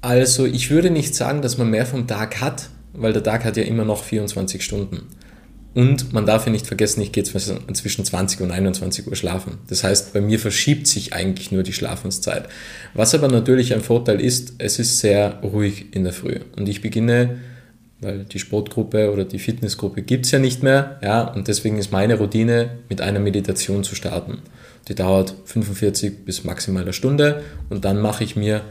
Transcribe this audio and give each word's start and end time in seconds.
Also 0.00 0.46
ich 0.46 0.70
würde 0.70 0.90
nicht 0.90 1.14
sagen, 1.14 1.42
dass 1.42 1.58
man 1.58 1.70
mehr 1.70 1.86
vom 1.86 2.06
Tag 2.06 2.40
hat, 2.40 2.68
weil 2.92 3.12
der 3.12 3.22
Tag 3.22 3.44
hat 3.44 3.56
ja 3.56 3.64
immer 3.64 3.84
noch 3.84 4.04
24 4.04 4.62
Stunden. 4.62 5.08
Und 5.74 6.12
man 6.12 6.26
darf 6.26 6.46
ja 6.46 6.50
nicht 6.50 6.66
vergessen, 6.66 7.02
ich 7.02 7.12
gehe 7.12 7.22
zwischen 7.22 8.04
20 8.04 8.40
und 8.40 8.50
21 8.50 9.06
Uhr 9.06 9.14
schlafen. 9.14 9.58
Das 9.68 9.84
heißt, 9.84 10.12
bei 10.12 10.20
mir 10.20 10.38
verschiebt 10.38 10.86
sich 10.86 11.12
eigentlich 11.12 11.52
nur 11.52 11.62
die 11.62 11.72
Schlafenszeit. 11.72 12.48
Was 12.94 13.14
aber 13.14 13.28
natürlich 13.28 13.74
ein 13.74 13.80
Vorteil 13.80 14.20
ist, 14.20 14.54
es 14.58 14.78
ist 14.78 14.98
sehr 14.98 15.38
ruhig 15.42 15.86
in 15.92 16.04
der 16.04 16.12
Früh. 16.12 16.40
Und 16.56 16.68
ich 16.68 16.80
beginne, 16.80 17.38
weil 18.00 18.24
die 18.24 18.38
Sportgruppe 18.38 19.12
oder 19.12 19.24
die 19.24 19.38
Fitnessgruppe 19.38 20.02
gibt 20.02 20.26
es 20.26 20.32
ja 20.32 20.38
nicht 20.38 20.62
mehr, 20.62 20.98
ja, 21.02 21.22
und 21.22 21.48
deswegen 21.48 21.78
ist 21.78 21.92
meine 21.92 22.16
Routine, 22.16 22.78
mit 22.88 23.00
einer 23.00 23.20
Meditation 23.20 23.84
zu 23.84 23.94
starten. 23.94 24.38
Die 24.88 24.94
dauert 24.94 25.34
45 25.44 26.24
bis 26.24 26.44
maximal 26.44 26.82
eine 26.82 26.92
Stunde 26.92 27.42
und 27.68 27.84
dann 27.84 28.00
mache 28.00 28.24
ich 28.24 28.36
mir 28.36 28.62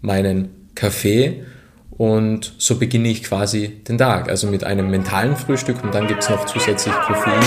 meinen 0.00 0.63
Kaffee 0.74 1.44
und 1.90 2.54
so 2.58 2.78
beginne 2.78 3.08
ich 3.08 3.22
quasi 3.22 3.82
den 3.88 3.98
Tag, 3.98 4.28
also 4.28 4.48
mit 4.48 4.64
einem 4.64 4.90
mentalen 4.90 5.36
Frühstück 5.36 5.82
und 5.84 5.94
dann 5.94 6.08
gibt 6.08 6.22
es 6.22 6.30
noch 6.30 6.44
zusätzlich 6.46 6.94
Koffein. 6.94 7.42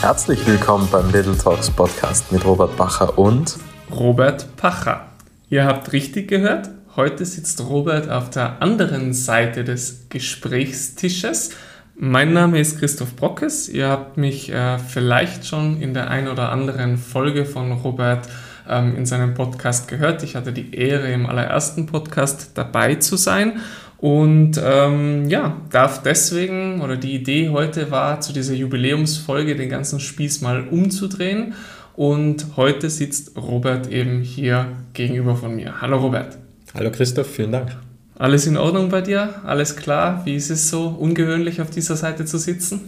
Herzlich 0.00 0.44
willkommen 0.46 0.88
beim 0.90 1.12
Little 1.12 1.36
Talks 1.36 1.70
Podcast 1.70 2.32
mit 2.32 2.44
Robert 2.44 2.76
Bacher 2.76 3.16
und 3.16 3.56
Robert 3.90 4.56
Pacher. 4.56 5.06
Ihr 5.48 5.64
habt 5.64 5.92
richtig 5.92 6.28
gehört, 6.28 6.70
heute 6.96 7.24
sitzt 7.24 7.60
Robert 7.68 8.10
auf 8.10 8.30
der 8.30 8.60
anderen 8.60 9.12
Seite 9.12 9.62
des 9.62 10.08
Gesprächstisches. 10.08 11.50
Mein 11.96 12.32
Name 12.32 12.58
ist 12.58 12.80
Christoph 12.80 13.14
Brockes. 13.14 13.68
Ihr 13.68 13.88
habt 13.88 14.16
mich 14.16 14.50
äh, 14.50 14.78
vielleicht 14.78 15.46
schon 15.46 15.80
in 15.80 15.94
der 15.94 16.10
ein 16.10 16.26
oder 16.26 16.50
anderen 16.50 16.98
Folge 16.98 17.44
von 17.44 17.70
Robert 17.70 18.28
ähm, 18.68 18.96
in 18.96 19.06
seinem 19.06 19.34
Podcast 19.34 19.88
gehört. 19.88 20.22
Ich 20.22 20.36
hatte 20.36 20.52
die 20.52 20.74
Ehre, 20.74 21.10
im 21.12 21.26
allerersten 21.26 21.86
Podcast 21.86 22.52
dabei 22.54 22.96
zu 22.96 23.16
sein 23.16 23.60
und 24.04 24.60
ähm, 24.62 25.30
ja, 25.30 25.56
darf 25.70 26.02
deswegen, 26.02 26.82
oder 26.82 26.98
die 26.98 27.14
Idee 27.14 27.48
heute 27.48 27.90
war, 27.90 28.20
zu 28.20 28.34
dieser 28.34 28.52
Jubiläumsfolge 28.52 29.56
den 29.56 29.70
ganzen 29.70 29.98
Spieß 29.98 30.42
mal 30.42 30.68
umzudrehen. 30.68 31.54
Und 31.96 32.56
heute 32.56 32.90
sitzt 32.90 33.34
Robert 33.38 33.90
eben 33.90 34.20
hier 34.20 34.66
gegenüber 34.92 35.36
von 35.36 35.56
mir. 35.56 35.80
Hallo 35.80 35.96
Robert. 35.96 36.36
Hallo 36.74 36.90
Christoph, 36.90 37.28
vielen 37.28 37.52
Dank. 37.52 37.76
Alles 38.18 38.46
in 38.46 38.58
Ordnung 38.58 38.90
bei 38.90 39.00
dir? 39.00 39.36
Alles 39.46 39.74
klar? 39.74 40.20
Wie 40.26 40.34
ist 40.34 40.50
es 40.50 40.68
so 40.68 40.88
ungewöhnlich 40.88 41.62
auf 41.62 41.70
dieser 41.70 41.96
Seite 41.96 42.26
zu 42.26 42.36
sitzen? 42.36 42.80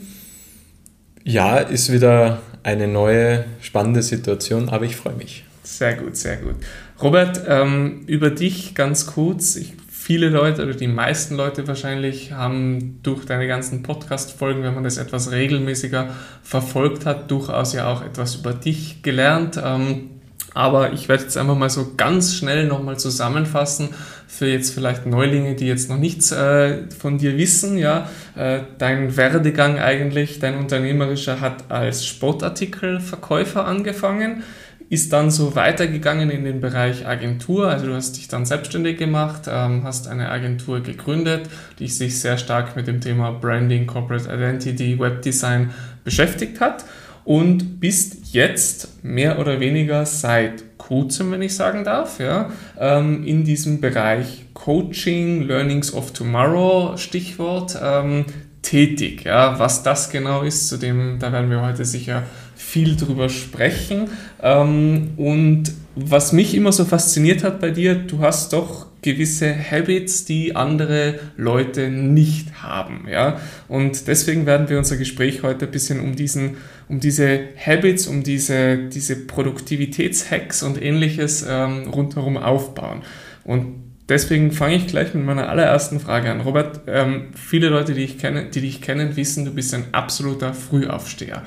Ja, 1.25 1.57
ist 1.57 1.91
wieder 1.91 2.41
eine 2.63 2.89
neue 2.89 3.47
spannende 3.63 4.03
Situation, 4.03 4.69
aber 4.69 4.85
ich 4.85 4.97
freue 4.97 5.15
mich. 5.15 5.45
Sehr 5.67 5.95
gut, 5.95 6.17
sehr 6.17 6.37
gut. 6.37 6.55
Robert, 7.03 7.43
ähm, 7.49 8.05
über 8.07 8.31
dich 8.31 8.77
ganz 8.77 9.07
kurz. 9.07 9.57
Ich 9.57 9.75
viele 9.91 10.29
Leute 10.29 10.63
oder 10.63 10.75
die 10.75 10.87
meisten 10.87 11.35
Leute 11.35 11.67
wahrscheinlich 11.67 12.31
haben 12.31 13.01
durch 13.03 13.25
deine 13.25 13.49
ganzen 13.49 13.83
Podcast-Folgen, 13.83 14.63
wenn 14.63 14.73
man 14.73 14.85
das 14.85 14.99
etwas 14.99 15.33
regelmäßiger 15.33 16.11
verfolgt 16.45 17.05
hat, 17.05 17.33
durchaus 17.33 17.73
ja 17.73 17.93
auch 17.93 18.05
etwas 18.05 18.37
über 18.37 18.53
dich 18.53 19.03
gelernt. 19.03 19.61
Ähm, 19.61 20.11
aber 20.55 20.93
ich 20.93 21.09
werde 21.09 21.25
jetzt 21.25 21.37
einfach 21.37 21.57
mal 21.57 21.69
so 21.69 21.95
ganz 21.97 22.37
schnell 22.37 22.69
nochmal 22.69 22.97
zusammenfassen 23.01 23.89
für 24.29 24.47
jetzt 24.47 24.73
vielleicht 24.73 25.05
Neulinge, 25.05 25.57
die 25.57 25.67
jetzt 25.67 25.91
noch 25.91 25.99
nichts 25.99 26.31
äh, 26.31 26.89
von 26.97 27.19
dir 27.19 27.37
wissen. 27.37 27.77
Ja, 27.77 28.09
äh, 28.37 28.61
dein 28.79 29.17
Werdegang 29.17 29.81
eigentlich, 29.81 30.39
dein 30.39 30.57
unternehmerischer 30.57 31.41
hat 31.41 31.69
als 31.73 32.07
Sportartikelverkäufer 32.07 33.67
angefangen 33.67 34.45
ist 34.89 35.13
dann 35.13 35.31
so 35.31 35.57
weitergegangen 35.57 36.31
in 36.31 36.45
den 36.45 36.61
Bereich 36.61 37.07
Agentur. 37.07 37.69
Also 37.69 37.87
du 37.87 37.95
hast 37.95 38.17
dich 38.17 38.29
dann 38.29 38.45
selbstständig 38.47 38.99
gemacht, 38.99 39.43
ähm, 39.49 39.83
hast 39.85 40.07
eine 40.09 40.31
Agentur 40.31 40.81
gegründet, 40.81 41.49
die 41.79 41.89
sich 41.89 42.21
sehr 42.21 42.39
stark 42.39 42.77
mit 42.77 42.87
dem 42.87 43.01
Thema 43.01 43.33
Branding, 43.33 43.87
Corporate 43.87 44.33
Identity, 44.33 44.99
Webdesign 44.99 45.71
beschäftigt 46.05 46.61
hat 46.61 46.85
und 47.25 47.81
bist 47.81 48.33
jetzt 48.33 49.05
mehr 49.05 49.41
oder 49.41 49.59
weniger 49.59 50.07
seit 50.07 50.79
kurzem, 50.79 51.33
wenn 51.33 51.43
ich 51.43 51.57
sagen 51.57 51.83
darf, 51.83 52.21
ja, 52.21 52.51
ähm, 52.79 53.25
in 53.25 53.43
diesem 53.43 53.81
Bereich 53.81 54.45
Coaching, 54.55 55.43
Learnings 55.43 55.93
of 55.93 56.13
Tomorrow, 56.13 56.97
Stichwort, 56.97 57.77
ähm, 57.83 58.27
tätig. 58.63 59.25
Ja, 59.25 59.59
was 59.59 59.83
das 59.83 60.11
genau 60.11 60.43
ist, 60.43 60.69
zu 60.69 60.77
dem, 60.77 61.19
da 61.19 61.33
werden 61.33 61.51
wir 61.51 61.63
heute 61.63 61.85
sicher 61.85 62.23
viel 62.57 62.97
drüber 62.97 63.29
sprechen. 63.29 64.09
Ähm, 64.43 65.11
und 65.17 65.73
was 65.95 66.33
mich 66.33 66.55
immer 66.55 66.73
so 66.73 66.85
fasziniert 66.85 67.45
hat 67.45 67.61
bei 67.61 67.71
dir, 67.71 67.95
du 67.95 68.19
hast 68.19 68.53
doch 68.53 68.87
gewisse 69.03 69.55
Habits, 69.55 70.25
die 70.25 70.57
andere 70.57 71.21
Leute 71.37 71.91
nicht 71.91 72.63
haben. 72.63 73.07
Ja? 73.09 73.41
Und 73.69 74.09
deswegen 74.09 74.47
werden 74.47 74.69
wir 74.69 74.79
unser 74.79 74.97
Gespräch 74.97 75.43
heute 75.43 75.67
ein 75.67 75.71
bisschen 75.71 76.01
um, 76.01 76.17
diesen, 76.17 76.57
um 76.89 76.99
diese 76.99 77.41
Habits, 77.65 78.09
um 78.09 78.25
diese, 78.25 78.89
diese 78.89 79.15
Produktivitätshacks 79.27 80.63
und 80.63 80.83
ähnliches 80.83 81.47
ähm, 81.49 81.91
rundherum 81.91 82.37
aufbauen. 82.37 83.03
Und 83.45 83.77
deswegen 84.09 84.51
fange 84.51 84.75
ich 84.75 84.87
gleich 84.89 85.15
mit 85.15 85.25
meiner 85.25 85.49
allerersten 85.49 86.01
Frage 86.01 86.31
an. 86.31 86.41
Robert, 86.41 86.81
ähm, 86.89 87.29
viele 87.35 87.69
Leute, 87.69 87.95
die, 87.95 88.03
ich 88.03 88.19
kenne, 88.19 88.47
die 88.47 88.63
dich 88.63 88.83
kennen, 88.83 89.15
wissen, 89.15 89.45
du 89.45 89.53
bist 89.53 89.73
ein 89.73 89.85
absoluter 89.93 90.53
Frühaufsteher. 90.53 91.43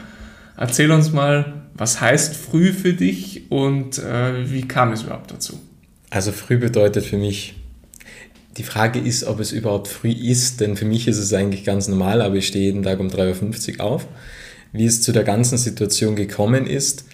Erzähl 0.60 0.92
uns 0.92 1.14
mal, 1.14 1.62
was 1.74 2.02
heißt 2.02 2.36
früh 2.36 2.74
für 2.74 2.92
dich 2.92 3.50
und 3.50 3.98
äh, 3.98 4.52
wie 4.52 4.68
kam 4.68 4.92
es 4.92 5.04
überhaupt 5.04 5.32
dazu? 5.32 5.58
Also 6.10 6.34
früh 6.34 6.58
bedeutet 6.58 7.06
für 7.06 7.16
mich, 7.16 7.56
die 8.58 8.64
Frage 8.64 9.00
ist, 9.00 9.24
ob 9.24 9.40
es 9.40 9.54
überhaupt 9.54 9.88
früh 9.88 10.12
ist, 10.12 10.60
denn 10.60 10.76
für 10.76 10.84
mich 10.84 11.08
ist 11.08 11.18
es 11.18 11.34
eigentlich 11.34 11.64
ganz 11.64 11.88
normal, 11.88 12.22
aber 12.22 12.36
ich 12.36 12.48
stehe 12.48 12.66
jeden 12.66 12.84
Tag 12.84 13.00
um 13.00 13.08
3.50 13.08 13.78
Uhr 13.78 13.86
auf. 13.86 14.08
Wie 14.74 14.86
es 14.86 15.02
zu 15.02 15.14
der 15.14 15.24
ganzen 15.24 15.58
Situation 15.58 16.18
gekommen 16.18 16.68
ist, 16.68 17.06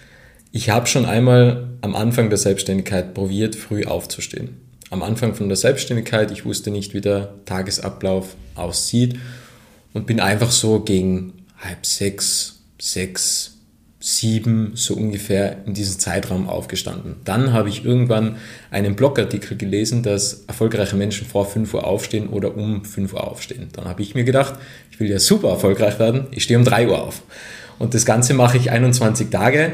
ich 0.50 0.70
habe 0.70 0.88
schon 0.88 1.06
einmal 1.06 1.68
am 1.82 1.94
Anfang 1.94 2.30
der 2.30 2.38
Selbstständigkeit 2.38 3.14
probiert, 3.14 3.54
früh 3.54 3.84
aufzustehen. 3.84 4.56
Am 4.90 5.04
Anfang 5.04 5.36
von 5.36 5.46
der 5.46 5.56
Selbstständigkeit, 5.56 6.32
ich 6.32 6.44
wusste 6.44 6.72
nicht, 6.72 6.94
wie 6.94 7.00
der 7.00 7.32
Tagesablauf 7.44 8.34
aussieht 8.56 9.20
und 9.92 10.08
bin 10.08 10.18
einfach 10.18 10.50
so 10.50 10.80
gegen 10.80 11.44
halb 11.60 11.86
sechs, 11.86 12.55
sechs, 12.78 13.56
sieben, 13.98 14.72
so 14.74 14.94
ungefähr 14.94 15.64
in 15.66 15.74
diesem 15.74 15.98
Zeitraum 15.98 16.48
aufgestanden. 16.48 17.16
Dann 17.24 17.52
habe 17.52 17.68
ich 17.68 17.84
irgendwann 17.84 18.36
einen 18.70 18.94
Blogartikel 18.94 19.56
gelesen, 19.56 20.02
dass 20.02 20.44
erfolgreiche 20.46 20.96
Menschen 20.96 21.26
vor 21.26 21.46
5 21.46 21.72
Uhr 21.74 21.86
aufstehen 21.86 22.28
oder 22.28 22.56
um 22.56 22.84
5 22.84 23.14
Uhr 23.14 23.26
aufstehen. 23.26 23.68
Dann 23.72 23.86
habe 23.86 24.02
ich 24.02 24.14
mir 24.14 24.24
gedacht, 24.24 24.54
ich 24.90 25.00
will 25.00 25.10
ja 25.10 25.18
super 25.18 25.48
erfolgreich 25.48 25.98
werden, 25.98 26.26
ich 26.30 26.44
stehe 26.44 26.58
um 26.58 26.64
3 26.64 26.88
Uhr 26.88 27.02
auf. 27.02 27.22
Und 27.78 27.94
das 27.94 28.06
Ganze 28.06 28.34
mache 28.34 28.56
ich 28.58 28.70
21 28.70 29.30
Tage, 29.30 29.72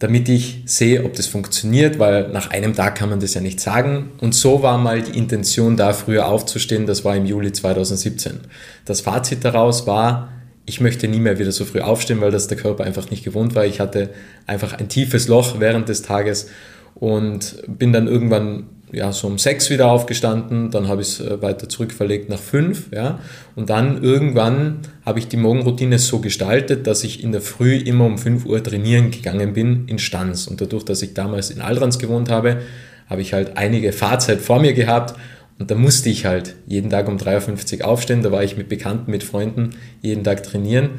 damit 0.00 0.30
ich 0.30 0.62
sehe, 0.64 1.04
ob 1.04 1.14
das 1.14 1.26
funktioniert, 1.26 1.98
weil 1.98 2.28
nach 2.30 2.50
einem 2.50 2.74
Tag 2.74 2.96
kann 2.96 3.10
man 3.10 3.20
das 3.20 3.34
ja 3.34 3.42
nicht 3.42 3.60
sagen. 3.60 4.12
Und 4.20 4.34
so 4.34 4.62
war 4.62 4.78
mal 4.78 5.02
die 5.02 5.16
Intention 5.16 5.76
da, 5.76 5.92
früher 5.92 6.26
aufzustehen, 6.26 6.86
das 6.86 7.04
war 7.04 7.14
im 7.14 7.26
Juli 7.26 7.52
2017. 7.52 8.40
Das 8.86 9.02
Fazit 9.02 9.44
daraus 9.44 9.86
war, 9.86 10.30
ich 10.70 10.80
möchte 10.80 11.08
nie 11.08 11.18
mehr 11.18 11.40
wieder 11.40 11.50
so 11.50 11.64
früh 11.64 11.80
aufstehen, 11.80 12.20
weil 12.20 12.30
das 12.30 12.46
der 12.46 12.56
Körper 12.56 12.84
einfach 12.84 13.10
nicht 13.10 13.24
gewohnt 13.24 13.56
war. 13.56 13.66
Ich 13.66 13.80
hatte 13.80 14.10
einfach 14.46 14.72
ein 14.74 14.88
tiefes 14.88 15.26
Loch 15.26 15.58
während 15.58 15.88
des 15.88 16.02
Tages 16.02 16.48
und 16.94 17.56
bin 17.66 17.92
dann 17.92 18.06
irgendwann 18.06 18.66
ja, 18.92 19.12
so 19.12 19.26
um 19.26 19.38
sechs 19.38 19.68
wieder 19.70 19.90
aufgestanden, 19.90 20.70
dann 20.70 20.86
habe 20.88 21.02
ich 21.02 21.08
es 21.08 21.20
äh, 21.20 21.42
weiter 21.42 21.68
zurückverlegt 21.68 22.28
nach 22.28 22.38
fünf, 22.38 22.92
ja, 22.92 23.20
und 23.54 23.70
dann 23.70 24.02
irgendwann 24.02 24.80
habe 25.04 25.18
ich 25.18 25.28
die 25.28 25.36
Morgenroutine 25.36 25.98
so 25.98 26.20
gestaltet, 26.20 26.86
dass 26.86 27.04
ich 27.04 27.22
in 27.22 27.32
der 27.32 27.40
Früh 27.40 27.76
immer 27.76 28.06
um 28.06 28.18
fünf 28.18 28.46
Uhr 28.46 28.62
trainieren 28.62 29.10
gegangen 29.10 29.52
bin 29.52 29.86
in 29.86 29.98
Stanz. 29.98 30.48
Und 30.48 30.60
dadurch, 30.60 30.84
dass 30.84 31.02
ich 31.02 31.14
damals 31.14 31.50
in 31.50 31.60
Aldrans 31.60 31.98
gewohnt 32.00 32.30
habe, 32.30 32.62
habe 33.08 33.22
ich 33.22 33.32
halt 33.32 33.56
einige 33.56 33.92
Fahrzeit 33.92 34.40
vor 34.40 34.60
mir 34.60 34.72
gehabt 34.72 35.14
und 35.60 35.70
da 35.70 35.74
musste 35.74 36.08
ich 36.08 36.24
halt 36.24 36.56
jeden 36.66 36.88
Tag 36.88 37.06
um 37.06 37.18
3.50 37.18 37.80
Uhr 37.80 37.88
aufstehen. 37.88 38.22
Da 38.22 38.32
war 38.32 38.42
ich 38.42 38.56
mit 38.56 38.70
Bekannten, 38.70 39.10
mit 39.10 39.22
Freunden 39.22 39.76
jeden 40.00 40.24
Tag 40.24 40.42
trainieren. 40.42 40.92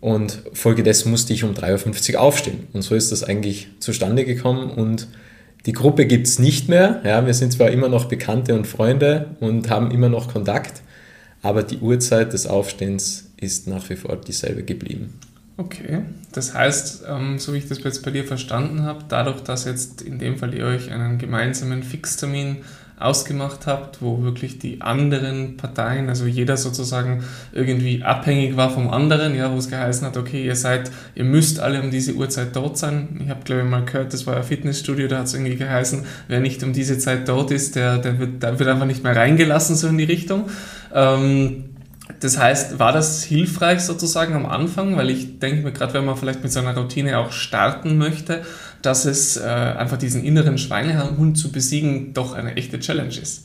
Und 0.00 0.42
folgedessen 0.54 1.10
musste 1.10 1.34
ich 1.34 1.44
um 1.44 1.52
3.50 1.52 2.14
Uhr 2.14 2.20
aufstehen. 2.20 2.66
Und 2.72 2.80
so 2.80 2.94
ist 2.94 3.12
das 3.12 3.22
eigentlich 3.22 3.68
zustande 3.80 4.24
gekommen. 4.24 4.70
Und 4.70 5.08
die 5.66 5.74
Gruppe 5.74 6.06
gibt 6.06 6.26
es 6.26 6.38
nicht 6.38 6.70
mehr. 6.70 7.02
Ja, 7.04 7.26
wir 7.26 7.34
sind 7.34 7.52
zwar 7.52 7.70
immer 7.70 7.90
noch 7.90 8.06
Bekannte 8.06 8.54
und 8.54 8.66
Freunde 8.66 9.36
und 9.40 9.68
haben 9.68 9.90
immer 9.90 10.08
noch 10.08 10.32
Kontakt, 10.32 10.80
aber 11.42 11.62
die 11.62 11.78
Uhrzeit 11.78 12.32
des 12.32 12.46
Aufstehens 12.46 13.30
ist 13.36 13.68
nach 13.68 13.88
wie 13.90 13.96
vor 13.96 14.16
dieselbe 14.16 14.62
geblieben. 14.62 15.20
Okay, 15.58 16.00
das 16.32 16.54
heißt, 16.54 17.04
ähm, 17.08 17.38
so 17.38 17.52
wie 17.52 17.58
ich 17.58 17.68
das 17.68 17.84
jetzt 17.84 18.02
bei 18.02 18.10
dir 18.10 18.24
verstanden 18.24 18.82
habe, 18.82 19.04
dadurch, 19.08 19.42
dass 19.42 19.66
jetzt 19.66 20.00
in 20.00 20.18
dem 20.18 20.38
Fall 20.38 20.54
ihr 20.54 20.64
euch 20.64 20.90
einen 20.90 21.18
gemeinsamen 21.18 21.82
Fixtermin 21.82 22.58
ausgemacht 22.98 23.66
habt, 23.66 24.00
wo 24.00 24.22
wirklich 24.22 24.58
die 24.58 24.80
anderen 24.80 25.56
Parteien, 25.56 26.08
also 26.08 26.26
jeder 26.26 26.56
sozusagen 26.56 27.24
irgendwie 27.52 28.02
abhängig 28.02 28.56
war 28.56 28.70
vom 28.70 28.90
anderen, 28.90 29.34
ja, 29.34 29.52
wo 29.52 29.56
es 29.56 29.68
geheißen 29.68 30.06
hat, 30.06 30.16
okay, 30.16 30.44
ihr 30.44 30.56
seid, 30.56 30.90
ihr 31.14 31.24
müsst 31.24 31.60
alle 31.60 31.82
um 31.82 31.90
diese 31.90 32.14
Uhrzeit 32.14 32.54
dort 32.54 32.78
sein. 32.78 33.20
Ich 33.22 33.30
habe, 33.30 33.42
glaube 33.44 33.62
ich, 33.62 33.68
mal 33.68 33.84
gehört, 33.84 34.12
das 34.12 34.26
war 34.26 34.36
ein 34.36 34.44
Fitnessstudio, 34.44 35.08
da 35.08 35.18
hat 35.18 35.26
es 35.26 35.34
irgendwie 35.34 35.56
geheißen, 35.56 36.04
wer 36.28 36.40
nicht 36.40 36.62
um 36.62 36.72
diese 36.72 36.98
Zeit 36.98 37.28
dort 37.28 37.50
ist, 37.50 37.76
der, 37.76 37.98
der, 37.98 38.18
wird, 38.18 38.42
der 38.42 38.58
wird 38.58 38.68
einfach 38.68 38.86
nicht 38.86 39.02
mehr 39.02 39.16
reingelassen, 39.16 39.74
so 39.74 39.88
in 39.88 39.98
die 39.98 40.04
Richtung. 40.04 40.48
Ähm, 40.94 41.64
das 42.20 42.38
heißt, 42.38 42.78
war 42.78 42.92
das 42.92 43.22
hilfreich 43.24 43.80
sozusagen 43.80 44.34
am 44.34 44.46
Anfang? 44.46 44.96
Weil 44.96 45.10
ich 45.10 45.38
denke 45.38 45.62
mir, 45.62 45.72
gerade 45.72 45.94
wenn 45.94 46.04
man 46.04 46.16
vielleicht 46.16 46.42
mit 46.42 46.52
so 46.52 46.60
einer 46.60 46.76
Routine 46.76 47.18
auch 47.18 47.32
starten 47.32 47.96
möchte, 47.98 48.42
dass 48.82 49.04
es 49.04 49.36
äh, 49.36 49.42
einfach 49.42 49.96
diesen 49.96 50.24
inneren 50.24 50.58
Schweinehund 50.58 51.38
zu 51.38 51.52
besiegen 51.52 52.12
doch 52.14 52.34
eine 52.34 52.56
echte 52.56 52.80
Challenge 52.80 53.16
ist. 53.16 53.44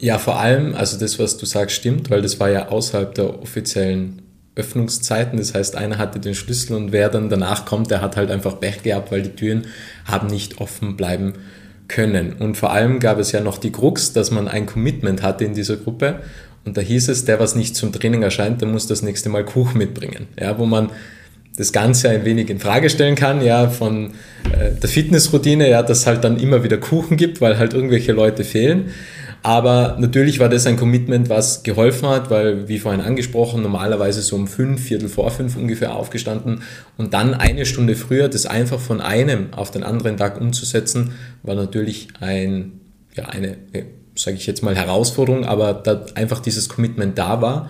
Ja, 0.00 0.18
vor 0.18 0.38
allem, 0.38 0.74
also 0.74 0.98
das, 0.98 1.18
was 1.18 1.36
du 1.36 1.46
sagst, 1.46 1.76
stimmt, 1.76 2.10
weil 2.10 2.22
das 2.22 2.38
war 2.38 2.50
ja 2.50 2.68
außerhalb 2.68 3.14
der 3.14 3.42
offiziellen 3.42 4.22
Öffnungszeiten. 4.54 5.38
Das 5.38 5.54
heißt, 5.54 5.76
einer 5.76 5.98
hatte 5.98 6.20
den 6.20 6.34
Schlüssel 6.34 6.76
und 6.76 6.92
wer 6.92 7.08
dann 7.08 7.28
danach 7.28 7.64
kommt, 7.64 7.90
der 7.90 8.00
hat 8.00 8.16
halt 8.16 8.30
einfach 8.30 8.60
Pech 8.60 8.82
gehabt, 8.82 9.10
weil 9.10 9.22
die 9.22 9.30
Türen 9.30 9.66
haben 10.04 10.28
nicht 10.28 10.60
offen 10.60 10.96
bleiben 10.96 11.34
können. 11.88 12.34
Und 12.34 12.56
vor 12.56 12.72
allem 12.72 13.00
gab 13.00 13.18
es 13.18 13.32
ja 13.32 13.40
noch 13.40 13.58
die 13.58 13.72
Krux, 13.72 14.12
dass 14.12 14.30
man 14.30 14.46
ein 14.46 14.66
Commitment 14.66 15.22
hatte 15.22 15.44
in 15.44 15.54
dieser 15.54 15.76
Gruppe. 15.76 16.20
Und 16.64 16.76
da 16.76 16.80
hieß 16.80 17.08
es, 17.08 17.24
der, 17.24 17.40
was 17.40 17.54
nicht 17.54 17.76
zum 17.76 17.92
Training 17.92 18.22
erscheint, 18.22 18.60
der 18.60 18.68
muss 18.68 18.86
das 18.86 19.02
nächste 19.02 19.30
Mal 19.30 19.44
Kuchen 19.44 19.78
mitbringen. 19.78 20.26
Ja, 20.38 20.58
wo 20.58 20.66
man 20.66 20.90
das 21.58 21.72
Ganze 21.72 22.08
ein 22.08 22.24
wenig 22.24 22.48
in 22.50 22.60
Frage 22.60 22.88
stellen 22.88 23.16
kann, 23.16 23.42
ja, 23.42 23.68
von 23.68 24.12
äh, 24.52 24.70
der 24.80 24.88
Fitnessroutine, 24.88 25.68
ja, 25.68 25.82
dass 25.82 26.06
halt 26.06 26.22
dann 26.22 26.38
immer 26.38 26.62
wieder 26.62 26.78
Kuchen 26.78 27.16
gibt, 27.16 27.40
weil 27.40 27.58
halt 27.58 27.74
irgendwelche 27.74 28.12
Leute 28.12 28.44
fehlen. 28.44 28.92
Aber 29.42 29.96
natürlich 29.98 30.38
war 30.38 30.48
das 30.48 30.66
ein 30.66 30.76
Commitment, 30.76 31.28
was 31.28 31.64
geholfen 31.64 32.08
hat, 32.08 32.30
weil, 32.30 32.68
wie 32.68 32.78
vorhin 32.78 33.00
angesprochen, 33.00 33.62
normalerweise 33.62 34.20
so 34.22 34.36
um 34.36 34.46
fünf, 34.46 34.82
Viertel 34.82 35.08
vor 35.08 35.30
fünf 35.30 35.56
ungefähr 35.56 35.94
aufgestanden 35.94 36.62
und 36.96 37.12
dann 37.12 37.34
eine 37.34 37.66
Stunde 37.66 37.96
früher 37.96 38.28
das 38.28 38.46
einfach 38.46 38.80
von 38.80 39.00
einem 39.00 39.52
auf 39.52 39.70
den 39.70 39.82
anderen 39.82 40.16
Tag 40.16 40.40
umzusetzen, 40.40 41.12
war 41.42 41.56
natürlich 41.56 42.08
ein, 42.20 42.80
ja, 43.14 43.26
eine, 43.26 43.56
äh, 43.72 43.84
sage 44.14 44.36
ich 44.36 44.46
jetzt 44.46 44.62
mal, 44.62 44.76
Herausforderung, 44.76 45.44
aber 45.44 45.72
da 45.74 46.06
einfach 46.14 46.40
dieses 46.40 46.68
Commitment 46.68 47.18
da 47.18 47.40
war, 47.40 47.68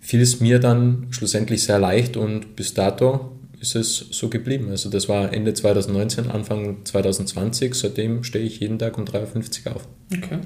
fiel 0.00 0.20
es 0.20 0.40
mir 0.40 0.58
dann 0.58 1.06
schlussendlich 1.10 1.62
sehr 1.62 1.78
leicht 1.78 2.16
und 2.16 2.56
bis 2.56 2.74
dato 2.74 3.36
ist 3.60 3.76
es 3.76 4.06
so 4.10 4.28
geblieben. 4.28 4.70
Also 4.70 4.88
das 4.88 5.08
war 5.08 5.32
Ende 5.32 5.52
2019, 5.52 6.30
Anfang 6.30 6.78
2020. 6.84 7.74
Seitdem 7.74 8.24
stehe 8.24 8.44
ich 8.44 8.58
jeden 8.60 8.78
Tag 8.78 8.96
um 8.96 9.04
3.50 9.04 9.66
Uhr 9.66 9.76
auf. 9.76 9.88
Okay. 10.10 10.38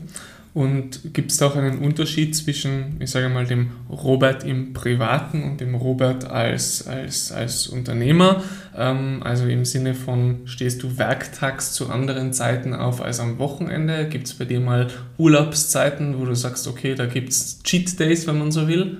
Und 0.52 1.12
gibt 1.14 1.32
es 1.32 1.38
da 1.38 1.46
auch 1.46 1.56
einen 1.56 1.78
Unterschied 1.78 2.36
zwischen, 2.36 2.96
ich 3.00 3.10
sage 3.10 3.28
mal, 3.28 3.44
dem 3.44 3.70
Robert 3.90 4.44
im 4.44 4.72
Privaten 4.72 5.42
und 5.42 5.60
dem 5.60 5.74
Robert 5.74 6.30
als, 6.30 6.86
als, 6.86 7.32
als 7.32 7.66
Unternehmer? 7.66 8.42
Ähm, 8.76 9.20
also 9.24 9.46
im 9.46 9.64
Sinne 9.64 9.94
von, 9.94 10.42
stehst 10.44 10.84
du 10.84 10.96
werktags 10.96 11.72
zu 11.72 11.90
anderen 11.90 12.32
Zeiten 12.32 12.72
auf 12.72 13.02
als 13.02 13.18
am 13.18 13.38
Wochenende? 13.38 14.08
Gibt 14.08 14.28
es 14.28 14.34
bei 14.34 14.44
dir 14.44 14.60
mal 14.60 14.86
Urlaubszeiten, 15.18 16.20
wo 16.20 16.24
du 16.24 16.36
sagst, 16.36 16.68
okay, 16.68 16.94
da 16.94 17.06
gibt 17.06 17.30
es 17.30 17.60
Cheat 17.64 17.98
Days, 17.98 18.28
wenn 18.28 18.38
man 18.38 18.52
so 18.52 18.68
will? 18.68 18.98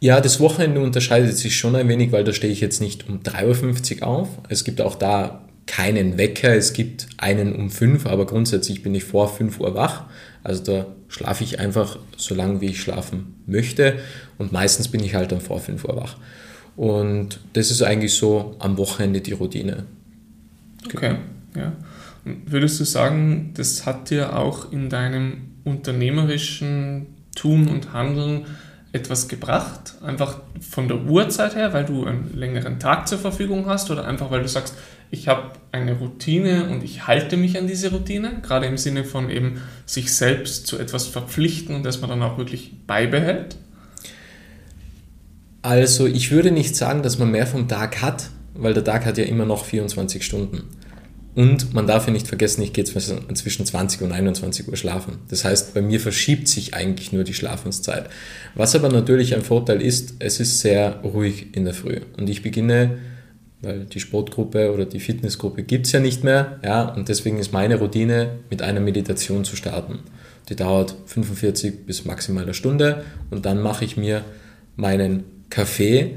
Ja, 0.00 0.20
das 0.20 0.38
Wochenende 0.38 0.80
unterscheidet 0.80 1.36
sich 1.36 1.56
schon 1.56 1.74
ein 1.74 1.88
wenig, 1.88 2.12
weil 2.12 2.24
da 2.24 2.32
stehe 2.32 2.52
ich 2.52 2.60
jetzt 2.60 2.80
nicht 2.80 3.08
um 3.08 3.20
3.50 3.20 4.00
Uhr 4.00 4.06
auf. 4.06 4.28
Es 4.48 4.64
gibt 4.64 4.80
auch 4.80 4.94
da 4.94 5.44
keinen 5.66 6.16
Wecker, 6.18 6.54
es 6.54 6.72
gibt 6.72 7.08
einen 7.18 7.54
um 7.54 7.70
5, 7.70 8.06
aber 8.06 8.26
grundsätzlich 8.26 8.82
bin 8.82 8.94
ich 8.94 9.04
vor 9.04 9.28
5 9.28 9.60
Uhr 9.60 9.74
wach. 9.74 10.04
Also 10.42 10.62
da 10.62 10.86
schlafe 11.08 11.44
ich 11.44 11.58
einfach 11.58 11.98
so 12.16 12.34
lange, 12.34 12.60
wie 12.60 12.66
ich 12.66 12.80
schlafen 12.80 13.34
möchte 13.46 13.98
und 14.38 14.52
meistens 14.52 14.88
bin 14.88 15.02
ich 15.02 15.14
halt 15.14 15.32
dann 15.32 15.40
vor 15.40 15.60
5 15.60 15.84
Uhr 15.84 15.96
wach. 15.96 16.16
Und 16.76 17.40
das 17.54 17.70
ist 17.70 17.82
eigentlich 17.82 18.14
so 18.14 18.56
am 18.60 18.78
Wochenende 18.78 19.20
die 19.20 19.32
Routine. 19.32 19.84
Okay, 20.86 21.16
ja. 21.56 21.72
würdest 22.24 22.78
du 22.78 22.84
sagen, 22.84 23.50
das 23.54 23.84
hat 23.84 24.10
dir 24.10 24.36
auch 24.36 24.72
in 24.72 24.88
deinem 24.88 25.48
unternehmerischen 25.64 27.06
Tun 27.34 27.68
und 27.68 27.92
Handeln 27.92 28.46
etwas 28.92 29.28
gebracht? 29.28 29.94
Einfach 30.02 30.40
von 30.60 30.88
der 30.88 31.02
Uhrzeit 31.02 31.54
her, 31.54 31.72
weil 31.72 31.84
du 31.84 32.04
einen 32.04 32.36
längeren 32.36 32.78
Tag 32.78 33.06
zur 33.08 33.18
Verfügung 33.18 33.66
hast 33.66 33.90
oder 33.90 34.06
einfach 34.06 34.30
weil 34.30 34.42
du 34.42 34.48
sagst, 34.48 34.74
ich 35.10 35.28
habe 35.28 35.52
eine 35.72 35.92
Routine 35.94 36.68
und 36.70 36.82
ich 36.84 37.06
halte 37.06 37.36
mich 37.36 37.58
an 37.58 37.66
diese 37.66 37.90
Routine, 37.90 38.40
gerade 38.42 38.66
im 38.66 38.76
Sinne 38.76 39.04
von 39.04 39.30
eben 39.30 39.62
sich 39.86 40.14
selbst 40.14 40.66
zu 40.66 40.78
etwas 40.78 41.06
verpflichten 41.06 41.74
und 41.74 41.84
das 41.84 42.00
man 42.00 42.10
dann 42.10 42.22
auch 42.22 42.38
wirklich 42.38 42.72
beibehält? 42.86 43.56
Also 45.62 46.06
ich 46.06 46.30
würde 46.30 46.50
nicht 46.50 46.76
sagen, 46.76 47.02
dass 47.02 47.18
man 47.18 47.30
mehr 47.30 47.46
vom 47.46 47.68
Tag 47.68 48.00
hat, 48.02 48.30
weil 48.54 48.74
der 48.74 48.84
Tag 48.84 49.06
hat 49.06 49.18
ja 49.18 49.24
immer 49.24 49.44
noch 49.44 49.64
24 49.64 50.24
Stunden. 50.24 50.77
Und 51.38 51.72
man 51.72 51.86
darf 51.86 52.08
ja 52.08 52.12
nicht 52.12 52.26
vergessen, 52.26 52.62
ich 52.62 52.72
gehe 52.72 52.82
zwischen 52.82 53.64
20 53.64 54.02
und 54.02 54.10
21 54.10 54.66
Uhr 54.66 54.76
schlafen. 54.76 55.18
Das 55.28 55.44
heißt, 55.44 55.72
bei 55.72 55.80
mir 55.80 56.00
verschiebt 56.00 56.48
sich 56.48 56.74
eigentlich 56.74 57.12
nur 57.12 57.22
die 57.22 57.32
Schlafenszeit. 57.32 58.10
Was 58.56 58.74
aber 58.74 58.88
natürlich 58.88 59.36
ein 59.36 59.42
Vorteil 59.42 59.80
ist, 59.80 60.14
es 60.18 60.40
ist 60.40 60.58
sehr 60.58 60.96
ruhig 61.04 61.54
in 61.54 61.64
der 61.64 61.74
Früh. 61.74 62.00
Und 62.16 62.28
ich 62.28 62.42
beginne, 62.42 62.98
weil 63.62 63.84
die 63.84 64.00
Sportgruppe 64.00 64.72
oder 64.74 64.84
die 64.84 64.98
Fitnessgruppe 64.98 65.62
gibt 65.62 65.86
es 65.86 65.92
ja 65.92 66.00
nicht 66.00 66.24
mehr, 66.24 66.58
ja, 66.64 66.88
und 66.88 67.08
deswegen 67.08 67.38
ist 67.38 67.52
meine 67.52 67.76
Routine, 67.76 68.40
mit 68.50 68.60
einer 68.60 68.80
Meditation 68.80 69.44
zu 69.44 69.54
starten. 69.54 70.00
Die 70.48 70.56
dauert 70.56 70.96
45 71.06 71.86
bis 71.86 72.04
maximal 72.04 72.42
eine 72.42 72.54
Stunde 72.54 73.04
und 73.30 73.46
dann 73.46 73.62
mache 73.62 73.84
ich 73.84 73.96
mir 73.96 74.24
meinen 74.74 75.22
Kaffee 75.50 76.16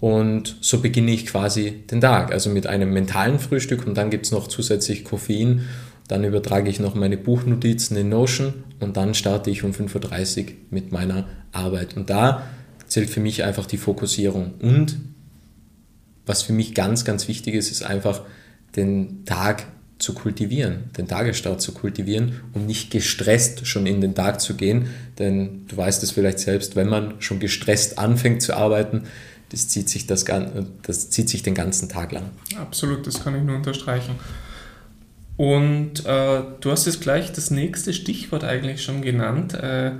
und 0.00 0.56
so 0.60 0.80
beginne 0.80 1.12
ich 1.12 1.26
quasi 1.26 1.84
den 1.90 2.00
Tag, 2.00 2.32
also 2.32 2.50
mit 2.50 2.66
einem 2.66 2.92
mentalen 2.92 3.38
Frühstück 3.38 3.86
und 3.86 3.94
dann 3.96 4.10
gibt 4.10 4.26
es 4.26 4.32
noch 4.32 4.46
zusätzlich 4.48 5.04
Koffein. 5.04 5.62
Dann 6.08 6.22
übertrage 6.22 6.70
ich 6.70 6.78
noch 6.78 6.94
meine 6.94 7.16
Buchnotizen 7.16 7.96
in 7.96 8.10
Notion 8.10 8.54
und 8.78 8.96
dann 8.96 9.14
starte 9.14 9.50
ich 9.50 9.64
um 9.64 9.72
5.30 9.72 10.44
Uhr 10.44 10.52
mit 10.70 10.92
meiner 10.92 11.26
Arbeit. 11.50 11.96
Und 11.96 12.10
da 12.10 12.42
zählt 12.86 13.10
für 13.10 13.20
mich 13.20 13.42
einfach 13.42 13.66
die 13.66 13.78
Fokussierung. 13.78 14.54
Und 14.60 14.98
was 16.26 16.42
für 16.42 16.52
mich 16.52 16.74
ganz, 16.74 17.04
ganz 17.04 17.26
wichtig 17.26 17.54
ist, 17.54 17.72
ist 17.72 17.82
einfach 17.82 18.22
den 18.76 19.24
Tag 19.24 19.64
zu 19.98 20.12
kultivieren, 20.12 20.90
den 20.98 21.08
Tagesstart 21.08 21.62
zu 21.62 21.72
kultivieren, 21.72 22.40
um 22.52 22.66
nicht 22.66 22.90
gestresst 22.90 23.66
schon 23.66 23.86
in 23.86 24.00
den 24.00 24.14
Tag 24.14 24.40
zu 24.40 24.54
gehen. 24.54 24.88
Denn 25.18 25.66
du 25.66 25.76
weißt 25.76 26.02
es 26.02 26.10
vielleicht 26.10 26.38
selbst, 26.38 26.76
wenn 26.76 26.88
man 26.88 27.14
schon 27.20 27.40
gestresst 27.40 27.98
anfängt 27.98 28.42
zu 28.42 28.54
arbeiten, 28.54 29.04
das 29.50 29.68
zieht 29.68 29.88
sich, 29.88 30.06
das, 30.06 30.24
das 30.82 31.10
zieht 31.10 31.28
sich 31.28 31.42
den 31.42 31.54
ganzen 31.54 31.88
Tag 31.88 32.12
lang. 32.12 32.30
Absolut, 32.60 33.06
das 33.06 33.22
kann 33.22 33.36
ich 33.36 33.42
nur 33.42 33.56
unterstreichen. 33.56 34.16
Und 35.36 36.06
äh, 36.06 36.42
du 36.60 36.70
hast 36.70 36.86
jetzt 36.86 37.00
gleich 37.00 37.32
das 37.32 37.50
nächste 37.50 37.92
Stichwort 37.92 38.42
eigentlich 38.42 38.82
schon 38.82 39.02
genannt. 39.02 39.54
Äh, 39.54 39.92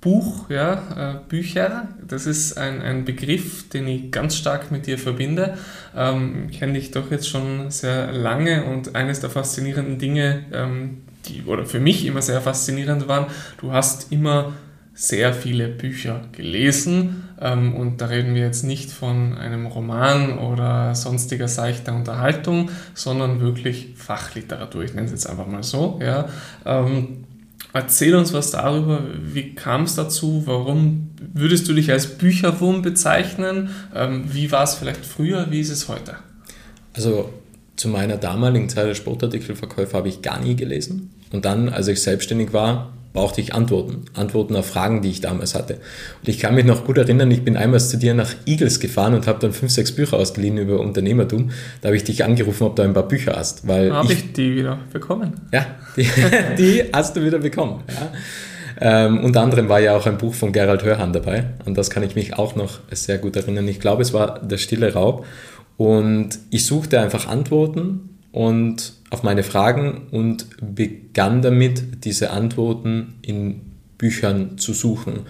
Buch, 0.00 0.50
ja, 0.50 1.16
äh, 1.16 1.28
Bücher, 1.28 1.88
das 2.06 2.26
ist 2.26 2.56
ein, 2.56 2.80
ein 2.80 3.04
Begriff, 3.04 3.68
den 3.68 3.88
ich 3.88 4.10
ganz 4.10 4.36
stark 4.36 4.70
mit 4.70 4.86
dir 4.86 4.98
verbinde. 4.98 5.58
Ähm, 5.96 6.46
ich 6.50 6.60
kenne 6.60 6.74
dich 6.74 6.90
doch 6.90 7.10
jetzt 7.10 7.28
schon 7.28 7.70
sehr 7.70 8.12
lange 8.12 8.64
und 8.64 8.94
eines 8.94 9.20
der 9.20 9.30
faszinierenden 9.30 9.98
Dinge, 9.98 10.44
ähm, 10.52 10.98
die 11.26 11.42
oder 11.44 11.66
für 11.66 11.80
mich 11.80 12.06
immer 12.06 12.22
sehr 12.22 12.40
faszinierend 12.40 13.08
waren, 13.08 13.26
du 13.58 13.72
hast 13.72 14.12
immer 14.12 14.52
sehr 14.96 15.34
viele 15.34 15.68
Bücher 15.68 16.22
gelesen 16.32 17.28
ähm, 17.38 17.74
und 17.74 18.00
da 18.00 18.06
reden 18.06 18.34
wir 18.34 18.40
jetzt 18.40 18.64
nicht 18.64 18.90
von 18.90 19.36
einem 19.36 19.66
Roman 19.66 20.38
oder 20.38 20.94
sonstiger 20.94 21.48
seichter 21.48 21.94
Unterhaltung, 21.94 22.70
sondern 22.94 23.40
wirklich 23.40 23.88
Fachliteratur. 23.94 24.84
Ich 24.84 24.94
nenne 24.94 25.04
es 25.06 25.12
jetzt 25.12 25.28
einfach 25.28 25.46
mal 25.46 25.62
so. 25.62 26.00
Ja. 26.02 26.30
Ähm, 26.64 27.24
erzähl 27.74 28.14
uns 28.14 28.32
was 28.32 28.52
darüber, 28.52 29.02
wie 29.20 29.54
kam 29.54 29.82
es 29.82 29.96
dazu, 29.96 30.44
warum 30.46 31.10
würdest 31.34 31.68
du 31.68 31.74
dich 31.74 31.92
als 31.92 32.16
Bücherwurm 32.16 32.80
bezeichnen, 32.80 33.68
ähm, 33.94 34.24
wie 34.32 34.50
war 34.50 34.64
es 34.64 34.76
vielleicht 34.76 35.04
früher, 35.04 35.50
wie 35.50 35.60
ist 35.60 35.70
es 35.70 35.88
heute? 35.88 36.16
Also 36.94 37.34
zu 37.76 37.88
meiner 37.88 38.16
damaligen 38.16 38.70
Zeit 38.70 38.86
als 38.86 38.96
Sportartikelverkäufer 38.96 39.98
habe 39.98 40.08
ich 40.08 40.22
gar 40.22 40.40
nie 40.40 40.56
gelesen. 40.56 41.10
Und 41.32 41.44
dann, 41.44 41.68
als 41.68 41.88
ich 41.88 42.00
selbstständig 42.00 42.54
war, 42.54 42.95
brauchte 43.16 43.40
ich 43.40 43.54
Antworten. 43.54 44.04
Antworten 44.14 44.54
auf 44.54 44.66
Fragen, 44.66 45.00
die 45.00 45.08
ich 45.08 45.22
damals 45.22 45.54
hatte. 45.54 45.74
Und 46.20 46.28
ich 46.28 46.38
kann 46.38 46.54
mich 46.54 46.66
noch 46.66 46.84
gut 46.84 46.98
erinnern, 46.98 47.30
ich 47.30 47.42
bin 47.42 47.56
einmal 47.56 47.80
zu 47.80 47.96
dir 47.96 48.12
nach 48.12 48.34
Eagles 48.44 48.78
gefahren 48.78 49.14
und 49.14 49.26
habe 49.26 49.38
dann 49.40 49.52
fünf, 49.52 49.72
sechs 49.72 49.90
Bücher 49.90 50.18
ausgeliehen 50.18 50.58
über 50.58 50.78
Unternehmertum. 50.78 51.50
Da 51.80 51.88
habe 51.88 51.96
ich 51.96 52.04
dich 52.04 52.24
angerufen, 52.24 52.64
ob 52.64 52.76
du 52.76 52.82
ein 52.82 52.92
paar 52.92 53.08
Bücher 53.08 53.32
hast. 53.34 53.66
Weil 53.66 53.90
habe 53.92 54.12
ich, 54.12 54.26
ich, 54.26 54.32
die 54.34 54.56
wieder 54.56 54.78
bekommen? 54.92 55.32
Ja, 55.50 55.66
die, 55.96 56.06
die 56.58 56.84
hast 56.92 57.16
du 57.16 57.24
wieder 57.24 57.38
bekommen. 57.38 57.82
Ja. 57.88 59.06
Ähm, 59.06 59.24
unter 59.24 59.40
anderem 59.40 59.70
war 59.70 59.80
ja 59.80 59.96
auch 59.96 60.06
ein 60.06 60.18
Buch 60.18 60.34
von 60.34 60.52
Gerald 60.52 60.84
Hörhan 60.84 61.14
dabei. 61.14 61.44
An 61.64 61.72
das 61.72 61.88
kann 61.88 62.02
ich 62.02 62.14
mich 62.14 62.38
auch 62.38 62.54
noch 62.54 62.80
sehr 62.90 63.16
gut 63.16 63.34
erinnern. 63.34 63.66
Ich 63.66 63.80
glaube, 63.80 64.02
es 64.02 64.12
war 64.12 64.40
Der 64.40 64.58
stille 64.58 64.92
Raub. 64.92 65.24
Und 65.78 66.38
ich 66.50 66.66
suchte 66.66 67.00
einfach 67.00 67.26
Antworten 67.26 68.18
und 68.30 68.92
auf 69.10 69.22
meine 69.22 69.42
Fragen 69.42 70.08
und 70.10 70.46
begann 70.60 71.42
damit, 71.42 72.04
diese 72.04 72.30
Antworten 72.30 73.14
in 73.22 73.60
Büchern 73.98 74.58
zu 74.58 74.72
suchen. 74.72 75.20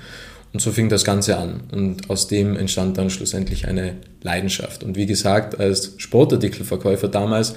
Und 0.52 0.61
so 0.61 0.73
fing 0.73 0.88
das 0.88 1.04
Ganze 1.04 1.37
an. 1.37 1.64
Und 1.73 2.09
aus 2.09 2.28
dem 2.28 2.56
entstand 2.56 2.97
dann 2.97 3.11
schlussendlich 3.11 3.68
eine 3.68 3.97
Leidenschaft. 4.23 4.83
Und 4.83 4.97
wie 4.97 5.06
gesagt, 5.06 5.61
als 5.61 5.95
Sportartikelverkäufer 5.99 7.09
damals 7.09 7.54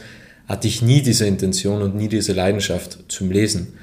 hatte 0.47 0.67
ich 0.67 0.81
nie 0.81 1.01
diese 1.01 1.25
Intention 1.25 1.81
und 1.81 1.95
nie 1.95 2.09
diese 2.09 2.33
Leidenschaft 2.33 2.99
zum 3.07 3.31
Lesen. 3.31 3.73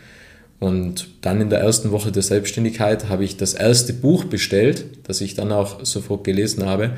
Und 0.58 1.08
dann 1.20 1.40
in 1.40 1.50
der 1.50 1.60
ersten 1.60 1.90
Woche 1.92 2.12
der 2.12 2.22
Selbstständigkeit 2.22 3.08
habe 3.08 3.24
ich 3.24 3.36
das 3.36 3.54
erste 3.54 3.92
Buch 3.92 4.24
bestellt, 4.24 4.84
das 5.04 5.20
ich 5.20 5.34
dann 5.34 5.52
auch 5.52 5.84
sofort 5.84 6.24
gelesen 6.24 6.66
habe. 6.66 6.92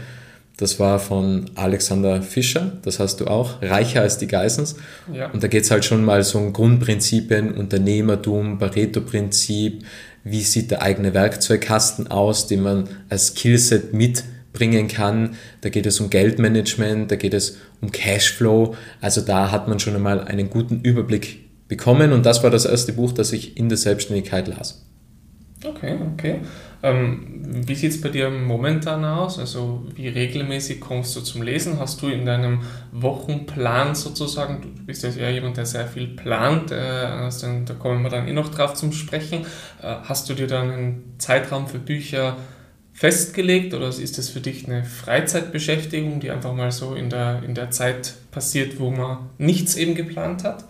Das 0.59 0.81
war 0.81 0.99
von 0.99 1.47
Alexander 1.55 2.21
Fischer, 2.21 2.73
das 2.83 2.99
hast 2.99 3.21
du 3.21 3.29
auch, 3.29 3.62
Reicher 3.62 4.00
als 4.03 4.19
die 4.19 4.27
Geissens. 4.27 4.75
Ja. 5.12 5.31
Und 5.31 5.41
da 5.41 5.47
geht 5.47 5.62
es 5.62 5.71
halt 5.71 5.85
schon 5.85 6.05
mal 6.05 6.25
so 6.25 6.38
um 6.38 6.53
Grundprinzipien, 6.53 7.55
Unternehmertum, 7.55 8.59
Pareto-Prinzip, 8.59 9.85
wie 10.25 10.43
sieht 10.43 10.73
der 10.73 10.83
eigene 10.83 11.15
Werkzeugkasten 11.15 12.09
aus, 12.09 12.49
den 12.49 12.62
man 12.62 12.88
als 13.09 13.29
Skillset 13.29 13.95
mitbringen 13.95 14.88
kann. 14.88 15.37
Da 15.61 15.69
geht 15.69 15.87
es 15.87 16.00
um 16.00 16.11
Geldmanagement, 16.11 17.09
da 17.09 17.15
geht 17.15 17.35
es 17.35 17.59
um 17.81 17.93
Cashflow. 17.93 18.75
Also 19.00 19.21
da 19.21 19.53
hat 19.53 19.69
man 19.69 19.79
schon 19.79 19.95
einmal 19.95 20.25
einen 20.25 20.50
guten 20.50 20.81
Überblick 20.81 21.69
bekommen 21.69 22.12
und 22.12 22.27
das 22.27 22.43
war 22.43 22.50
das 22.50 22.65
erste 22.65 22.93
Buch, 22.95 23.12
das 23.12 23.33
ich 23.33 23.57
in 23.57 23.69
der 23.69 23.79
Selbstständigkeit 23.79 24.49
las. 24.49 24.85
Okay, 25.65 25.97
okay. 26.15 26.41
Ähm, 26.83 27.41
wie 27.67 27.75
sieht 27.75 27.91
es 27.91 28.01
bei 28.01 28.09
dir 28.09 28.31
momentan 28.31 29.05
aus? 29.05 29.39
Also 29.39 29.85
wie 29.95 30.09
regelmäßig 30.09 30.81
kommst 30.81 31.17
du 31.17 31.21
zum 31.21 31.43
Lesen? 31.43 31.81
Hast 31.81 32.01
du 32.03 32.09
in 32.09 32.25
deinem 32.25 32.61
Wochenplan 32.93 33.95
sozusagen, 33.95 34.63
du 34.63 34.83
bist 34.85 35.03
ja 35.03 35.29
jemand, 35.29 35.57
der 35.57 35.67
sehr 35.67 35.89
viel 35.89 36.07
plant, 36.07 36.71
äh, 36.71 36.75
also 36.77 37.49
da 37.65 37.75
kommen 37.75 38.03
wir 38.03 38.11
dann 38.11 38.29
eh 38.29 38.33
noch 38.33 38.51
drauf 38.51 38.75
zum 38.75 38.93
Sprechen, 38.93 39.45
äh, 39.83 39.97
hast 40.05 40.29
du 40.29 40.35
dir 40.35 40.47
dann 40.47 40.71
einen 40.71 41.15
Zeitraum 41.19 41.67
für 41.67 41.79
Bücher 41.79 42.37
festgelegt 42.93 43.75
oder 43.75 43.89
ist 43.89 44.19
das 44.19 44.29
für 44.29 44.41
dich 44.41 44.67
eine 44.67 44.85
Freizeitbeschäftigung, 44.85 46.21
die 46.21 46.31
einfach 46.31 46.53
mal 46.53 46.71
so 46.71 46.95
in 46.95 47.11
der, 47.11 47.43
in 47.45 47.55
der 47.55 47.71
Zeit 47.71 48.15
passiert, 48.31 48.79
wo 48.79 48.91
man 48.91 49.31
nichts 49.39 49.77
eben 49.77 49.95
geplant 49.95 50.45
hat? 50.45 50.65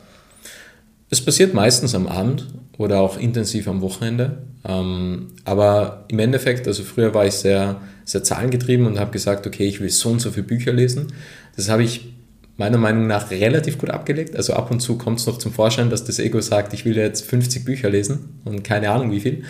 Es 1.11 1.25
passiert 1.25 1.55
meistens 1.55 1.95
am 1.95 2.07
Abend 2.07 2.47
oder 2.79 3.01
auch 3.01 3.19
intensiv 3.19 3.69
am 3.69 3.83
Wochenende. 3.83 4.39
Ähm, 4.65 5.29
aber 5.45 6.05
im 6.09 6.19
Endeffekt, 6.21 6.67
also 6.67 6.85
früher 6.85 7.13
war 7.13 7.27
ich 7.27 7.35
sehr, 7.35 7.81
sehr 8.05 8.23
zahlengetrieben 8.23 8.87
und 8.87 8.99
habe 8.99 9.11
gesagt, 9.11 9.47
okay, 9.47 9.67
ich 9.67 9.81
will 9.81 9.91
so 9.91 10.11
und 10.11 10.21
so 10.21 10.31
viele 10.31 10.47
Bücher 10.47 10.73
lesen. 10.73 11.09
Das 11.57 11.69
habe 11.69 11.83
ich 11.83 12.15
meiner 12.57 12.79
Meinung 12.79 13.07
nach 13.07 13.31
relativ 13.31 13.79
gut 13.79 13.91
abgelegt. 13.91 14.37
Also 14.37 14.53
ab 14.55 14.71
und 14.71 14.81
zu 14.81 14.97
kommt 14.97 15.21
es 15.21 15.27
noch 15.27 15.39
zum 15.39 15.53
Vorschein, 15.53 15.91
dass 15.91 16.05
das 16.05 16.19
Ego 16.19 16.41
sagt, 16.41 16.73
ich 16.73 16.85
will 16.85 16.97
jetzt 16.97 17.25
50 17.25 17.65
Bücher 17.65 17.91
lesen 17.91 18.41
und 18.45 18.65
keine 18.65 18.91
Ahnung 18.91 19.11
wie 19.13 19.21
viel. 19.21 19.43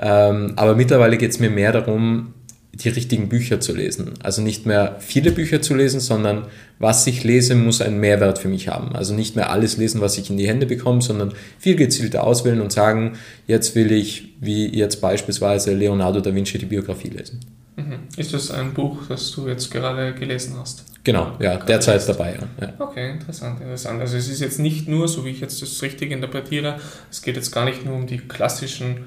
Ähm, 0.00 0.54
aber 0.56 0.74
mittlerweile 0.74 1.18
geht 1.18 1.30
es 1.30 1.40
mir 1.40 1.50
mehr 1.50 1.72
darum, 1.72 2.34
die 2.80 2.88
richtigen 2.88 3.28
Bücher 3.28 3.60
zu 3.60 3.74
lesen. 3.74 4.14
Also 4.22 4.40
nicht 4.40 4.66
mehr 4.66 4.96
viele 5.00 5.32
Bücher 5.32 5.60
zu 5.60 5.74
lesen, 5.74 6.00
sondern 6.00 6.46
was 6.78 7.06
ich 7.06 7.24
lese, 7.24 7.54
muss 7.54 7.80
einen 7.80 7.98
Mehrwert 7.98 8.38
für 8.38 8.48
mich 8.48 8.68
haben. 8.68 8.94
Also 8.94 9.14
nicht 9.14 9.34
mehr 9.34 9.50
alles 9.50 9.76
lesen, 9.76 10.00
was 10.00 10.16
ich 10.16 10.30
in 10.30 10.36
die 10.36 10.46
Hände 10.46 10.66
bekomme, 10.66 11.02
sondern 11.02 11.32
viel 11.58 11.74
gezielter 11.74 12.24
auswählen 12.24 12.60
und 12.60 12.72
sagen, 12.72 13.18
jetzt 13.46 13.74
will 13.74 13.90
ich, 13.90 14.34
wie 14.40 14.68
jetzt 14.68 15.00
beispielsweise 15.00 15.74
Leonardo 15.74 16.20
da 16.20 16.34
Vinci, 16.34 16.58
die 16.58 16.66
Biografie 16.66 17.08
lesen. 17.08 17.40
Mhm. 17.76 18.00
Ist 18.16 18.34
das 18.34 18.50
ein 18.50 18.74
Buch, 18.74 19.02
das 19.08 19.30
du 19.32 19.48
jetzt 19.48 19.70
gerade 19.70 20.12
gelesen 20.14 20.54
hast? 20.58 20.84
Genau, 21.04 21.32
ja, 21.40 21.56
derzeit 21.56 22.06
dabei. 22.08 22.38
Ja. 22.60 22.74
Okay, 22.78 23.12
interessant, 23.12 23.60
interessant. 23.60 24.00
Also 24.00 24.16
es 24.16 24.28
ist 24.28 24.40
jetzt 24.40 24.58
nicht 24.58 24.88
nur, 24.88 25.08
so 25.08 25.24
wie 25.24 25.30
ich 25.30 25.40
jetzt 25.40 25.62
das 25.62 25.80
richtig 25.82 26.10
interpretiere, 26.10 26.80
es 27.10 27.22
geht 27.22 27.36
jetzt 27.36 27.50
gar 27.50 27.64
nicht 27.64 27.84
nur 27.84 27.94
um 27.94 28.06
die 28.06 28.18
klassischen 28.18 28.98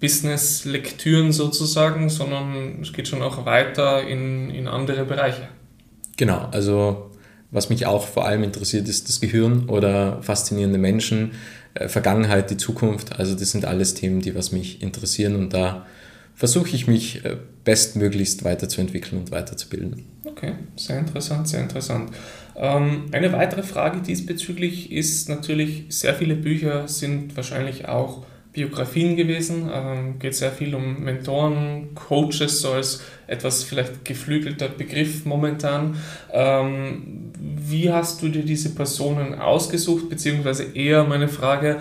Business-Lektüren 0.00 1.32
sozusagen, 1.32 2.08
sondern 2.08 2.80
es 2.82 2.92
geht 2.92 3.08
schon 3.08 3.22
auch 3.22 3.46
weiter 3.46 4.06
in, 4.06 4.50
in 4.50 4.68
andere 4.68 5.04
Bereiche. 5.04 5.48
Genau, 6.16 6.48
also 6.52 7.10
was 7.50 7.70
mich 7.70 7.86
auch 7.86 8.06
vor 8.06 8.26
allem 8.26 8.42
interessiert, 8.42 8.88
ist 8.88 9.08
das 9.08 9.20
Gehirn 9.20 9.68
oder 9.68 10.22
faszinierende 10.22 10.78
Menschen, 10.78 11.32
äh, 11.74 11.88
Vergangenheit, 11.88 12.50
die 12.50 12.56
Zukunft. 12.56 13.18
Also 13.18 13.34
das 13.34 13.50
sind 13.50 13.64
alles 13.64 13.94
Themen, 13.94 14.20
die 14.20 14.34
was 14.34 14.52
mich 14.52 14.82
interessieren 14.82 15.36
und 15.36 15.54
da 15.54 15.86
versuche 16.34 16.74
ich 16.74 16.88
mich 16.88 17.24
äh, 17.24 17.36
bestmöglichst 17.62 18.44
weiterzuentwickeln 18.44 19.20
und 19.20 19.30
weiterzubilden. 19.30 20.04
Okay, 20.24 20.54
sehr 20.76 20.98
interessant, 20.98 21.48
sehr 21.48 21.60
interessant. 21.60 22.10
Ähm, 22.56 23.06
eine 23.12 23.32
weitere 23.32 23.62
Frage 23.62 24.00
diesbezüglich 24.00 24.90
ist 24.90 25.28
natürlich, 25.28 25.86
sehr 25.90 26.14
viele 26.14 26.34
Bücher 26.34 26.88
sind 26.88 27.36
wahrscheinlich 27.36 27.86
auch 27.88 28.24
Biografien 28.54 29.16
gewesen. 29.16 29.68
Ähm, 29.70 30.18
geht 30.18 30.34
sehr 30.34 30.52
viel 30.52 30.74
um 30.74 31.02
Mentoren, 31.02 31.94
Coaches, 31.94 32.60
so 32.60 32.70
als 32.70 33.02
etwas 33.26 33.64
vielleicht 33.64 34.04
geflügelter 34.04 34.68
Begriff 34.68 35.26
momentan. 35.26 35.96
Ähm, 36.32 37.32
wie 37.38 37.92
hast 37.92 38.22
du 38.22 38.28
dir 38.28 38.44
diese 38.44 38.74
Personen 38.74 39.34
ausgesucht, 39.34 40.08
beziehungsweise 40.08 40.64
eher 40.74 41.04
meine 41.04 41.28
Frage, 41.28 41.80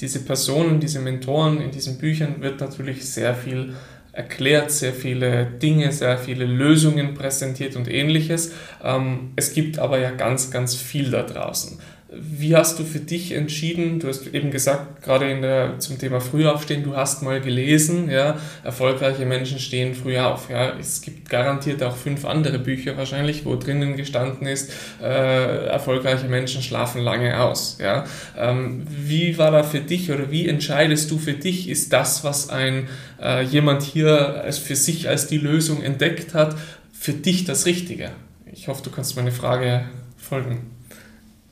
diese 0.00 0.20
Personen, 0.24 0.80
diese 0.80 1.00
Mentoren 1.00 1.60
in 1.60 1.70
diesen 1.70 1.98
Büchern 1.98 2.40
wird 2.40 2.60
natürlich 2.60 3.04
sehr 3.04 3.34
viel 3.34 3.74
erklärt, 4.12 4.70
sehr 4.70 4.92
viele 4.92 5.46
Dinge, 5.46 5.90
sehr 5.90 6.18
viele 6.18 6.44
Lösungen 6.44 7.14
präsentiert 7.14 7.76
und 7.76 7.88
ähnliches. 7.88 8.52
Ähm, 8.84 9.32
es 9.36 9.54
gibt 9.54 9.78
aber 9.78 9.98
ja 9.98 10.10
ganz, 10.10 10.50
ganz 10.50 10.74
viel 10.74 11.10
da 11.10 11.22
draußen. 11.22 11.78
Wie 12.14 12.54
hast 12.54 12.78
du 12.78 12.84
für 12.84 12.98
dich 12.98 13.32
entschieden? 13.32 13.98
Du 13.98 14.08
hast 14.08 14.26
eben 14.26 14.50
gesagt, 14.50 15.02
gerade 15.02 15.30
in 15.30 15.40
der, 15.40 15.78
zum 15.78 15.98
Thema 15.98 16.20
Frühaufstehen, 16.20 16.82
du 16.82 16.94
hast 16.94 17.22
mal 17.22 17.40
gelesen, 17.40 18.10
ja, 18.10 18.38
erfolgreiche 18.64 19.24
Menschen 19.24 19.58
stehen 19.58 19.94
früh 19.94 20.18
auf. 20.18 20.50
Ja. 20.50 20.76
Es 20.78 21.00
gibt 21.00 21.30
garantiert 21.30 21.82
auch 21.82 21.96
fünf 21.96 22.26
andere 22.26 22.58
Bücher 22.58 22.98
wahrscheinlich, 22.98 23.46
wo 23.46 23.56
drinnen 23.56 23.96
gestanden 23.96 24.46
ist, 24.46 24.70
äh, 25.00 25.66
erfolgreiche 25.66 26.28
Menschen 26.28 26.60
schlafen 26.60 27.00
lange 27.00 27.40
aus. 27.40 27.78
Ja. 27.80 28.04
Ähm, 28.36 28.86
wie 28.88 29.38
war 29.38 29.50
da 29.50 29.62
für 29.62 29.80
dich 29.80 30.10
oder 30.10 30.30
wie 30.30 30.46
entscheidest 30.48 31.10
du 31.10 31.16
für 31.16 31.32
dich, 31.32 31.70
ist 31.70 31.94
das, 31.94 32.24
was 32.24 32.50
ein 32.50 32.88
äh, 33.22 33.42
jemand 33.42 33.82
hier 33.82 34.42
als 34.42 34.58
für 34.58 34.76
sich 34.76 35.08
als 35.08 35.28
die 35.28 35.38
Lösung 35.38 35.82
entdeckt 35.82 36.34
hat, 36.34 36.56
für 36.92 37.14
dich 37.14 37.46
das 37.46 37.64
Richtige? 37.64 38.10
Ich 38.52 38.68
hoffe, 38.68 38.82
du 38.82 38.90
kannst 38.90 39.16
meine 39.16 39.32
Frage 39.32 39.86
folgen 40.18 40.71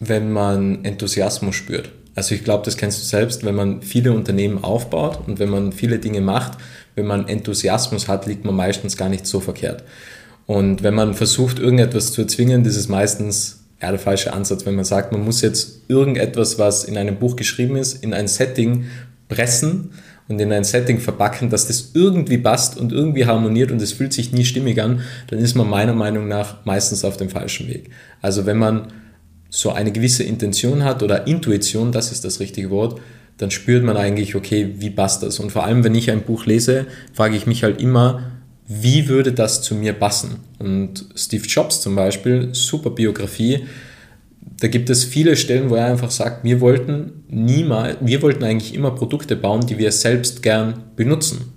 wenn 0.00 0.33
man 0.33 0.85
Enthusiasmus 0.85 1.54
spürt. 1.54 1.92
Also 2.14 2.35
ich 2.35 2.42
glaube, 2.42 2.64
das 2.64 2.76
kennst 2.76 3.00
du 3.00 3.07
selbst, 3.07 3.45
wenn 3.45 3.54
man 3.54 3.83
viele 3.83 4.12
Unternehmen 4.12 4.64
aufbaut 4.64 5.21
und 5.26 5.38
wenn 5.38 5.50
man 5.50 5.73
viele 5.73 5.99
Dinge 5.99 6.21
macht, 6.21 6.59
wenn 6.97 7.07
man 7.07 7.28
Enthusiasmus 7.28 8.09
hat, 8.09 8.26
liegt 8.26 8.45
man 8.45 8.57
meistens 8.57 8.97
gar 8.97 9.09
nicht 9.09 9.26
so 9.26 9.40
verkehrt. 9.40 9.85
Und 10.47 10.83
wenn 10.83 10.95
man 10.95 11.14
versucht, 11.14 11.61
irgendetwas 11.61 12.12
zu 12.12 12.23
erzwingen, 12.23 12.64
das 12.64 12.75
ist 12.76 12.88
meistens 12.88 13.61
ja, 13.80 13.90
der 13.90 14.00
falsche 14.00 14.33
Ansatz. 14.33 14.66
Wenn 14.66 14.75
man 14.75 14.85
sagt, 14.85 15.12
man 15.12 15.25
muss 15.25 15.42
jetzt 15.42 15.83
irgendetwas, 15.88 16.59
was 16.59 16.85
in 16.85 16.97
einem 16.97 17.16
Buch 17.16 17.37
geschrieben 17.37 17.76
ist, 17.76 18.02
in 18.02 18.12
ein 18.12 18.26
Setting 18.26 18.87
pressen 19.28 19.92
und 20.28 20.40
in 20.40 20.52
ein 20.52 20.64
Setting 20.64 20.99
verpacken, 20.99 21.50
dass 21.50 21.69
das 21.69 21.92
irgendwie 21.95 22.38
passt 22.38 22.76
und 22.76 22.92
irgendwie 22.92 23.26
harmoniert 23.26 23.71
und 23.71 23.80
es 23.80 23.92
fühlt 23.92 24.12
sich 24.12 24.33
nie 24.33 24.45
stimmig 24.45 24.83
an, 24.83 25.00
dann 25.28 25.38
ist 25.38 25.54
man 25.54 25.69
meiner 25.69 25.95
Meinung 25.95 26.26
nach 26.26 26.64
meistens 26.64 27.04
auf 27.04 27.16
dem 27.16 27.30
falschen 27.30 27.69
Weg. 27.69 27.90
Also 28.21 28.45
wenn 28.45 28.59
man 28.59 28.88
so 29.50 29.71
eine 29.71 29.92
gewisse 29.92 30.23
Intention 30.23 30.85
hat 30.85 31.02
oder 31.02 31.26
Intuition, 31.26 31.92
das 31.92 32.12
ist 32.12 32.25
das 32.25 32.40
richtige 32.40 32.71
Wort, 32.71 33.00
dann 33.37 33.50
spürt 33.50 33.85
man 33.85 33.97
eigentlich, 33.97 34.35
okay, 34.35 34.75
wie 34.78 34.90
passt 34.90 35.23
das? 35.23 35.40
Und 35.40 35.50
vor 35.50 35.64
allem, 35.64 35.83
wenn 35.83 35.95
ich 35.95 36.11
ein 36.11 36.23
Buch 36.23 36.47
lese, 36.47 36.87
frage 37.12 37.37
ich 37.37 37.47
mich 37.47 37.64
halt 37.64 37.80
immer, 37.80 38.33
wie 38.69 39.09
würde 39.09 39.33
das 39.33 39.62
zu 39.62 39.75
mir 39.75 39.95
passen? 39.95 40.40
Und 40.59 41.07
Steve 41.16 41.47
Jobs 41.47 41.80
zum 41.80 41.97
Beispiel, 41.97 42.50
super 42.52 42.90
Biografie, 42.90 43.64
da 44.61 44.69
gibt 44.69 44.90
es 44.90 45.04
viele 45.04 45.37
Stellen, 45.37 45.71
wo 45.71 45.75
er 45.75 45.87
einfach 45.87 46.11
sagt, 46.11 46.45
wir 46.45 46.61
wollten 46.61 47.25
niemals, 47.28 47.97
wir 48.00 48.23
wollten 48.23 48.45
eigentlich 48.45 48.75
immer 48.75 48.90
Produkte 48.92 49.37
bauen, 49.37 49.66
die 49.66 49.78
wir 49.78 49.90
selbst 49.90 50.42
gern 50.42 50.85
benutzen. 50.97 51.52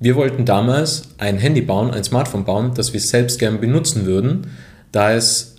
Wir 0.00 0.16
wollten 0.16 0.44
damals 0.44 1.14
ein 1.18 1.38
Handy 1.38 1.60
bauen, 1.60 1.90
ein 1.90 2.04
Smartphone 2.04 2.44
bauen, 2.44 2.72
das 2.74 2.92
wir 2.92 3.00
selbst 3.00 3.38
gern 3.38 3.60
benutzen 3.60 4.04
würden, 4.04 4.48
da 4.92 5.12
es 5.12 5.56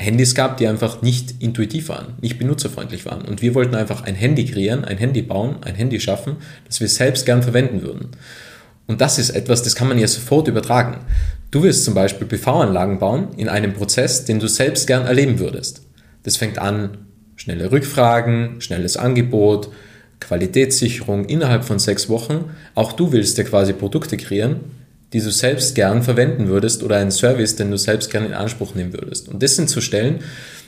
Handys 0.00 0.34
gab, 0.34 0.56
die 0.56 0.66
einfach 0.66 1.02
nicht 1.02 1.34
intuitiv 1.40 1.90
waren, 1.90 2.14
nicht 2.20 2.38
benutzerfreundlich 2.38 3.04
waren. 3.04 3.22
Und 3.22 3.42
wir 3.42 3.54
wollten 3.54 3.74
einfach 3.74 4.02
ein 4.02 4.14
Handy 4.14 4.46
kreieren, 4.46 4.84
ein 4.84 4.96
Handy 4.96 5.20
bauen, 5.20 5.56
ein 5.62 5.74
Handy 5.74 6.00
schaffen, 6.00 6.36
das 6.66 6.80
wir 6.80 6.88
selbst 6.88 7.26
gern 7.26 7.42
verwenden 7.42 7.82
würden. 7.82 8.08
Und 8.86 9.00
das 9.00 9.18
ist 9.18 9.30
etwas, 9.30 9.62
das 9.62 9.76
kann 9.76 9.88
man 9.88 9.98
ja 9.98 10.08
sofort 10.08 10.48
übertragen. 10.48 10.98
Du 11.50 11.62
wirst 11.62 11.84
zum 11.84 11.94
Beispiel 11.94 12.26
PV-Anlagen 12.26 12.98
bauen 12.98 13.28
in 13.36 13.48
einem 13.48 13.74
Prozess, 13.74 14.24
den 14.24 14.40
du 14.40 14.48
selbst 14.48 14.86
gern 14.86 15.06
erleben 15.06 15.38
würdest. 15.38 15.82
Das 16.22 16.36
fängt 16.36 16.58
an, 16.58 16.98
schnelle 17.36 17.70
Rückfragen, 17.70 18.60
schnelles 18.60 18.96
Angebot, 18.96 19.70
Qualitätssicherung 20.20 21.26
innerhalb 21.26 21.64
von 21.64 21.78
sechs 21.78 22.08
Wochen. 22.08 22.50
Auch 22.74 22.92
du 22.92 23.12
willst 23.12 23.36
ja 23.38 23.44
quasi 23.44 23.74
Produkte 23.74 24.16
kreieren, 24.16 24.60
die 25.12 25.20
du 25.20 25.30
selbst 25.30 25.74
gern 25.74 26.02
verwenden 26.02 26.48
würdest 26.48 26.82
oder 26.82 26.96
einen 26.96 27.10
Service, 27.10 27.56
den 27.56 27.70
du 27.70 27.78
selbst 27.78 28.10
gern 28.10 28.24
in 28.24 28.32
Anspruch 28.32 28.74
nehmen 28.74 28.92
würdest. 28.92 29.28
Und 29.28 29.42
das 29.42 29.56
sind 29.56 29.68
so 29.68 29.80
Stellen, 29.80 30.20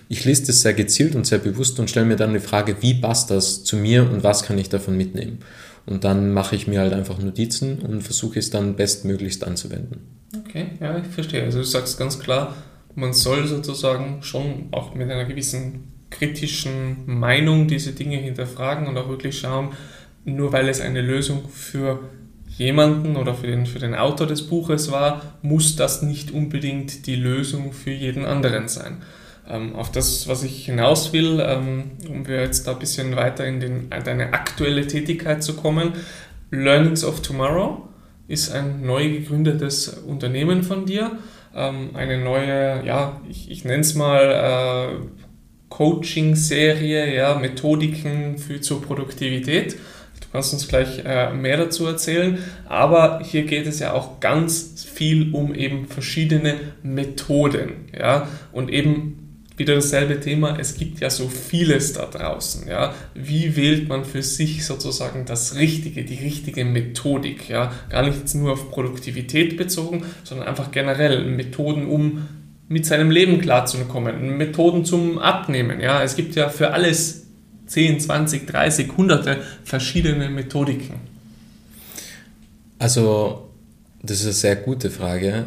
ich 0.09 0.25
lese 0.25 0.47
das 0.47 0.63
sehr 0.63 0.75
gezielt 0.75 1.15
und 1.15 1.27
sehr 1.27 1.39
bewusst 1.39 1.79
und 1.79 1.89
stelle 1.89 2.07
mir 2.07 2.17
dann 2.17 2.35
die 2.35 2.41
Frage, 2.41 2.77
wie 2.81 2.95
passt 2.95 3.31
das 3.31 3.65
zu 3.65 3.77
mir 3.77 4.03
und 4.11 4.23
was 4.25 4.43
kann 4.43 4.59
ich 4.59 4.69
davon 4.69 4.97
mitnehmen. 4.97 5.39
Und 5.87 6.05
dann 6.05 6.33
mache 6.33 6.55
ich 6.55 6.67
mir 6.67 6.81
halt 6.81 6.93
einfach 6.93 7.19
Notizen 7.19 7.79
und 7.79 8.03
versuche 8.03 8.39
es 8.39 8.51
dann 8.51 8.77
bestmöglichst 8.77 9.45
anzuwenden. 9.45 10.01
Okay, 10.37 10.67
ja, 10.81 10.99
ich 10.99 11.07
verstehe. 11.07 11.43
Also 11.45 11.59
du 11.59 11.65
sagst 11.65 11.99
ganz 11.99 12.19
klar, 12.19 12.55
man 12.95 13.13
soll 13.13 13.47
sozusagen 13.47 14.23
schon 14.23 14.69
auch 14.71 14.95
mit 14.95 15.11
einer 15.11 15.25
gewissen 15.25 15.93
kritischen 16.11 16.99
Meinung 17.07 17.67
diese 17.67 17.93
Dinge 17.93 18.17
hinterfragen 18.17 18.87
und 18.87 18.97
auch 18.99 19.09
wirklich 19.09 19.39
schauen, 19.39 19.71
nur 20.25 20.53
weil 20.53 20.69
es 20.69 20.81
eine 20.81 21.01
Lösung 21.01 21.49
für 21.49 22.01
jemanden 22.63 23.17
oder 23.17 23.35
für 23.35 23.47
den, 23.47 23.67
für 23.67 23.79
den 23.79 23.95
Autor 23.95 24.27
des 24.27 24.47
Buches 24.47 24.91
war, 24.91 25.23
muss 25.43 25.77
das 25.77 26.03
nicht 26.03 26.31
unbedingt 26.31 27.07
die 27.07 27.17
Lösung 27.17 27.73
für 27.73 27.91
jeden 27.91 28.25
anderen 28.25 28.69
sein. 28.69 29.03
Ähm, 29.49 29.75
auf 29.75 29.91
das, 29.91 30.29
was 30.29 30.45
ich 30.45 30.67
hinaus 30.67 31.13
will, 31.13 31.43
ähm, 31.45 31.93
um 32.09 32.27
wir 32.27 32.41
jetzt 32.41 32.67
da 32.67 32.73
ein 32.73 32.79
bisschen 32.79 33.17
weiter 33.17 33.45
in, 33.45 33.61
den, 33.61 33.89
in 33.91 34.05
deine 34.05 34.33
aktuelle 34.33 34.87
Tätigkeit 34.87 35.43
zu 35.43 35.55
kommen, 35.55 35.93
Learnings 36.51 37.05
of 37.05 37.23
Tomorrow 37.23 37.89
ist 38.29 38.53
ein 38.53 38.87
neu 38.87 39.11
gegründetes 39.11 39.89
Unternehmen 39.89 40.63
von 40.63 40.87
dir, 40.87 41.19
ähm, 41.55 41.91
eine 41.95 42.19
neue, 42.19 42.87
ja, 42.87 43.21
ich, 43.29 43.51
ich 43.51 43.65
nenne 43.65 43.81
es 43.81 43.95
mal 43.95 44.93
äh, 44.93 45.07
Coaching-Serie, 45.71 47.15
ja, 47.15 47.35
Methodiken 47.35 48.39
für, 48.39 48.61
zur 48.61 48.83
Produktivität. 48.83 49.77
Kannst 50.33 50.55
uns 50.55 50.67
gleich 50.67 51.05
äh, 51.05 51.33
mehr 51.35 51.59
dazu 51.59 51.87
erzählen, 51.87 52.39
aber 52.67 53.21
hier 53.23 53.43
geht 53.45 53.67
es 53.67 53.81
ja 53.81 53.93
auch 53.93 54.19
ganz 54.21 54.87
viel 54.91 55.35
um 55.35 55.55
eben 55.55 55.87
verschiedene 55.87 56.55
Methoden, 56.83 57.89
ja, 57.97 58.27
und 58.51 58.71
eben 58.71 59.19
wieder 59.59 59.75
dasselbe 59.75 60.19
Thema, 60.21 60.59
es 60.59 60.77
gibt 60.77 61.01
ja 61.01 61.11
so 61.11 61.29
vieles 61.29 61.93
da 61.93 62.07
draußen, 62.07 62.67
ja. 62.67 62.95
Wie 63.15 63.57
wählt 63.57 63.89
man 63.89 64.07
für 64.07 64.23
sich 64.23 64.65
sozusagen 64.65 65.27
das 65.27 65.57
Richtige, 65.57 66.05
die 66.05 66.15
richtige 66.15 66.65
Methodik, 66.65 67.51
ja. 67.51 67.71
Gar 67.91 68.05
nicht 68.05 68.35
nur 68.35 68.53
auf 68.53 68.71
Produktivität 68.71 69.59
bezogen, 69.59 70.05
sondern 70.25 70.49
einfach 70.49 70.71
generell 70.71 71.25
Methoden, 71.25 71.87
um 71.87 72.27
mit 72.69 72.87
seinem 72.87 73.11
Leben 73.11 73.39
klarzukommen, 73.39 74.39
Methoden 74.39 74.87
zum 74.87 75.19
Abnehmen. 75.19 75.81
Ja, 75.81 76.03
es 76.03 76.17
gibt 76.17 76.35
ja 76.37 76.49
für 76.49 76.73
alles 76.73 77.22
10, 77.73 78.01
20, 78.01 78.47
30, 78.47 78.97
hunderte 78.99 79.39
verschiedene 79.65 80.29
Methodiken. 80.29 80.97
Also, 82.79 83.49
das 84.03 84.19
ist 84.19 84.25
eine 84.25 84.33
sehr 84.35 84.57
gute 84.57 84.91
Frage. 84.91 85.47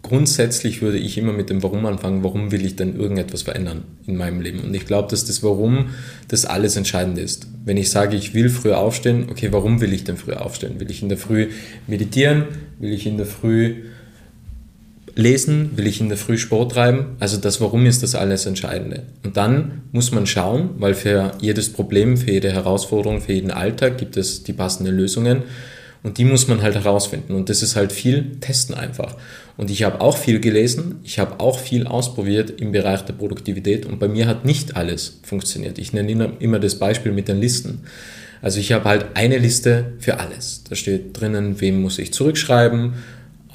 Grundsätzlich 0.00 0.80
würde 0.80 0.96
ich 0.96 1.18
immer 1.18 1.34
mit 1.34 1.50
dem 1.50 1.62
Warum 1.62 1.84
anfangen. 1.84 2.24
Warum 2.24 2.52
will 2.52 2.64
ich 2.64 2.76
denn 2.76 2.98
irgendetwas 2.98 3.42
verändern 3.42 3.84
in 4.06 4.16
meinem 4.16 4.40
Leben? 4.40 4.60
Und 4.60 4.72
ich 4.72 4.86
glaube, 4.86 5.10
dass 5.10 5.26
das 5.26 5.42
Warum 5.42 5.90
das 6.28 6.46
alles 6.46 6.76
Entscheidende 6.76 7.20
ist. 7.20 7.48
Wenn 7.66 7.76
ich 7.76 7.90
sage, 7.90 8.16
ich 8.16 8.32
will 8.32 8.48
früher 8.48 8.78
aufstehen, 8.78 9.26
okay, 9.28 9.52
warum 9.52 9.82
will 9.82 9.92
ich 9.92 10.04
denn 10.04 10.16
früher 10.16 10.42
aufstehen? 10.42 10.80
Will 10.80 10.90
ich 10.90 11.02
in 11.02 11.10
der 11.10 11.18
Früh 11.18 11.50
meditieren? 11.86 12.44
Will 12.78 12.94
ich 12.94 13.06
in 13.06 13.18
der 13.18 13.26
Früh 13.26 13.82
lesen, 15.16 15.70
will 15.76 15.86
ich 15.86 16.00
in 16.00 16.08
der 16.08 16.18
Früh 16.18 16.36
Sport 16.36 16.72
treiben. 16.72 17.16
Also 17.18 17.38
das 17.38 17.60
Warum 17.60 17.86
ist 17.86 18.02
das 18.02 18.14
alles 18.14 18.46
Entscheidende. 18.46 19.04
Und 19.24 19.36
dann 19.36 19.82
muss 19.90 20.12
man 20.12 20.26
schauen, 20.26 20.70
weil 20.78 20.94
für 20.94 21.32
jedes 21.40 21.72
Problem, 21.72 22.16
für 22.18 22.30
jede 22.30 22.52
Herausforderung, 22.52 23.20
für 23.22 23.32
jeden 23.32 23.50
Alltag 23.50 23.96
gibt 23.98 24.16
es 24.16 24.44
die 24.44 24.52
passenden 24.52 24.94
Lösungen. 24.94 25.42
Und 26.02 26.18
die 26.18 26.24
muss 26.24 26.46
man 26.46 26.62
halt 26.62 26.74
herausfinden. 26.74 27.34
Und 27.34 27.48
das 27.48 27.62
ist 27.62 27.74
halt 27.74 27.92
viel 27.92 28.36
Testen 28.40 28.74
einfach. 28.74 29.16
Und 29.56 29.70
ich 29.70 29.82
habe 29.82 30.02
auch 30.02 30.16
viel 30.16 30.38
gelesen, 30.38 30.96
ich 31.02 31.18
habe 31.18 31.40
auch 31.40 31.58
viel 31.58 31.86
ausprobiert 31.86 32.60
im 32.60 32.70
Bereich 32.70 33.00
der 33.00 33.14
Produktivität. 33.14 33.86
Und 33.86 33.98
bei 33.98 34.06
mir 34.06 34.26
hat 34.26 34.44
nicht 34.44 34.76
alles 34.76 35.18
funktioniert. 35.24 35.78
Ich 35.78 35.94
nenne 35.94 36.32
immer 36.38 36.58
das 36.58 36.78
Beispiel 36.78 37.10
mit 37.10 37.26
den 37.26 37.40
Listen. 37.40 37.80
Also 38.42 38.60
ich 38.60 38.72
habe 38.72 38.84
halt 38.84 39.06
eine 39.14 39.38
Liste 39.38 39.94
für 39.98 40.20
alles. 40.20 40.62
Da 40.68 40.76
steht 40.76 41.18
drinnen, 41.18 41.60
wem 41.60 41.80
muss 41.80 41.98
ich 41.98 42.12
zurückschreiben, 42.12 42.92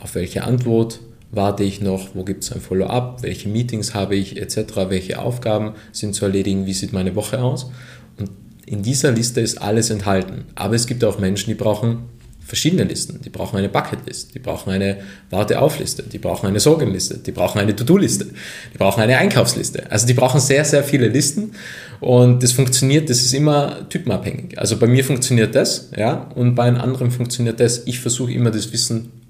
auf 0.02 0.16
welche 0.16 0.44
Antwort, 0.44 1.00
warte 1.32 1.64
ich 1.64 1.82
noch, 1.82 2.14
wo 2.14 2.24
gibt 2.24 2.44
es 2.44 2.52
ein 2.52 2.62
Follow-up, 2.62 3.24
welche 3.24 3.50
Meetings 3.50 3.94
habe 3.94 4.16
ich 4.16 4.40
etc., 4.40 4.90
welche 4.90 5.20
Aufgaben 5.20 5.74
sind 5.92 6.14
zu 6.14 6.26
erledigen, 6.26 6.66
wie 6.66 6.74
sieht 6.74 6.94
meine 6.94 7.16
Woche 7.16 7.42
aus. 7.42 7.72
Und 8.18 8.30
in 8.66 8.84
dieser 8.84 9.12
Liste 9.12 9.42
ist 9.42 9.62
alles 9.62 9.90
enthalten. 9.90 10.46
Aber 10.56 10.76
es 10.76 10.88
gibt 10.88 11.04
auch 11.04 11.20
Menschen, 11.20 11.50
die 11.50 11.56
brauchen 11.56 12.10
verschiedene 12.52 12.84
Listen. 12.84 13.22
Die 13.24 13.30
brauchen 13.30 13.56
eine 13.58 13.70
Bucketlist, 13.70 14.36
die 14.36 14.40
brauchen 14.40 14.72
eine 14.72 14.98
Warte-auf-Liste, 15.30 16.04
die 16.04 16.18
brauchen 16.18 16.48
eine 16.48 16.60
Sorgenliste, 16.60 17.18
die 17.18 17.32
brauchen 17.32 17.60
eine 17.60 17.74
To-Do-Liste, 17.74 18.26
die 18.74 18.78
brauchen 18.78 19.02
eine 19.02 19.18
Einkaufsliste. 19.18 19.90
Also 19.90 20.06
die 20.06 20.14
brauchen 20.14 20.42
sehr, 20.42 20.66
sehr 20.66 20.84
viele 20.84 21.08
Listen 21.08 21.54
und 22.02 22.44
das 22.44 22.52
funktioniert, 22.52 23.10
das 23.10 23.22
ist 23.22 23.34
immer 23.34 23.88
typenabhängig. 23.88 24.60
Also 24.60 24.78
bei 24.78 24.88
mir 24.88 25.06
funktioniert 25.06 25.56
das, 25.56 25.92
ja, 25.96 26.30
und 26.36 26.56
bei 26.56 26.64
einem 26.64 26.82
anderen 26.82 27.12
funktioniert 27.12 27.62
das. 27.62 27.84
Ich 27.86 28.02
versuche 28.02 28.34
immer 28.34 28.52
das 28.52 28.74
Wissen 28.74 29.21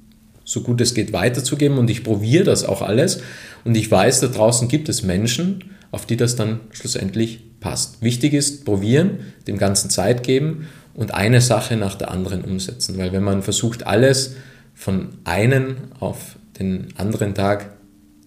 so 0.44 0.62
gut 0.62 0.82
es 0.82 0.94
geht 0.94 1.14
weiterzugeben 1.14 1.78
und 1.78 1.90
ich 1.90 2.04
probiere 2.04 2.44
das 2.44 2.64
auch 2.64 2.82
alles 2.82 3.22
und 3.64 3.76
ich 3.76 3.90
weiß, 3.90 4.20
da 4.22 4.28
draußen 4.28 4.68
gibt 4.68 4.90
es 4.90 5.04
Menschen, 5.04 5.64
auf 5.92 6.06
die 6.06 6.18
das 6.18 6.36
dann 6.36 6.62
schlussendlich 6.72 7.60
passt. 7.60 8.02
Wichtig 8.02 8.34
ist, 8.34 8.66
probieren, 8.66 9.20
dem 9.48 9.58
Ganzen 9.58 9.90
Zeit 9.90 10.24
geben 10.24 10.68
und 10.94 11.14
eine 11.14 11.42
Sache 11.42 11.78
nach 11.78 11.96
der 11.96 12.12
anderen 12.12 12.44
umsetzen, 12.44 12.98
weil 12.98 13.12
wenn 13.12 13.24
man 13.24 13.44
versucht, 13.44 13.86
alles 13.86 14.36
von 14.74 15.10
einem 15.26 15.76
auf 16.00 16.38
den 16.60 16.88
anderen 16.98 17.36
Tag 17.36 17.72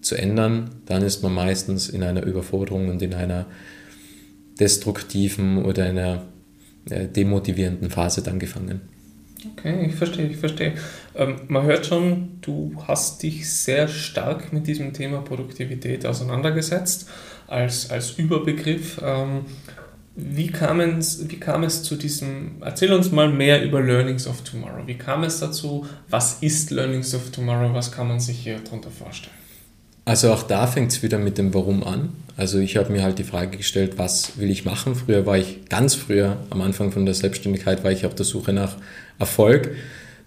zu 0.01 0.15
ändern, 0.15 0.69
dann 0.85 1.01
ist 1.01 1.23
man 1.23 1.33
meistens 1.33 1.89
in 1.89 2.03
einer 2.03 2.23
Überforderung 2.23 2.89
und 2.89 3.01
in 3.01 3.13
einer 3.13 3.45
destruktiven 4.59 5.65
oder 5.65 5.85
einer 5.85 6.23
äh, 6.89 7.07
demotivierenden 7.07 7.89
Phase 7.89 8.21
dann 8.21 8.39
gefangen. 8.39 8.81
Okay, 9.51 9.85
ich 9.87 9.95
verstehe, 9.95 10.27
ich 10.27 10.37
verstehe. 10.37 10.73
Ähm, 11.15 11.41
man 11.47 11.63
hört 11.63 11.85
schon, 11.85 12.39
du 12.41 12.73
hast 12.87 13.21
dich 13.23 13.49
sehr 13.49 13.87
stark 13.87 14.53
mit 14.53 14.67
diesem 14.67 14.93
Thema 14.93 15.21
Produktivität 15.21 16.05
auseinandergesetzt 16.05 17.09
als, 17.47 17.89
als 17.89 18.11
Überbegriff. 18.11 18.99
Ähm, 19.03 19.45
wie, 20.15 20.47
kam 20.47 20.79
es, 20.79 21.29
wie 21.29 21.39
kam 21.39 21.63
es 21.63 21.83
zu 21.83 21.95
diesem, 21.95 22.61
erzähl 22.61 22.93
uns 22.93 23.11
mal 23.11 23.29
mehr 23.29 23.63
über 23.63 23.81
Learnings 23.81 24.27
of 24.27 24.41
Tomorrow. 24.41 24.87
Wie 24.87 24.97
kam 24.97 25.23
es 25.23 25.39
dazu? 25.39 25.85
Was 26.09 26.41
ist 26.41 26.71
Learnings 26.71 27.13
of 27.13 27.31
Tomorrow? 27.31 27.73
Was 27.73 27.91
kann 27.91 28.07
man 28.07 28.19
sich 28.19 28.39
hier 28.39 28.59
darunter 28.59 28.91
vorstellen? 28.91 29.44
Also 30.05 30.31
auch 30.31 30.43
da 30.43 30.67
fängt 30.67 30.91
es 30.91 31.01
wieder 31.01 31.17
mit 31.17 31.37
dem 31.37 31.53
Warum 31.53 31.83
an. 31.83 32.13
Also 32.37 32.59
ich 32.59 32.77
habe 32.77 32.91
mir 32.91 33.01
halt 33.01 33.17
die 33.17 33.23
Frage 33.23 33.57
gestellt, 33.57 33.97
was 33.97 34.37
will 34.37 34.51
ich 34.51 34.65
machen? 34.65 34.93
Früher 34.95 35.25
war 35.25 35.37
ich 35.37 35.65
ganz 35.67 35.95
früher, 35.95 36.37
am 36.51 36.61
Anfang 36.61 36.91
von 36.91 37.05
der 37.05 37.15
Selbstständigkeit, 37.15 37.83
war 37.83 37.91
ich 37.91 38.05
auf 38.05 38.13
der 38.13 38.25
Suche 38.25 38.53
nach 38.53 38.75
Erfolg. 39.17 39.71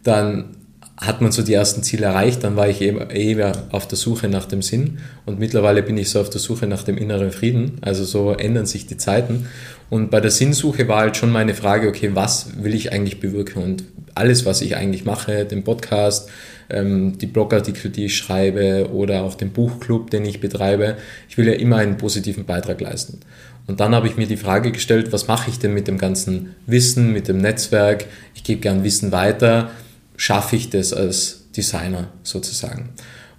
Dann 0.03 0.57
hat 0.97 1.21
man 1.21 1.31
so 1.31 1.43
die 1.43 1.55
ersten 1.55 1.85
Ziele 1.85 2.07
erreicht, 2.07 2.43
dann 2.43 2.57
war 2.57 2.69
ich 2.69 2.81
eher 2.81 3.53
auf 3.71 3.87
der 3.87 3.97
Suche 3.97 4.29
nach 4.29 4.47
dem 4.47 4.63
Sinn 4.63 4.99
und 5.27 5.39
mittlerweile 5.39 5.83
bin 5.85 5.97
ich 5.97 6.11
so 6.11 6.21
auf 6.21 6.29
der 6.29 6.41
Suche 6.41 6.67
nach 6.67 6.83
dem 6.83 6.99
inneren 6.99 7.31
Frieden. 7.31 7.79
Also 7.83 8.05
so 8.05 8.33
ändern 8.33 8.67
sich 8.67 8.87
die 8.87 8.97
Zeiten. 8.97 9.47
Und 9.91 10.11
bei 10.11 10.21
der 10.21 10.33
Sinnsuche 10.33 10.89
war 10.89 11.01
halt 11.01 11.17
schon 11.17 11.31
meine 11.31 11.55
Frage, 11.55 11.89
okay, 11.89 12.11
was 12.15 12.63
will 12.63 12.75
ich 12.75 12.93
eigentlich 12.93 13.21
bewirken? 13.21 13.63
Und 13.63 13.85
alles, 14.15 14.45
was 14.45 14.61
ich 14.61 14.77
eigentlich 14.77 15.05
mache, 15.05 15.45
den 15.45 15.63
Podcast, 15.63 16.29
ähm, 16.71 17.19
die 17.19 17.27
Blogartikel, 17.27 17.91
die 17.91 18.07
ich 18.07 18.17
schreibe 18.17 18.91
oder 18.93 19.23
auch 19.23 19.35
den 19.35 19.51
Buchclub, 19.51 20.11
den 20.11 20.25
ich 20.25 20.41
betreibe, 20.41 20.97
ich 21.29 21.39
will 21.39 21.47
ja 21.47 21.55
immer 21.55 21.77
einen 21.77 21.97
positiven 21.97 22.45
Beitrag 22.45 22.81
leisten. 22.81 23.21
Und 23.67 23.81
dann 23.81 23.95
habe 23.95 24.07
ich 24.07 24.17
mir 24.17 24.27
die 24.27 24.39
Frage 24.39 24.73
gestellt, 24.73 25.13
was 25.13 25.29
mache 25.29 25.51
ich 25.51 25.59
denn 25.59 25.75
mit 25.75 25.89
dem 25.89 25.99
ganzen 25.99 26.55
Wissen, 26.67 27.13
mit 27.13 27.29
dem 27.29 27.39
Netzwerk? 27.39 28.07
Ich 28.35 28.43
gebe 28.43 28.61
gern 28.61 28.83
Wissen 28.83 29.13
weiter 29.13 29.71
schaffe 30.19 30.57
ich 30.57 30.69
das 30.69 30.93
als 30.93 31.47
Designer 31.57 32.09
sozusagen. 32.23 32.91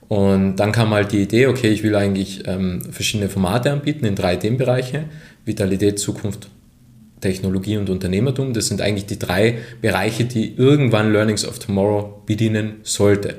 Und 0.07 0.55
dann 0.55 0.71
kam 0.71 0.89
halt 0.91 1.11
die 1.11 1.21
Idee, 1.21 1.45
okay, 1.45 1.69
ich 1.69 1.83
will 1.83 1.95
eigentlich 1.95 2.47
ähm, 2.47 2.81
verschiedene 2.89 3.29
Formate 3.29 3.71
anbieten 3.71 4.05
in 4.05 4.15
drei 4.15 4.37
Themenbereiche, 4.37 5.05
Vitalität, 5.45 5.99
Zukunft, 5.99 6.49
Technologie 7.21 7.77
und 7.77 7.89
Unternehmertum. 7.89 8.53
Das 8.53 8.67
sind 8.67 8.81
eigentlich 8.81 9.05
die 9.05 9.19
drei 9.19 9.59
Bereiche, 9.81 10.25
die 10.25 10.55
irgendwann 10.55 11.11
Learnings 11.11 11.45
of 11.45 11.59
Tomorrow 11.59 12.23
bedienen 12.25 12.75
sollte. 12.83 13.35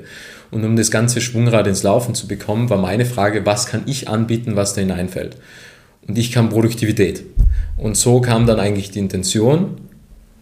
Und 0.51 0.65
um 0.65 0.75
das 0.75 0.91
ganze 0.91 1.21
Schwungrad 1.21 1.67
ins 1.67 1.83
Laufen 1.83 2.13
zu 2.13 2.27
bekommen, 2.27 2.69
war 2.69 2.77
meine 2.77 3.05
Frage, 3.05 3.45
was 3.45 3.67
kann 3.67 3.83
ich 3.85 4.09
anbieten, 4.09 4.55
was 4.55 4.73
da 4.73 4.81
hineinfällt? 4.81 5.37
Und 6.07 6.17
ich 6.17 6.31
kam 6.31 6.49
Produktivität. 6.49 7.23
Und 7.77 7.95
so 7.95 8.21
kam 8.21 8.45
dann 8.45 8.59
eigentlich 8.59 8.91
die 8.91 8.99
Intention, 8.99 9.77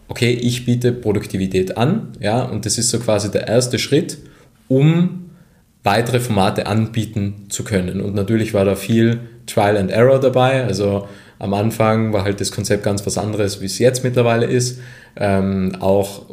okay, 0.08 0.32
ich 0.32 0.66
biete 0.66 0.92
Produktivität 0.92 1.76
an, 1.76 2.08
ja, 2.18 2.42
und 2.42 2.66
das 2.66 2.76
ist 2.76 2.90
so 2.90 2.98
quasi 2.98 3.30
der 3.30 3.46
erste 3.46 3.78
Schritt, 3.78 4.18
um 4.68 5.30
weitere 5.82 6.20
Formate 6.20 6.66
anbieten 6.66 7.46
zu 7.48 7.64
können. 7.64 8.00
Und 8.00 8.14
natürlich 8.14 8.52
war 8.52 8.64
da 8.64 8.74
viel 8.74 9.20
Trial 9.46 9.76
and 9.76 9.90
Error 9.90 10.20
dabei. 10.20 10.64
Also 10.64 11.08
am 11.40 11.54
Anfang 11.54 12.12
war 12.12 12.22
halt 12.22 12.40
das 12.40 12.52
Konzept 12.52 12.84
ganz 12.84 13.04
was 13.06 13.16
anderes, 13.16 13.60
wie 13.62 13.64
es 13.64 13.78
jetzt 13.78 14.04
mittlerweile 14.04 14.46
ist. 14.46 14.78
Ähm, 15.16 15.72
auch 15.80 16.26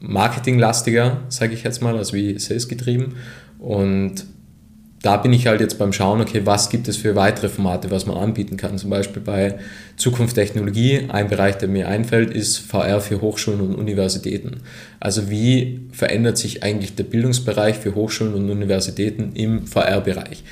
marketinglastiger, 0.00 1.18
sage 1.28 1.52
ich 1.52 1.64
jetzt 1.64 1.82
mal, 1.82 1.98
als 1.98 2.12
wie 2.12 2.38
Sales 2.38 2.68
getrieben. 2.68 3.16
Und 3.58 4.24
da 5.02 5.16
bin 5.16 5.32
ich 5.32 5.48
halt 5.48 5.60
jetzt 5.60 5.78
beim 5.78 5.92
Schauen, 5.92 6.20
okay, 6.20 6.42
was 6.44 6.70
gibt 6.70 6.86
es 6.86 6.96
für 6.96 7.16
weitere 7.16 7.48
Formate, 7.48 7.90
was 7.90 8.06
man 8.06 8.16
anbieten 8.16 8.56
kann. 8.56 8.78
Zum 8.78 8.88
Beispiel 8.88 9.20
bei 9.20 9.58
Zukunft 9.96 10.36
Technologie, 10.36 11.06
ein 11.08 11.28
Bereich, 11.28 11.58
der 11.58 11.68
mir 11.68 11.88
einfällt, 11.88 12.30
ist 12.30 12.58
VR 12.58 13.00
für 13.00 13.20
Hochschulen 13.20 13.60
und 13.60 13.74
Universitäten. 13.74 14.62
Also 15.00 15.28
wie 15.28 15.88
verändert 15.90 16.38
sich 16.38 16.62
eigentlich 16.62 16.94
der 16.94 17.04
Bildungsbereich 17.04 17.76
für 17.78 17.96
Hochschulen 17.96 18.34
und 18.34 18.48
Universitäten 18.48 19.32
im 19.34 19.66
VR-Bereich? 19.66 20.44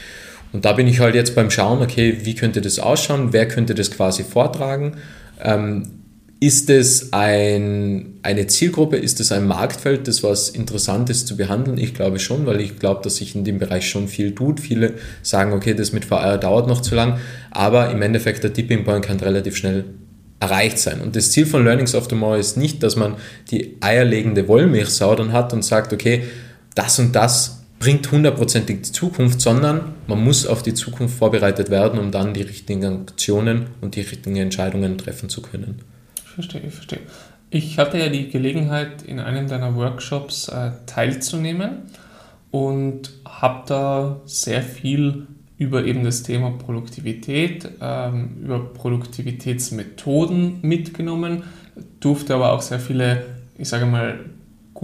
Und 0.54 0.64
da 0.64 0.72
bin 0.72 0.86
ich 0.86 1.00
halt 1.00 1.16
jetzt 1.16 1.34
beim 1.34 1.50
Schauen, 1.50 1.82
okay, 1.82 2.20
wie 2.22 2.36
könnte 2.36 2.60
das 2.60 2.78
ausschauen, 2.78 3.32
wer 3.32 3.48
könnte 3.48 3.74
das 3.74 3.90
quasi 3.90 4.22
vortragen, 4.22 4.98
ähm, 5.42 5.82
ist 6.38 6.70
es 6.70 7.12
ein, 7.12 8.20
eine 8.22 8.46
Zielgruppe, 8.46 8.96
ist 8.96 9.18
es 9.18 9.32
ein 9.32 9.48
Marktfeld, 9.48 10.06
das 10.06 10.22
was 10.22 10.48
Interessantes 10.50 11.26
zu 11.26 11.36
behandeln? 11.36 11.76
Ich 11.76 11.92
glaube 11.92 12.20
schon, 12.20 12.46
weil 12.46 12.60
ich 12.60 12.78
glaube, 12.78 13.00
dass 13.02 13.16
sich 13.16 13.34
in 13.34 13.42
dem 13.42 13.58
Bereich 13.58 13.88
schon 13.88 14.06
viel 14.06 14.32
tut. 14.32 14.60
Viele 14.60 14.94
sagen, 15.22 15.54
okay, 15.54 15.74
das 15.74 15.92
mit 15.92 16.04
VR 16.04 16.38
dauert 16.38 16.68
noch 16.68 16.82
zu 16.82 16.94
lang, 16.94 17.18
aber 17.50 17.90
im 17.90 18.00
Endeffekt 18.00 18.44
der 18.44 18.52
Tipping 18.52 18.84
Point 18.84 19.04
kann 19.04 19.18
relativ 19.18 19.56
schnell 19.56 19.84
erreicht 20.38 20.78
sein. 20.78 21.00
Und 21.00 21.16
das 21.16 21.32
Ziel 21.32 21.46
von 21.46 21.64
Learnings 21.64 21.96
of 21.96 22.06
Tomorrow 22.06 22.38
ist 22.38 22.56
nicht, 22.56 22.80
dass 22.84 22.94
man 22.94 23.16
die 23.50 23.78
eierlegende 23.80 24.46
Wollmilchsau 24.46 25.16
dann 25.16 25.32
hat 25.32 25.52
und 25.52 25.64
sagt, 25.64 25.92
okay, 25.92 26.22
das 26.76 26.98
und 27.00 27.16
das 27.16 27.63
bringt 27.84 28.10
hundertprozentig 28.10 28.82
die 28.82 28.92
Zukunft, 28.92 29.40
sondern 29.40 29.94
man 30.06 30.22
muss 30.22 30.46
auf 30.46 30.62
die 30.62 30.74
Zukunft 30.74 31.18
vorbereitet 31.18 31.70
werden, 31.70 31.98
um 31.98 32.10
dann 32.10 32.32
die 32.32 32.42
richtigen 32.42 33.02
Aktionen 33.02 33.66
und 33.80 33.96
die 33.96 34.00
richtigen 34.00 34.36
Entscheidungen 34.36 34.96
treffen 34.98 35.28
zu 35.28 35.42
können 35.42 35.80
verstehe, 36.34 36.62
ich 36.66 36.74
verstehe. 36.74 37.00
Ich 37.50 37.78
hatte 37.78 37.98
ja 37.98 38.08
die 38.08 38.28
Gelegenheit, 38.28 39.02
in 39.02 39.20
einem 39.20 39.48
deiner 39.48 39.74
Workshops 39.76 40.48
äh, 40.48 40.72
teilzunehmen 40.86 41.82
und 42.50 43.12
habe 43.24 43.64
da 43.66 44.20
sehr 44.26 44.62
viel 44.62 45.26
über 45.56 45.84
eben 45.84 46.04
das 46.04 46.24
Thema 46.24 46.50
Produktivität, 46.50 47.68
ähm, 47.80 48.38
über 48.42 48.58
Produktivitätsmethoden 48.58 50.58
mitgenommen, 50.62 51.44
durfte 52.00 52.34
aber 52.34 52.52
auch 52.52 52.62
sehr 52.62 52.80
viele, 52.80 53.24
ich 53.56 53.68
sage 53.68 53.86
mal, 53.86 54.18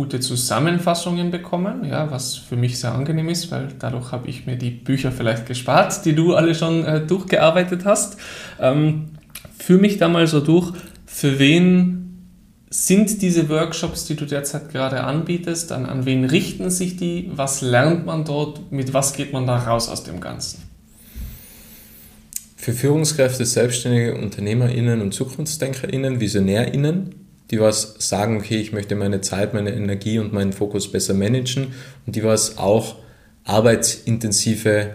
gute 0.01 0.19
Zusammenfassungen 0.19 1.31
bekommen, 1.31 1.85
ja, 1.85 2.11
was 2.11 2.35
für 2.35 2.57
mich 2.57 2.79
sehr 2.79 2.93
angenehm 2.93 3.29
ist, 3.29 3.51
weil 3.51 3.69
dadurch 3.79 4.13
habe 4.13 4.29
ich 4.31 4.47
mir 4.47 4.57
die 4.57 4.71
Bücher 4.71 5.13
vielleicht 5.13 5.45
gespart, 5.45 6.07
die 6.07 6.15
du 6.15 6.35
alle 6.35 6.55
schon 6.55 6.87
äh, 6.87 7.05
durchgearbeitet 7.07 7.85
hast. 7.85 8.17
Ähm, 8.59 9.11
führe 9.59 9.79
mich 9.79 9.99
da 9.99 10.09
mal 10.09 10.27
so 10.27 10.41
durch, 10.41 10.73
für 11.05 11.39
wen 11.39 12.25
sind 12.71 13.21
diese 13.21 13.51
Workshops, 13.51 14.07
die 14.07 14.17
du 14.17 14.25
derzeit 14.25 14.71
gerade 14.71 15.05
anbietest? 15.05 15.71
An, 15.71 15.85
an 15.85 16.07
wen 16.07 16.25
richten 16.25 16.71
sich 16.71 16.97
die? 16.97 17.31
Was 17.35 17.61
lernt 17.61 18.07
man 18.07 18.25
dort? 18.25 18.73
Mit 18.73 18.95
was 18.95 19.13
geht 19.13 19.35
man 19.35 19.47
da 19.47 19.59
raus 19.59 19.91
aus 19.91 20.03
dem 20.03 20.19
Ganzen? 20.19 20.63
Für 22.57 22.73
Führungskräfte, 22.73 23.45
Selbstständige, 23.45 24.15
UnternehmerInnen 24.15 25.03
und 25.03 25.13
ZukunftsdenkerInnen, 25.13 26.21
VisionärInnen, 26.21 27.20
die 27.51 27.61
was 27.61 27.97
sagen, 27.99 28.37
okay, 28.37 28.57
ich 28.57 28.73
möchte 28.73 28.95
meine 28.95 29.21
Zeit, 29.21 29.55
meine 29.55 29.75
Energie 29.75 30.19
und 30.19 30.33
meinen 30.33 30.53
Fokus 30.53 30.91
besser 30.91 31.15
managen. 31.15 31.69
Und 32.07 32.17
die 32.17 32.23
was 32.23 32.59
auch 32.59 32.97
arbeitsintensive 33.45 34.95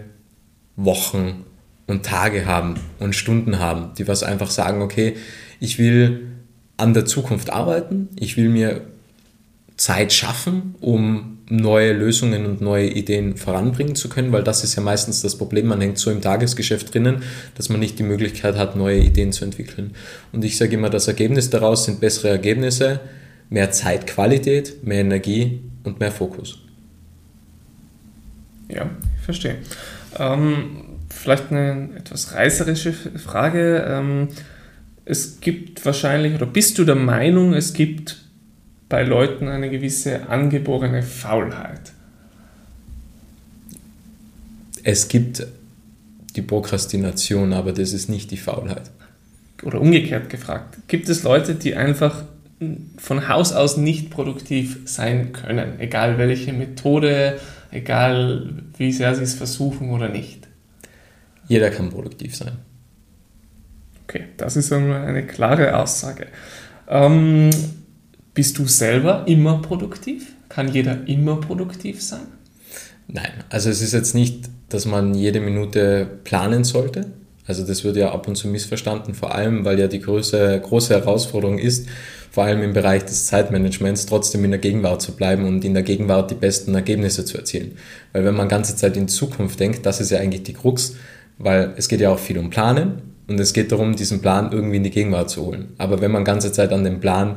Wochen 0.76 1.44
und 1.86 2.04
Tage 2.04 2.46
haben 2.46 2.74
und 2.98 3.14
Stunden 3.14 3.58
haben, 3.58 3.92
die 3.98 4.08
was 4.08 4.22
einfach 4.22 4.50
sagen, 4.50 4.82
okay, 4.82 5.16
ich 5.60 5.78
will 5.78 6.28
an 6.76 6.94
der 6.94 7.06
Zukunft 7.06 7.50
arbeiten, 7.50 8.08
ich 8.18 8.36
will 8.36 8.48
mir 8.48 8.82
Zeit 9.76 10.12
schaffen, 10.12 10.74
um 10.80 11.35
neue 11.48 11.92
Lösungen 11.92 12.44
und 12.44 12.60
neue 12.60 12.88
Ideen 12.88 13.36
voranbringen 13.36 13.94
zu 13.94 14.08
können, 14.08 14.32
weil 14.32 14.42
das 14.42 14.64
ist 14.64 14.74
ja 14.74 14.82
meistens 14.82 15.22
das 15.22 15.38
Problem, 15.38 15.66
man 15.66 15.80
hängt 15.80 15.98
so 15.98 16.10
im 16.10 16.20
Tagesgeschäft 16.20 16.92
drinnen, 16.92 17.22
dass 17.54 17.68
man 17.68 17.78
nicht 17.78 17.98
die 17.98 18.02
Möglichkeit 18.02 18.56
hat, 18.56 18.74
neue 18.74 18.98
Ideen 18.98 19.32
zu 19.32 19.44
entwickeln. 19.44 19.92
Und 20.32 20.44
ich 20.44 20.56
sage 20.56 20.74
immer, 20.74 20.90
das 20.90 21.06
Ergebnis 21.06 21.50
daraus 21.50 21.84
sind 21.84 22.00
bessere 22.00 22.30
Ergebnisse, 22.30 23.00
mehr 23.48 23.70
Zeitqualität, 23.70 24.84
mehr 24.84 25.00
Energie 25.00 25.60
und 25.84 26.00
mehr 26.00 26.10
Fokus. 26.10 26.58
Ja, 28.68 28.90
ich 29.18 29.24
verstehe. 29.24 29.56
Ähm, 30.18 30.82
vielleicht 31.08 31.52
eine 31.52 31.90
etwas 31.96 32.34
reißerische 32.34 32.92
Frage. 32.92 33.84
Ähm, 33.88 34.28
es 35.04 35.40
gibt 35.40 35.84
wahrscheinlich, 35.86 36.34
oder 36.34 36.46
bist 36.46 36.78
du 36.78 36.84
der 36.84 36.96
Meinung, 36.96 37.54
es 37.54 37.72
gibt 37.72 38.25
bei 38.88 39.02
Leuten 39.02 39.48
eine 39.48 39.70
gewisse 39.70 40.28
angeborene 40.28 41.02
Faulheit? 41.02 41.92
Es 44.82 45.08
gibt 45.08 45.46
die 46.36 46.42
Prokrastination, 46.42 47.52
aber 47.52 47.72
das 47.72 47.92
ist 47.92 48.08
nicht 48.08 48.30
die 48.30 48.36
Faulheit. 48.36 48.90
Oder 49.62 49.80
umgekehrt 49.80 50.28
gefragt, 50.28 50.76
gibt 50.86 51.08
es 51.08 51.22
Leute, 51.22 51.54
die 51.54 51.74
einfach 51.74 52.24
von 52.98 53.28
Haus 53.28 53.52
aus 53.52 53.76
nicht 53.76 54.10
produktiv 54.10 54.80
sein 54.84 55.32
können, 55.32 55.80
egal 55.80 56.18
welche 56.18 56.52
Methode, 56.52 57.38
egal 57.70 58.62
wie 58.76 58.92
sehr 58.92 59.14
sie 59.14 59.24
es 59.24 59.34
versuchen 59.34 59.90
oder 59.90 60.08
nicht? 60.08 60.46
Jeder 61.48 61.70
kann 61.70 61.90
produktiv 61.90 62.36
sein. 62.36 62.52
Okay, 64.04 64.26
das 64.36 64.56
ist 64.56 64.72
eine 64.72 65.26
klare 65.26 65.76
Aussage. 65.76 66.28
Ähm, 66.88 67.50
bist 68.36 68.58
du 68.58 68.66
selber 68.66 69.24
immer 69.26 69.62
produktiv? 69.62 70.34
Kann 70.50 70.72
jeder 70.72 71.08
immer 71.08 71.40
produktiv 71.40 72.02
sein? 72.02 72.26
Nein, 73.08 73.32
also 73.48 73.70
es 73.70 73.80
ist 73.80 73.94
jetzt 73.94 74.14
nicht, 74.14 74.50
dass 74.68 74.84
man 74.84 75.14
jede 75.14 75.40
Minute 75.40 76.06
planen 76.22 76.62
sollte. 76.62 77.06
Also 77.46 77.66
das 77.66 77.82
wird 77.82 77.96
ja 77.96 78.12
ab 78.12 78.28
und 78.28 78.36
zu 78.36 78.48
missverstanden, 78.48 79.14
vor 79.14 79.34
allem 79.34 79.64
weil 79.64 79.78
ja 79.78 79.86
die 79.86 80.00
große, 80.00 80.60
große 80.62 80.94
Herausforderung 80.94 81.58
ist, 81.58 81.88
vor 82.30 82.44
allem 82.44 82.62
im 82.62 82.74
Bereich 82.74 83.04
des 83.04 83.26
Zeitmanagements 83.26 84.04
trotzdem 84.04 84.44
in 84.44 84.50
der 84.50 84.60
Gegenwart 84.60 85.00
zu 85.00 85.12
bleiben 85.12 85.46
und 85.46 85.64
in 85.64 85.72
der 85.72 85.82
Gegenwart 85.82 86.30
die 86.30 86.34
besten 86.34 86.74
Ergebnisse 86.74 87.24
zu 87.24 87.38
erzielen. 87.38 87.78
Weil 88.12 88.24
wenn 88.24 88.34
man 88.34 88.48
ganze 88.48 88.76
Zeit 88.76 88.98
in 88.98 89.08
Zukunft 89.08 89.58
denkt, 89.60 89.86
das 89.86 90.02
ist 90.02 90.10
ja 90.10 90.18
eigentlich 90.18 90.42
die 90.42 90.52
Krux, 90.52 90.96
weil 91.38 91.72
es 91.76 91.88
geht 91.88 92.00
ja 92.00 92.10
auch 92.10 92.18
viel 92.18 92.36
um 92.36 92.50
Planen 92.50 93.00
und 93.28 93.40
es 93.40 93.54
geht 93.54 93.72
darum, 93.72 93.96
diesen 93.96 94.20
Plan 94.20 94.52
irgendwie 94.52 94.76
in 94.76 94.84
die 94.84 94.90
Gegenwart 94.90 95.30
zu 95.30 95.46
holen. 95.46 95.68
Aber 95.78 96.02
wenn 96.02 96.10
man 96.10 96.24
ganze 96.24 96.52
Zeit 96.52 96.72
an 96.72 96.84
den 96.84 97.00
Plan 97.00 97.36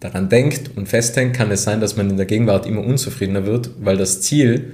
daran 0.00 0.28
denkt 0.28 0.70
und 0.76 0.88
festhängt, 0.88 1.34
kann 1.34 1.50
es 1.50 1.62
sein, 1.62 1.80
dass 1.80 1.96
man 1.96 2.10
in 2.10 2.16
der 2.16 2.26
Gegenwart 2.26 2.66
immer 2.66 2.84
unzufriedener 2.84 3.46
wird, 3.46 3.70
weil 3.80 3.96
das 3.96 4.20
Ziel, 4.20 4.72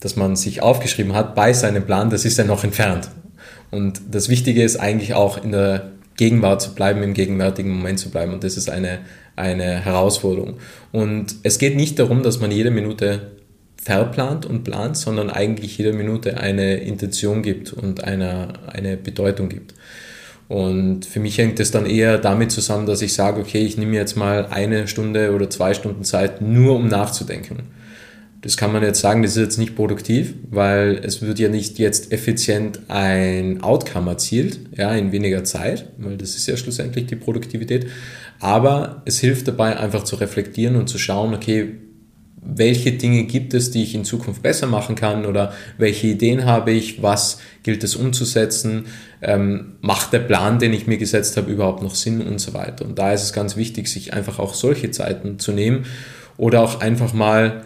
das 0.00 0.16
man 0.16 0.36
sich 0.36 0.62
aufgeschrieben 0.62 1.14
hat 1.14 1.34
bei 1.34 1.52
seinem 1.52 1.84
Plan, 1.84 2.10
das 2.10 2.24
ist 2.24 2.38
ja 2.38 2.44
noch 2.44 2.64
entfernt. 2.64 3.10
Und 3.70 4.00
das 4.10 4.28
Wichtige 4.28 4.62
ist 4.62 4.76
eigentlich 4.76 5.14
auch 5.14 5.42
in 5.42 5.52
der 5.52 5.92
Gegenwart 6.16 6.60
zu 6.60 6.74
bleiben, 6.74 7.02
im 7.02 7.14
gegenwärtigen 7.14 7.70
Moment 7.70 7.98
zu 7.98 8.10
bleiben. 8.10 8.32
Und 8.32 8.44
das 8.44 8.56
ist 8.56 8.68
eine, 8.68 9.00
eine 9.36 9.84
Herausforderung. 9.84 10.58
Und 10.92 11.36
es 11.42 11.58
geht 11.58 11.76
nicht 11.76 11.98
darum, 11.98 12.22
dass 12.22 12.38
man 12.40 12.50
jede 12.50 12.70
Minute 12.70 13.32
verplant 13.82 14.46
und 14.46 14.62
plant, 14.62 14.96
sondern 14.96 15.30
eigentlich 15.30 15.78
jede 15.78 15.92
Minute 15.92 16.38
eine 16.38 16.76
Intention 16.76 17.42
gibt 17.42 17.72
und 17.72 18.04
eine, 18.04 18.52
eine 18.68 18.96
Bedeutung 18.96 19.48
gibt. 19.48 19.74
Und 20.52 21.06
für 21.06 21.18
mich 21.18 21.38
hängt 21.38 21.60
es 21.60 21.70
dann 21.70 21.86
eher 21.86 22.18
damit 22.18 22.52
zusammen, 22.52 22.84
dass 22.84 23.00
ich 23.00 23.14
sage, 23.14 23.40
okay, 23.40 23.64
ich 23.64 23.78
nehme 23.78 23.96
jetzt 23.96 24.18
mal 24.18 24.48
eine 24.50 24.86
Stunde 24.86 25.32
oder 25.32 25.48
zwei 25.48 25.72
Stunden 25.72 26.04
Zeit 26.04 26.42
nur 26.42 26.76
um 26.76 26.88
nachzudenken. 26.88 27.70
Das 28.42 28.58
kann 28.58 28.70
man 28.70 28.82
jetzt 28.82 29.00
sagen, 29.00 29.22
das 29.22 29.34
ist 29.34 29.42
jetzt 29.42 29.58
nicht 29.58 29.74
produktiv, 29.74 30.34
weil 30.50 31.00
es 31.02 31.22
wird 31.22 31.38
ja 31.38 31.48
nicht 31.48 31.78
jetzt 31.78 32.12
effizient 32.12 32.80
ein 32.88 33.62
Outcome 33.62 34.10
erzielt, 34.10 34.60
ja, 34.76 34.94
in 34.94 35.10
weniger 35.10 35.42
Zeit, 35.42 35.86
weil 35.96 36.18
das 36.18 36.36
ist 36.36 36.46
ja 36.46 36.58
schlussendlich 36.58 37.06
die 37.06 37.16
Produktivität. 37.16 37.86
Aber 38.38 39.00
es 39.06 39.20
hilft 39.20 39.48
dabei, 39.48 39.78
einfach 39.78 40.04
zu 40.04 40.16
reflektieren 40.16 40.76
und 40.76 40.86
zu 40.86 40.98
schauen, 40.98 41.32
okay, 41.32 41.76
welche 42.44 42.92
Dinge 42.92 43.22
gibt 43.24 43.54
es, 43.54 43.70
die 43.70 43.84
ich 43.84 43.94
in 43.94 44.04
Zukunft 44.04 44.42
besser 44.42 44.66
machen 44.66 44.96
kann 44.96 45.26
oder 45.26 45.52
welche 45.78 46.08
Ideen 46.08 46.44
habe 46.44 46.72
ich, 46.72 47.00
was 47.00 47.38
gilt 47.62 47.84
es 47.84 47.94
umzusetzen, 47.94 48.86
ähm, 49.22 49.76
macht 49.80 50.12
der 50.12 50.18
Plan, 50.18 50.58
den 50.58 50.72
ich 50.72 50.88
mir 50.88 50.98
gesetzt 50.98 51.36
habe, 51.36 51.52
überhaupt 51.52 51.82
noch 51.82 51.94
Sinn 51.94 52.20
und 52.20 52.40
so 52.40 52.52
weiter. 52.52 52.84
Und 52.84 52.98
da 52.98 53.12
ist 53.12 53.22
es 53.22 53.32
ganz 53.32 53.56
wichtig, 53.56 53.86
sich 53.88 54.12
einfach 54.12 54.40
auch 54.40 54.54
solche 54.54 54.90
Zeiten 54.90 55.38
zu 55.38 55.52
nehmen 55.52 55.86
oder 56.36 56.62
auch 56.62 56.80
einfach 56.80 57.12
mal, 57.12 57.62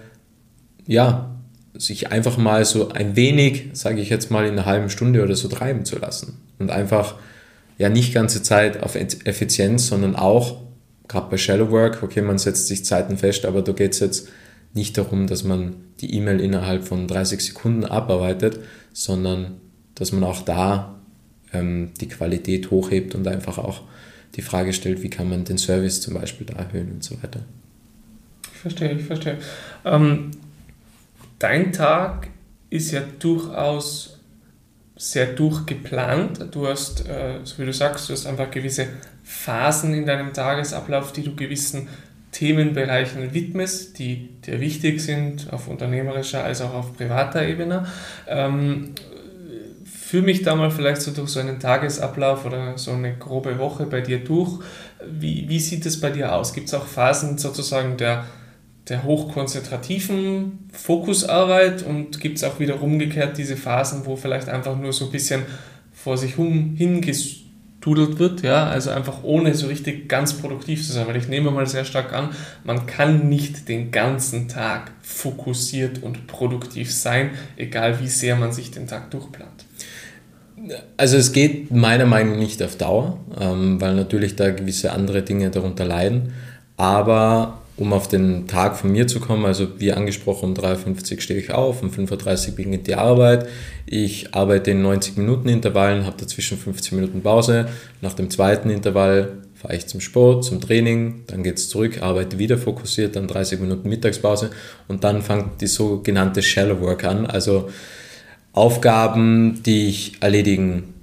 ja, 0.87 1.35
sich 1.75 2.13
einfach 2.13 2.37
mal 2.37 2.65
so 2.67 2.91
ein 2.91 3.17
wenig, 3.17 3.71
sage 3.73 4.01
ich 4.01 4.11
jetzt 4.11 4.31
mal, 4.31 4.45
in 4.45 4.53
einer 4.53 4.67
halben 4.67 4.91
Stunde 4.91 5.23
oder 5.23 5.37
so 5.37 5.49
treiben 5.49 5.87
zu 5.87 5.99
lassen 5.99 6.39
und 6.59 6.71
einfach 6.71 7.17
ja 7.79 7.89
nicht 7.89 8.15
ganze 8.15 8.43
Zeit 8.43 8.83
auf 8.83 8.95
Effizienz, 8.95 9.87
sondern 9.87 10.17
auch 10.17 10.59
gerade 11.09 11.31
bei 11.31 11.39
Shallow 11.39 11.71
Work, 11.71 12.03
okay, 12.03 12.21
man 12.21 12.39
setzt 12.39 12.67
sich 12.67 12.85
Zeiten 12.85 13.17
fest, 13.17 13.45
aber 13.47 13.63
da 13.63 13.73
geht 13.73 13.93
es 13.93 14.01
jetzt 14.01 14.29
nicht 14.77 14.97
darum, 14.97 15.27
dass 15.27 15.43
man 15.43 15.77
die 16.01 16.15
E-Mail 16.15 16.41
innerhalb 16.41 16.85
von 16.85 17.09
30 17.09 17.41
Sekunden 17.41 17.85
abarbeitet, 17.85 18.61
sondern 18.93 19.57
dass 19.95 20.13
man 20.13 20.25
auch 20.25 20.43
da 20.43 20.97
ähm, 21.53 21.93
die 22.01 22.09
Qualität 22.09 22.71
hochhebt 22.71 23.15
und 23.15 23.27
einfach 23.27 23.59
auch 23.59 23.83
die 24.37 24.43
Frage 24.43 24.73
stellt, 24.73 25.03
wie 25.03 25.11
kann 25.11 25.29
man 25.29 25.45
den 25.45 25.59
Service 25.59 26.01
zum 26.01 26.15
Beispiel 26.15 26.47
da 26.47 26.55
erhöhen 26.55 26.93
und 26.93 27.05
so 27.05 27.21
weiter. 27.23 27.41
Ich 28.53 28.59
verstehe, 28.59 28.93
ich 28.93 29.05
verstehe. 29.05 29.39
Ähm, 29.85 30.31
dein 31.39 31.73
Tag 31.73 32.29
ist 32.69 32.91
ja 32.91 33.03
durchaus 33.19 34.19
sehr 34.97 35.27
durchgeplant. 35.27 36.49
Du 36.51 36.67
hast, 36.67 37.07
äh, 37.09 37.41
so 37.45 37.59
wie 37.59 37.67
du 37.67 37.73
sagst, 37.73 38.09
du 38.09 38.13
hast 38.13 38.27
einfach 38.27 38.51
gewisse 38.51 38.89
Phasen 39.23 39.95
in 39.95 40.07
deinem 40.07 40.33
Tagesablauf, 40.33 41.13
die 41.13 41.23
du 41.23 41.35
gewissen 41.35 41.89
Themenbereichen 42.37 43.33
widmest, 43.33 43.99
die 43.99 44.29
dir 44.43 44.61
wichtig 44.61 45.01
sind, 45.01 45.51
auf 45.55 45.69
unternehmerischer 45.69 46.45
als 46.45 46.61
auch 46.61 46.75
auf 46.75 46.95
privater 46.95 47.47
Ebene. 47.47 47.87
Ähm, 48.29 48.95
führ 49.87 50.21
mich 50.21 50.43
da 50.43 50.55
mal 50.55 50.71
vielleicht 50.71 51.01
so 51.01 51.13
durch 51.13 51.31
so 51.31 51.41
einen 51.41 51.59
Tagesablauf 51.59 52.45
oder 52.45 52.77
so 52.77 52.93
eine 52.93 53.17
grobe 53.17 53.59
Woche 53.59 53.87
bei 53.87 54.03
dir 54.03 54.23
durch. 54.23 54.61
Wie, 55.03 55.49
wie 55.49 55.59
sieht 55.59 55.87
es 55.87 55.99
bei 55.99 56.11
dir 56.11 56.35
aus? 56.35 56.53
Gibt 56.53 56.69
es 56.69 56.75
auch 56.75 56.85
Phasen 56.85 57.39
sozusagen 57.39 57.97
der, 57.97 58.27
der 58.91 59.05
hochkonzentrativen 59.05 60.69
Fokusarbeit 60.73 61.85
und 61.85 62.21
gibt 62.21 62.37
es 62.37 62.45
auch 62.45 62.61
wieder 62.61 62.83
umgekehrt 62.83 63.39
diese 63.39 63.57
Phasen, 63.57 64.05
wo 64.05 64.15
vielleicht 64.15 64.51
einfach 64.51 64.77
nur 64.77 64.93
so 64.93 65.07
ein 65.07 65.11
bisschen 65.11 65.43
vor 65.95 66.19
sich 66.19 66.35
hin 66.35 67.01
gedudelt 67.87 68.19
wird, 68.19 68.43
ja, 68.43 68.67
also 68.67 68.91
einfach 68.91 69.23
ohne 69.23 69.55
so 69.55 69.69
richtig 69.69 70.09
ganz 70.09 70.35
produktiv 70.35 70.85
zu 70.85 70.93
sein, 70.93 71.07
weil 71.07 71.17
ich 71.17 71.29
nehme 71.29 71.53
mal 71.53 71.67
sehr 71.67 71.85
stark 71.85 72.13
an, 72.13 72.31
man 72.65 72.87
kann 72.87 73.29
nicht 73.29 73.69
den 73.69 73.93
ganzen 73.93 74.49
Tag 74.49 74.91
fokussiert 75.03 76.03
und 76.03 76.27
produktiv 76.27 76.93
sein, 76.93 77.31
egal 77.57 78.01
wie 78.01 78.09
sehr 78.09 78.35
man 78.35 78.53
sich 78.53 78.73
den 78.73 78.89
Tag 78.89 79.11
durchplant. 79.13 79.67
Also 80.97 81.17
es 81.17 81.33
geht 81.33 81.71
meiner 81.71 82.07
Meinung 82.07 82.35
nach 82.35 82.41
nicht 82.41 82.63
auf 82.63 82.77
Dauer, 82.77 83.21
ähm, 83.39 83.81
weil 83.81 83.95
natürlich 83.95 84.35
da 84.35 84.51
gewisse 84.51 84.93
andere 84.93 85.23
Dinge 85.23 85.51
darunter 85.51 85.85
leiden, 85.85 86.33
aber 86.77 87.63
um 87.77 87.93
auf 87.93 88.09
den 88.09 88.47
Tag 88.47 88.77
von 88.77 88.91
mir 88.91 89.07
zu 89.07 89.21
kommen, 89.21 89.45
also 89.45 89.79
wie 89.79 89.93
angesprochen, 89.93 90.51
um 90.51 90.55
3.50 90.55 91.15
Uhr 91.15 91.21
stehe 91.21 91.41
ich 91.41 91.51
auf, 91.51 91.83
um 91.83 91.91
5.30 91.91 92.49
Uhr 92.49 92.57
beginnt 92.57 92.87
die 92.87 92.95
Arbeit. 92.95 93.49
Ich 93.85 94.35
arbeite 94.35 94.71
in 94.71 94.83
90 94.83 95.17
Minuten 95.19 95.49
Intervallen, 95.49 96.07
habe 96.07 96.17
dazwischen 96.19 96.57
15 96.57 96.99
Minuten 96.99 97.23
Pause. 97.23 97.69
Nach 98.01 98.15
dem 98.15 98.31
zweiten 98.31 98.71
Intervall 98.71 99.43
fahre 99.55 99.77
ich 99.77 99.87
zum 99.87 100.01
Sport, 100.01 100.45
zum 100.45 100.61
Training, 100.61 101.25
dann 101.27 101.43
geht 101.43 101.59
es 101.59 101.69
zurück, 101.69 102.03
arbeite 102.03 102.39
wieder 102.39 102.57
fokussiert, 102.57 103.17
dann 103.17 103.27
30 103.27 103.61
Minuten 103.61 103.89
Mittagspause 103.89 104.51
und 104.89 105.05
dann 105.05 105.23
fängt 105.23 105.61
die 105.61 105.67
sogenannte 105.67 106.43
Shallow 106.43 106.81
Work 106.81 107.05
an, 107.05 107.27
also 107.27 107.69
Aufgaben, 108.53 109.63
die 109.65 109.89
ich 109.89 110.23
erledigen 110.23 110.95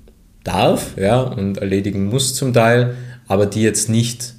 darf 0.43 0.97
ja, 0.97 1.21
und 1.21 1.59
erledigen 1.59 2.07
muss 2.07 2.33
zum 2.33 2.51
Teil, 2.51 2.95
aber 3.27 3.45
die 3.45 3.61
jetzt 3.61 3.89
nicht 3.89 4.33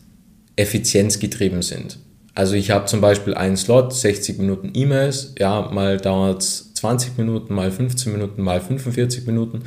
effizienzgetrieben 0.56 1.62
sind. 1.62 1.98
Also 2.34 2.54
ich 2.54 2.70
habe 2.70 2.86
zum 2.86 3.00
Beispiel 3.00 3.34
einen 3.34 3.56
Slot, 3.56 3.94
60 3.94 4.38
Minuten 4.38 4.72
E-Mails, 4.74 5.34
ja, 5.38 5.70
mal 5.72 5.98
dauert 5.98 6.42
es 6.42 6.74
20 6.74 7.16
Minuten, 7.16 7.54
mal 7.54 7.70
15 7.70 8.12
Minuten, 8.12 8.42
mal 8.42 8.60
45 8.60 9.26
Minuten. 9.26 9.62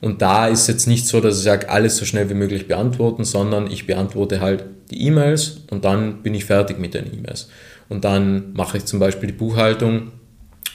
Und 0.00 0.22
da 0.22 0.48
ist 0.48 0.66
jetzt 0.66 0.86
nicht 0.86 1.06
so, 1.06 1.20
dass 1.20 1.36
ich 1.36 1.44
sage, 1.44 1.68
alles 1.68 1.98
so 1.98 2.06
schnell 2.06 2.30
wie 2.30 2.34
möglich 2.34 2.66
beantworten, 2.66 3.24
sondern 3.24 3.70
ich 3.70 3.86
beantworte 3.86 4.40
halt 4.40 4.64
die 4.90 5.06
E-Mails 5.06 5.60
und 5.70 5.84
dann 5.84 6.22
bin 6.22 6.34
ich 6.34 6.46
fertig 6.46 6.78
mit 6.78 6.94
den 6.94 7.06
E-Mails. 7.12 7.48
Und 7.90 8.04
dann 8.04 8.54
mache 8.54 8.78
ich 8.78 8.86
zum 8.86 8.98
Beispiel 8.98 9.26
die 9.26 9.36
Buchhaltung 9.36 10.12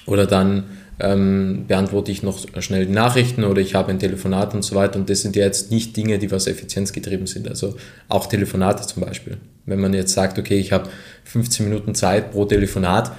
oder 0.06 0.28
dann 0.28 0.66
ähm, 1.00 1.66
beantworte 1.68 2.12
ich 2.12 2.24
noch 2.24 2.40
schnell 2.60 2.86
die 2.86 2.94
Nachrichten 2.94 3.44
oder 3.44 3.62
ich 3.62 3.76
habe 3.76 3.92
ein 3.92 4.00
Telefonat 4.00 4.54
und 4.54 4.64
so 4.64 4.76
weiter. 4.76 4.98
Und 4.98 5.10
das 5.10 5.22
sind 5.22 5.36
ja 5.36 5.44
jetzt 5.44 5.72
nicht 5.72 5.96
Dinge, 5.98 6.20
die 6.20 6.32
was 6.32 6.48
effizienzgetrieben 6.48 7.28
sind. 7.28 7.50
Also 7.50 7.76
auch 8.08 8.28
Telefonate 8.28 8.86
zum 8.88 9.04
Beispiel. 9.04 9.38
Wenn 9.66 9.82
man 9.82 9.94
jetzt 9.94 10.14
sagt, 10.14 10.40
okay, 10.40 10.58
ich 10.58 10.72
habe 10.72 10.90
15 11.26 11.68
Minuten 11.68 11.96
Zeit 11.96 12.32
pro 12.32 12.46
Telefonat, 12.46 13.12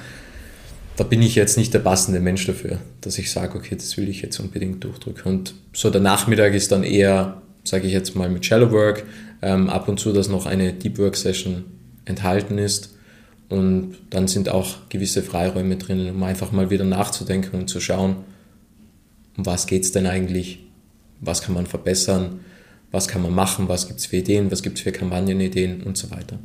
da 0.97 1.05
bin 1.05 1.21
ich 1.21 1.35
jetzt 1.35 1.59
nicht 1.59 1.75
der 1.75 1.81
passende 1.81 2.21
Mensch 2.21 2.47
dafür, 2.47 2.79
dass 3.03 3.19
ich 3.19 3.31
sage, 3.31 3.59
okay, 3.59 3.75
das 3.77 3.97
will 3.99 4.09
ich 4.09 4.23
jetzt 4.23 4.41
unbedingt 4.41 4.83
durchdrücken. 4.83 5.31
Und 5.31 5.55
so 5.75 5.91
der 5.91 6.01
Nachmittag 6.01 6.55
ist 6.55 6.73
dann 6.73 6.83
eher, 6.83 7.43
sage 7.65 7.87
ich 7.87 7.93
jetzt 7.93 8.17
mal, 8.17 8.31
mit 8.31 8.47
Shallow 8.47 8.71
Work, 8.71 9.05
ähm, 9.43 9.69
ab 9.69 9.89
und 9.89 10.01
zu, 10.01 10.15
dass 10.15 10.31
noch 10.31 10.47
eine 10.47 10.73
Deep 10.73 10.99
Work 10.99 11.17
Session 11.17 11.65
enthalten 12.07 12.57
ist 12.57 12.96
und 13.49 13.97
dann 14.11 14.29
sind 14.29 14.49
auch 14.49 14.89
gewisse 14.89 15.23
Freiräume 15.23 15.77
drinnen, 15.77 16.15
um 16.15 16.23
einfach 16.23 16.53
mal 16.53 16.71
wieder 16.71 16.85
nachzudenken 16.85 17.59
und 17.59 17.69
zu 17.69 17.81
schauen, 17.81 18.17
um 19.37 19.47
was 19.47 19.67
geht 19.67 19.85
es 19.85 19.93
denn 19.93 20.07
eigentlich, 20.07 20.61
was 21.21 21.43
kann 21.43 21.55
man 21.55 21.67
verbessern, 21.67 22.41
was 22.91 23.09
kann 23.09 23.23
man 23.23 23.35
machen, 23.35 23.69
was 23.69 23.87
gibt 23.87 24.01
es 24.01 24.07
für 24.07 24.17
Ideen, 24.17 24.51
was 24.51 24.63
gibt 24.63 24.79
es 24.79 24.85
für 24.85 24.93
Kampagnenideen? 24.93 25.83
Und 25.83 25.97
so 25.97 26.11
weiter. 26.11 26.39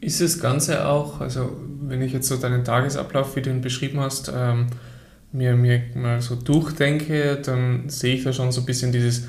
Ist 0.00 0.20
das 0.20 0.40
Ganze 0.40 0.86
auch, 0.86 1.20
also 1.20 1.56
wenn 1.82 2.00
ich 2.00 2.12
jetzt 2.12 2.28
so 2.28 2.36
deinen 2.36 2.64
Tagesablauf, 2.64 3.36
wie 3.36 3.42
du 3.42 3.50
ihn 3.50 3.60
beschrieben 3.60 4.00
hast, 4.00 4.32
ähm, 4.34 4.68
mir, 5.32 5.54
mir 5.54 5.82
mal 5.94 6.22
so 6.22 6.34
durchdenke, 6.36 7.40
dann 7.44 7.88
sehe 7.88 8.14
ich 8.14 8.24
da 8.24 8.32
schon 8.32 8.50
so 8.50 8.60
ein 8.62 8.66
bisschen 8.66 8.92
dieses 8.92 9.24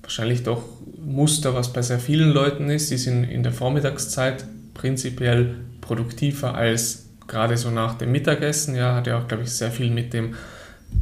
wahrscheinlich 0.00 0.44
doch 0.44 0.62
Muster, 1.04 1.54
was 1.54 1.72
bei 1.72 1.82
sehr 1.82 1.98
vielen 1.98 2.30
Leuten 2.30 2.70
ist. 2.70 2.90
Die 2.90 2.96
sind 2.96 3.24
in 3.24 3.42
der 3.42 3.52
Vormittagszeit 3.52 4.44
prinzipiell 4.74 5.56
produktiver 5.92 6.54
als 6.54 7.10
gerade 7.28 7.56
so 7.58 7.70
nach 7.70 7.94
dem 7.94 8.12
Mittagessen. 8.12 8.74
Ja, 8.74 8.94
hat 8.94 9.06
ja 9.06 9.18
auch, 9.18 9.28
glaube 9.28 9.42
ich, 9.42 9.50
sehr 9.50 9.70
viel 9.70 9.90
mit 9.90 10.14
dem, 10.14 10.34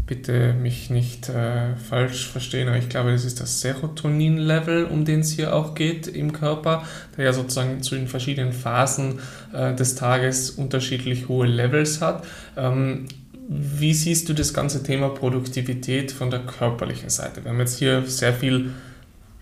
bitte 0.07 0.53
mich 0.53 0.90
nicht 0.90 1.29
äh, 1.29 1.76
falsch 1.76 2.29
verstehen, 2.29 2.68
aber 2.68 2.76
ich 2.76 2.88
glaube, 2.88 3.12
das 3.12 3.24
ist 3.24 3.40
das 3.40 3.61
Serotonin-Level, 3.61 4.87
um 4.87 5.05
den 5.05 5.20
es 5.20 5.31
hier 5.31 5.55
auch 5.55 5.74
geht 5.76 6.09
im 6.09 6.33
Körper, 6.33 6.85
der 7.16 7.26
ja 7.26 7.33
sozusagen 7.33 7.83
zu 7.83 7.94
den 7.94 8.09
verschiedenen 8.09 8.53
Phasen 8.53 9.20
äh, 9.53 9.74
des 9.74 9.94
Tages 9.94 10.50
unterschiedlich 10.50 11.29
hohe 11.29 11.46
Levels 11.46 12.00
hat. 12.00 12.24
Ähm, 12.57 13.07
wie 13.48 13.94
siehst 13.94 14.29
du 14.29 14.33
das 14.33 14.55
ganze 14.55 14.83
Thema 14.83 15.09
Produktivität 15.09 16.12
von 16.12 16.31
der 16.31 16.40
körperlichen 16.40 17.11
Seite? 17.11 17.44
Wir 17.44 17.50
haben 17.50 17.59
jetzt 17.59 17.79
hier 17.79 18.05
sehr 18.07 18.33
viel 18.33 18.70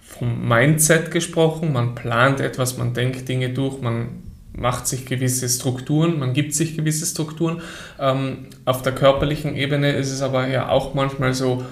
vom 0.02 0.48
Mindset 0.48 1.10
gesprochen. 1.10 1.72
Man 1.72 1.94
plant 1.94 2.40
etwas, 2.40 2.78
man 2.78 2.94
denkt 2.94 3.28
Dinge 3.28 3.50
durch, 3.50 3.82
man 3.82 4.27
macht 4.58 4.86
sich 4.86 5.06
gewisse 5.06 5.48
Strukturen, 5.48 6.18
man 6.18 6.32
gibt 6.32 6.54
sich 6.54 6.76
gewisse 6.76 7.06
Strukturen. 7.06 7.60
Ähm, 7.98 8.46
auf 8.64 8.82
der 8.82 8.94
körperlichen 8.94 9.56
Ebene 9.56 9.92
ist 9.92 10.10
es 10.10 10.22
aber 10.22 10.48
ja 10.48 10.68
auch 10.68 10.94
manchmal 10.94 11.34
so, 11.34 11.64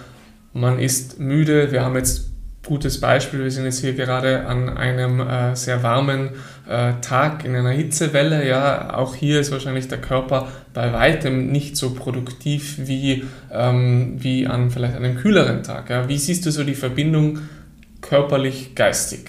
man 0.53 0.79
ist 0.79 1.21
müde. 1.21 1.73
Wir 1.73 1.85
haben 1.85 1.97
jetzt 1.97 2.31
gutes 2.65 3.01
Beispiel, 3.01 3.45
wir 3.45 3.51
sind 3.51 3.65
jetzt 3.65 3.81
hier 3.81 3.95
gerade 3.95 4.47
an 4.47 4.69
einem 4.69 5.21
äh, 5.21 5.55
sehr 5.55 5.83
warmen 5.83 6.31
äh, 6.69 6.95
Tag 7.01 7.45
in 7.45 7.55
einer 7.55 7.71
Hitzewelle. 7.71 8.47
Ja, 8.47 8.95
auch 8.95 9.15
hier 9.15 9.41
ist 9.41 9.53
wahrscheinlich 9.53 9.89
der 9.89 10.01
Körper 10.01 10.49
bei 10.75 10.93
weitem 10.93 11.53
nicht 11.53 11.77
so 11.77 11.95
produktiv 11.95 12.77
wie, 12.79 13.25
ähm, 13.53 14.17
wie 14.19 14.47
an 14.47 14.71
vielleicht 14.71 14.97
einem 14.97 15.17
kühleren 15.17 15.63
Tag. 15.63 15.91
Ja. 15.91 16.09
Wie 16.09 16.19
siehst 16.19 16.45
du 16.45 16.51
so 16.51 16.65
die 16.65 16.75
Verbindung 16.75 17.39
körperlich-geistig? 18.01 19.21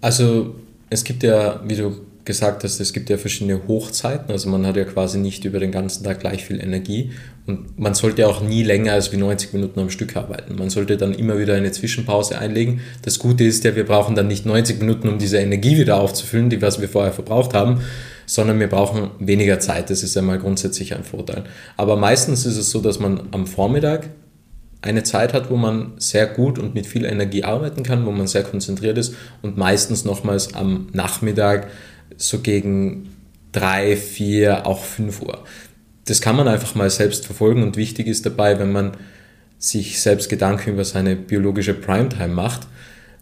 Also 0.00 0.56
es 0.90 1.04
gibt 1.04 1.22
ja, 1.22 1.60
wie 1.66 1.76
du 1.76 1.96
gesagt 2.24 2.64
hast, 2.64 2.80
es 2.80 2.92
gibt 2.92 3.08
ja 3.08 3.16
verschiedene 3.16 3.68
Hochzeiten, 3.68 4.30
also 4.30 4.48
man 4.48 4.66
hat 4.66 4.76
ja 4.76 4.84
quasi 4.84 5.18
nicht 5.18 5.44
über 5.44 5.60
den 5.60 5.70
ganzen 5.70 6.04
Tag 6.04 6.20
gleich 6.20 6.44
viel 6.44 6.60
Energie 6.60 7.12
und 7.46 7.78
man 7.78 7.94
sollte 7.94 8.26
auch 8.26 8.42
nie 8.42 8.64
länger 8.64 8.92
als 8.92 9.12
wie 9.12 9.16
90 9.16 9.52
Minuten 9.52 9.78
am 9.78 9.90
Stück 9.90 10.16
arbeiten. 10.16 10.56
Man 10.56 10.68
sollte 10.68 10.96
dann 10.96 11.14
immer 11.14 11.38
wieder 11.38 11.54
eine 11.54 11.70
Zwischenpause 11.70 12.38
einlegen. 12.38 12.80
Das 13.02 13.20
Gute 13.20 13.44
ist 13.44 13.62
ja, 13.62 13.76
wir 13.76 13.86
brauchen 13.86 14.16
dann 14.16 14.26
nicht 14.26 14.44
90 14.44 14.80
Minuten, 14.80 15.08
um 15.08 15.18
diese 15.18 15.38
Energie 15.38 15.78
wieder 15.78 16.00
aufzufüllen, 16.00 16.50
die 16.50 16.60
was 16.60 16.80
wir 16.80 16.88
vorher 16.88 17.12
verbraucht 17.12 17.54
haben, 17.54 17.80
sondern 18.26 18.58
wir 18.58 18.68
brauchen 18.68 19.10
weniger 19.20 19.60
Zeit. 19.60 19.90
Das 19.90 20.02
ist 20.02 20.16
einmal 20.16 20.40
grundsätzlich 20.40 20.96
ein 20.96 21.04
Vorteil. 21.04 21.44
Aber 21.76 21.96
meistens 21.96 22.44
ist 22.44 22.56
es 22.56 22.70
so, 22.70 22.80
dass 22.80 22.98
man 22.98 23.28
am 23.30 23.46
Vormittag 23.46 24.10
eine 24.82 25.02
Zeit 25.02 25.32
hat, 25.32 25.50
wo 25.50 25.56
man 25.56 25.92
sehr 25.98 26.26
gut 26.26 26.58
und 26.58 26.74
mit 26.74 26.86
viel 26.86 27.04
Energie 27.04 27.44
arbeiten 27.44 27.82
kann, 27.82 28.06
wo 28.06 28.12
man 28.12 28.26
sehr 28.26 28.44
konzentriert 28.44 28.98
ist 28.98 29.14
und 29.42 29.56
meistens 29.56 30.04
nochmals 30.04 30.54
am 30.54 30.88
Nachmittag 30.92 31.68
so 32.16 32.38
gegen 32.38 33.08
drei, 33.52 33.96
vier, 33.96 34.66
auch 34.66 34.84
fünf 34.84 35.22
Uhr. 35.22 35.44
Das 36.04 36.20
kann 36.20 36.36
man 36.36 36.46
einfach 36.46 36.74
mal 36.74 36.90
selbst 36.90 37.26
verfolgen 37.26 37.62
und 37.62 37.76
wichtig 37.76 38.06
ist 38.06 38.26
dabei, 38.26 38.58
wenn 38.58 38.70
man 38.70 38.92
sich 39.58 40.00
selbst 40.00 40.28
Gedanken 40.28 40.70
über 40.70 40.84
seine 40.84 41.16
biologische 41.16 41.74
Primetime 41.74 42.28
macht, 42.28 42.66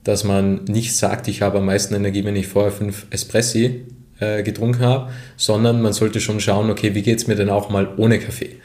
dass 0.02 0.24
man 0.24 0.64
nicht 0.64 0.94
sagt, 0.96 1.28
ich 1.28 1.40
habe 1.40 1.58
am 1.58 1.66
meisten 1.66 1.94
Energie, 1.94 2.24
wenn 2.24 2.36
ich 2.36 2.48
vorher 2.48 2.72
fünf 2.72 3.06
Espressi 3.10 3.86
äh, 4.20 4.42
getrunken 4.42 4.80
habe, 4.80 5.10
sondern 5.36 5.80
man 5.80 5.92
sollte 5.92 6.20
schon 6.20 6.40
schauen, 6.40 6.70
okay, 6.70 6.94
wie 6.94 7.02
geht 7.02 7.18
es 7.18 7.26
mir 7.26 7.36
denn 7.36 7.48
auch 7.48 7.70
mal 7.70 7.88
ohne 7.96 8.18
Kaffee? 8.18 8.56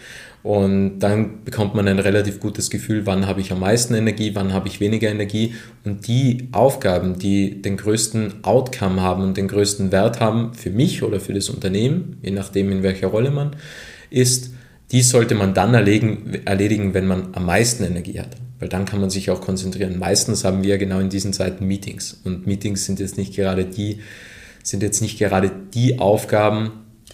Und 0.41 0.99
dann 0.99 1.43
bekommt 1.43 1.75
man 1.75 1.87
ein 1.87 1.99
relativ 1.99 2.39
gutes 2.39 2.69
Gefühl, 2.69 3.05
wann 3.05 3.27
habe 3.27 3.41
ich 3.41 3.51
am 3.51 3.59
meisten 3.59 3.93
Energie, 3.93 4.35
wann 4.35 4.53
habe 4.53 4.69
ich 4.69 4.79
weniger 4.79 5.09
Energie. 5.09 5.53
Und 5.83 6.07
die 6.07 6.47
Aufgaben, 6.53 7.19
die 7.19 7.61
den 7.61 7.75
größten 7.75 8.43
Outcome 8.43 9.01
haben 9.01 9.23
und 9.23 9.35
den 9.35 9.49
größten 9.49 9.91
Wert 9.91 10.21
haben 10.21 10.53
für 10.53 10.69
mich 10.69 11.03
oder 11.03 11.19
für 11.19 11.33
das 11.33 11.49
Unternehmen, 11.49 12.17
je 12.21 12.31
nachdem 12.31 12.71
in 12.71 12.83
welcher 12.83 13.07
Rolle 13.07 13.31
man 13.31 13.55
ist, 14.09 14.51
die 14.91 15.01
sollte 15.01 15.35
man 15.35 15.53
dann 15.53 15.73
erledigen, 15.73 16.39
erledigen, 16.45 16.93
wenn 16.93 17.05
man 17.05 17.29
am 17.33 17.45
meisten 17.45 17.83
Energie 17.83 18.19
hat. 18.19 18.37
Weil 18.59 18.69
dann 18.69 18.85
kann 18.85 18.99
man 18.99 19.09
sich 19.09 19.29
auch 19.29 19.41
konzentrieren. 19.41 19.99
Meistens 19.99 20.43
haben 20.43 20.63
wir 20.63 20.77
genau 20.77 20.99
in 20.99 21.09
diesen 21.09 21.31
Zeiten 21.33 21.65
Meetings. 21.65 22.21
Und 22.23 22.47
Meetings 22.47 22.85
sind 22.85 22.99
jetzt 22.99 23.17
nicht 23.17 23.35
gerade 23.35 23.65
die, 23.65 23.99
sind 24.63 24.83
jetzt 24.83 25.01
nicht 25.01 25.17
gerade 25.19 25.51
die 25.73 25.99
Aufgaben, 25.99 26.71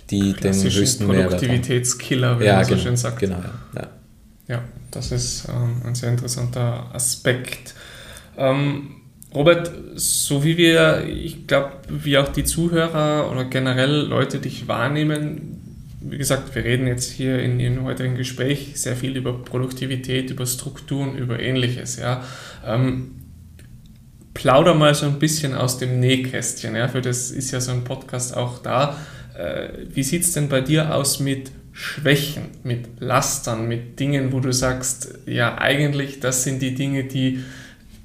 die 0.09 0.33
den 0.33 0.53
höchsten. 0.53 1.05
Produktivitätskiller, 1.07 2.39
wie 2.39 2.45
Ja, 2.45 2.55
man 2.57 2.65
so 2.65 2.71
genau, 2.71 2.83
schön 2.83 2.97
sagt. 2.97 3.19
genau. 3.19 3.39
Ja. 3.75 3.89
Ja, 4.47 4.63
das 4.91 5.11
ist 5.11 5.47
ähm, 5.49 5.81
ein 5.85 5.95
sehr 5.95 6.11
interessanter 6.11 6.89
Aspekt. 6.93 7.73
Ähm, 8.37 8.97
Robert, 9.33 9.71
so 9.95 10.43
wie 10.43 10.55
wir, 10.57 11.05
ich 11.07 11.47
glaube, 11.47 11.71
wie 11.89 12.17
auch 12.17 12.27
die 12.29 12.43
Zuhörer 12.43 13.31
oder 13.31 13.45
generell 13.45 14.01
Leute 14.01 14.39
dich 14.39 14.67
wahrnehmen, 14.67 15.61
wie 15.99 16.17
gesagt, 16.17 16.53
wir 16.53 16.63
reden 16.63 16.85
jetzt 16.85 17.11
hier 17.11 17.39
in 17.39 17.59
Ihrem 17.59 17.83
heutigen 17.83 18.15
Gespräch 18.15 18.73
sehr 18.75 18.95
viel 18.95 19.17
über 19.17 19.33
Produktivität, 19.33 20.29
über 20.29 20.45
Strukturen, 20.45 21.17
über 21.17 21.39
ähnliches. 21.39 21.97
Ja. 21.97 22.23
Ähm, 22.65 23.11
plauder 24.35 24.75
mal 24.75 24.93
so 24.93 25.07
ein 25.07 25.17
bisschen 25.17 25.55
aus 25.55 25.79
dem 25.79 25.99
Nähkästchen. 25.99 26.75
Ja. 26.75 26.87
Für 26.87 27.01
das 27.01 27.31
ist 27.31 27.49
ja 27.51 27.59
so 27.59 27.71
ein 27.71 27.83
Podcast 27.83 28.37
auch 28.37 28.59
da. 28.59 28.95
Äh, 29.37 29.69
wie 29.93 30.03
sieht 30.03 30.23
es 30.23 30.33
denn 30.33 30.49
bei 30.49 30.61
dir 30.61 30.93
aus 30.95 31.19
mit 31.19 31.51
Schwächen, 31.71 32.45
mit 32.63 33.01
Lastern, 33.01 33.67
mit 33.67 33.99
Dingen, 33.99 34.31
wo 34.31 34.39
du 34.39 34.53
sagst, 34.53 35.19
ja, 35.25 35.57
eigentlich, 35.57 36.21
das 36.21 36.43
sind 36.43 36.61
die 36.61 36.73
Dinge, 36.73 37.03
die 37.03 37.43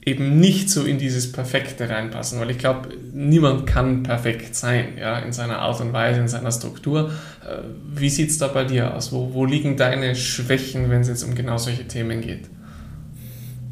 eben 0.05 0.40
nicht 0.40 0.71
so 0.71 0.85
in 0.85 0.99
dieses 0.99 1.31
Perfekte 1.31 1.88
reinpassen, 1.88 2.40
weil 2.40 2.51
ich 2.51 2.59
glaube, 2.59 2.88
niemand 3.12 3.66
kann 3.66 4.03
perfekt 4.03 4.57
sein, 4.57 4.99
ja, 4.99 5.19
in 5.19 5.33
seiner 5.33 5.59
Art 5.59 5.81
und 5.81 5.93
Weise, 5.93 6.21
in 6.21 6.29
seiner 6.29 6.51
Struktur. 6.51 7.11
Äh, 7.47 7.59
Wie 7.95 8.09
sieht 8.09 8.31
es 8.31 8.38
da 8.38 8.49
bei 8.49 8.64
dir 8.64 8.95
aus? 8.95 9.12
Wo, 9.12 9.35
wo 9.35 9.45
liegen 9.45 9.77
deine 9.77 10.16
Schwächen, 10.16 10.90
wenn 10.90 11.03
es 11.03 11.09
jetzt 11.09 11.23
um 11.23 11.35
genau 11.35 11.59
solche 11.59 11.87
Themen 11.87 12.23
geht? 12.23 12.49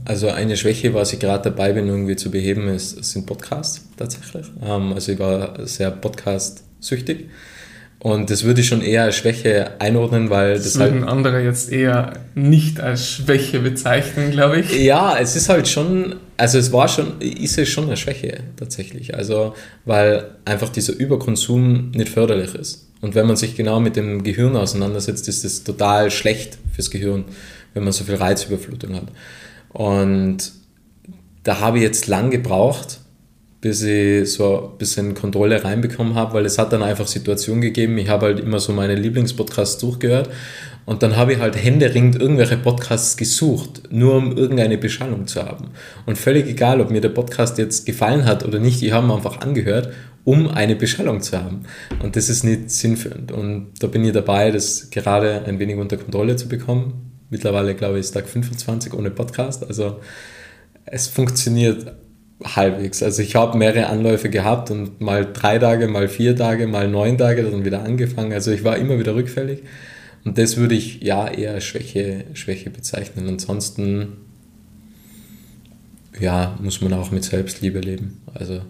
Also 0.05 0.29
eine 0.29 0.57
Schwäche, 0.57 0.95
was 0.95 1.13
ich 1.13 1.19
gerade 1.19 1.51
dabei 1.51 1.73
bin, 1.73 1.87
irgendwie 1.87 2.17
zu 2.17 2.31
beheben, 2.31 2.69
ist, 2.69 3.05
sind 3.05 3.27
Podcasts 3.27 3.89
tatsächlich. 3.97 4.47
Ähm, 4.63 4.93
also 4.93 5.13
ich 5.13 5.19
war 5.19 5.67
sehr 5.67 5.91
podcast-süchtig. 6.79 7.27
Und 8.01 8.31
das 8.31 8.45
würde 8.45 8.61
ich 8.61 8.69
schon 8.69 8.81
eher 8.81 9.03
als 9.03 9.17
Schwäche 9.17 9.73
einordnen, 9.81 10.31
weil 10.31 10.55
Das 10.55 10.65
das 10.65 10.79
halt 10.79 10.93
würden 10.93 11.09
andere 11.09 11.43
jetzt 11.43 11.73
eher 11.73 12.13
nicht 12.37 12.79
als 12.79 13.09
Schwäche 13.09 13.59
bezeichnen, 13.59 14.31
glaube 14.31 14.61
ich. 14.61 14.73
Ja, 14.79 15.19
es 15.19 15.35
ist 15.35 15.49
halt 15.49 15.67
schon, 15.67 16.15
also 16.37 16.59
es 16.59 16.71
war 16.71 16.87
schon, 16.87 17.21
ist 17.21 17.59
es 17.59 17.69
schon 17.69 17.87
eine 17.87 17.97
Schwäche 17.97 18.39
tatsächlich. 18.57 19.17
Also, 19.17 19.55
weil 19.85 20.27
einfach 20.45 20.69
dieser 20.69 20.93
Überkonsum 20.93 21.91
nicht 21.91 22.09
förderlich 22.09 22.55
ist. 22.55 22.87
Und 23.01 23.17
wenn 23.17 23.27
man 23.27 23.35
sich 23.35 23.57
genau 23.57 23.81
mit 23.81 23.97
dem 23.97 24.23
Gehirn 24.23 24.55
auseinandersetzt, 24.55 25.27
ist 25.27 25.45
das 25.45 25.65
total 25.65 26.13
schlecht 26.13 26.59
fürs 26.73 26.93
Gehirn, 26.93 27.25
wenn 27.75 27.83
man 27.83 27.93
so 27.93 28.05
viel 28.05 28.15
Reizüberflutung 28.15 28.95
hat. 28.95 29.09
Und 29.73 30.53
da 31.43 31.59
habe 31.59 31.79
ich 31.79 31.83
jetzt 31.83 32.07
lang 32.07 32.31
gebraucht, 32.31 33.01
bis 33.61 33.83
ich 33.83 34.33
so 34.33 34.71
ein 34.73 34.79
bisschen 34.79 35.15
Kontrolle 35.15 35.65
reinbekommen 35.65 36.15
habe, 36.15 36.35
weil 36.35 36.47
es 36.47 36.59
hat 36.59 36.73
dann 36.73 36.83
einfach 36.83 37.07
Situationen 37.07 37.61
gegeben, 37.61 37.99
ich 37.99 38.09
habe 38.09 38.27
halt 38.27 38.41
immer 38.41 38.61
so 38.61 38.73
meine 38.73 38.95
Lieblingspodcasts 38.95 39.79
durchgehört 39.79 40.31
und 40.89 41.03
dann 41.03 41.17
habe 41.17 41.35
ich 41.35 41.39
halt 41.39 41.63
händeringend 41.63 42.21
irgendwelche 42.21 42.57
Podcasts 42.57 43.17
gesucht, 43.17 43.83
nur 43.91 44.15
um 44.15 44.37
irgendeine 44.37 44.79
Beschallung 44.79 45.27
zu 45.27 45.45
haben. 45.45 45.71
Und 46.07 46.17
völlig 46.17 46.47
egal, 46.47 46.81
ob 46.81 46.91
mir 46.91 47.03
der 47.03 47.11
Podcast 47.11 47.59
jetzt 47.59 47.85
gefallen 47.85 48.25
hat 48.25 48.43
oder 48.47 48.59
nicht, 48.59 48.83
ich 48.83 48.93
habe 48.93 49.07
ihn 49.07 49.11
einfach 49.11 49.41
angehört, 49.41 49.93
um 50.25 50.49
eine 50.49 50.77
Beschallung 50.77 51.21
zu 51.21 51.37
haben. 51.37 51.65
Und 52.03 52.17
das 52.17 52.31
ist 52.31 52.43
nicht 52.43 52.71
sinnführend. 52.71 53.33
Und 53.33 53.73
da 53.81 53.87
bin 53.87 54.03
ich 54.03 54.13
dabei, 54.13 54.51
das 54.51 54.89
gerade 54.91 55.45
ein 55.45 55.59
wenig 55.59 55.77
unter 55.77 55.99
Kontrolle 55.99 56.37
zu 56.37 56.49
bekommen. 56.49 57.13
Mittlerweile, 57.29 57.75
glaube 57.75 57.95
ich, 57.99 58.01
ist 58.01 58.13
Tag 58.13 58.27
25 58.27 58.95
ohne 58.95 59.11
Podcast. 59.11 59.67
Also 59.67 60.01
es 60.87 61.07
funktioniert 61.07 61.95
halbwegs. 62.45 63.03
Also 63.03 63.23
ich 63.23 63.35
habe 63.35 63.59
mehrere 63.59 63.87
Anläufe 63.87 64.31
gehabt 64.31 64.71
und 64.71 65.01
mal 65.01 65.27
drei 65.33 65.59
Tage, 65.59 65.89
mal 65.89 66.09
vier 66.09 66.37
Tage, 66.37 66.67
mal 66.67 66.89
neun 66.89 67.19
Tage 67.19 67.43
dann 67.43 67.65
wieder 67.65 67.83
angefangen. 67.83 68.33
Also 68.33 68.53
ich 68.53 68.65
war 68.65 68.77
immer 68.77 68.99
wieder 68.99 69.15
rückfällig. 69.15 69.63
Und 70.25 70.39
das 70.39 70.57
würde 70.57 70.75
ich 70.75 71.01
ja 71.03 71.29
eher 71.29 71.61
Schwäche, 71.61 72.25
Schwäche 72.35 72.71
bezeichnen. 72.71 73.29
Ansonsten 73.29 74.19
ja, 76.19 76.57
muss 76.61 76.81
man 76.81 76.93
auch 76.93 77.11
mit 77.11 77.25
Selbstliebe 77.25 77.81
leben. 77.81 78.21
Also 78.35 78.61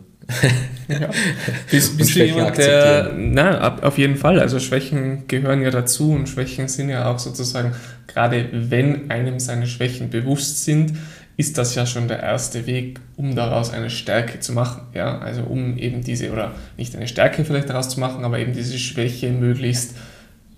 Ja. 0.88 1.11
Bist, 1.70 1.98
bist 1.98 2.16
du 2.16 2.24
jemand, 2.24 2.57
der, 2.59 3.14
na, 3.16 3.59
ab, 3.59 3.83
auf 3.83 3.98
jeden 3.98 4.16
Fall, 4.16 4.40
also 4.40 4.59
Schwächen 4.59 5.26
gehören 5.26 5.62
ja 5.62 5.70
dazu 5.70 6.12
und 6.12 6.28
Schwächen 6.28 6.68
sind 6.68 6.88
ja 6.88 7.11
auch 7.11 7.18
sozusagen, 7.18 7.72
gerade 8.07 8.48
wenn 8.52 9.11
einem 9.11 9.38
seine 9.38 9.66
Schwächen 9.66 10.11
bewusst 10.11 10.64
sind, 10.64 10.94
ist 11.38 11.57
das 11.57 11.77
ja 11.77 11.87
schon 11.87 12.09
der 12.09 12.20
erste 12.20 12.66
Weg, 12.66 12.98
um 13.16 13.37
daraus 13.37 13.72
eine 13.72 13.90
Stärke 13.90 14.40
zu 14.40 14.53
machen, 14.53 14.83
ja, 14.92 15.18
also 15.20 15.42
um 15.42 15.79
eben 15.79 16.03
diese, 16.03 16.33
oder 16.33 16.51
nicht 16.77 16.96
eine 16.96 17.07
Stärke 17.07 17.44
vielleicht 17.44 17.70
daraus 17.70 17.88
zu 17.88 18.01
machen, 18.01 18.24
aber 18.24 18.40
eben 18.40 18.53
diese 18.53 18.77
Schwäche 18.77 19.31
möglichst 19.31 19.94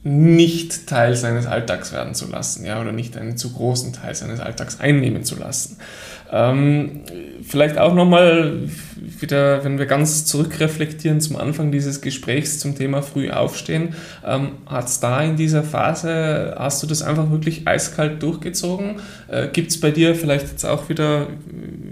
nicht 0.03 0.87
Teil 0.87 1.15
seines 1.17 1.45
Alltags 1.45 1.93
werden 1.93 2.15
zu 2.15 2.31
lassen, 2.31 2.65
ja, 2.65 2.81
oder 2.81 2.93
nicht 2.93 3.19
einen 3.19 3.37
zu 3.37 3.53
großen 3.53 3.93
Teil 3.93 4.15
seines 4.15 4.41
Alltags 4.41 4.81
einnehmen 4.81 5.23
zu 5.23 5.39
lassen. 5.39 5.77
Ähm, 6.33 7.03
vielleicht 7.43 7.79
auch 7.79 7.95
nochmal 7.95 8.69
wieder, 9.21 9.65
wenn 9.65 9.79
wir 9.79 9.87
ganz 9.87 10.25
zurückreflektieren 10.25 11.21
zum 11.21 11.37
Anfang 11.37 11.73
dieses 11.73 12.01
Gesprächs 12.01 12.59
zum 12.59 12.77
Thema 12.77 13.03
früh 13.03 13.31
aufstehen, 13.31 13.95
ähm, 14.25 14.53
hat 14.67 14.89
es 14.89 15.01
da 15.01 15.23
in 15.23 15.37
dieser 15.37 15.63
Phase, 15.63 16.55
hast 16.59 16.83
du 16.83 16.87
das 16.87 17.03
einfach 17.03 17.31
wirklich 17.31 17.67
eiskalt 17.67 18.23
durchgezogen? 18.23 18.97
Äh, 19.29 19.49
Gibt 19.49 19.71
es 19.71 19.81
bei 19.81 19.91
dir 19.91 20.15
vielleicht 20.15 20.49
jetzt 20.49 20.65
auch 20.65 20.89
wieder 20.89 21.27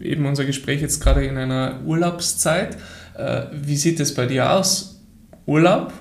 äh, 0.03 0.07
eben 0.07 0.27
unser 0.27 0.45
Gespräch 0.45 0.81
jetzt 0.81 1.03
gerade 1.03 1.25
in 1.25 1.37
einer 1.37 1.81
Urlaubszeit? 1.85 2.77
Äh, 3.17 3.43
wie 3.53 3.77
sieht 3.77 3.99
es 4.01 4.15
bei 4.15 4.27
dir 4.27 4.53
aus? 4.53 5.01
Urlaub? 5.47 5.93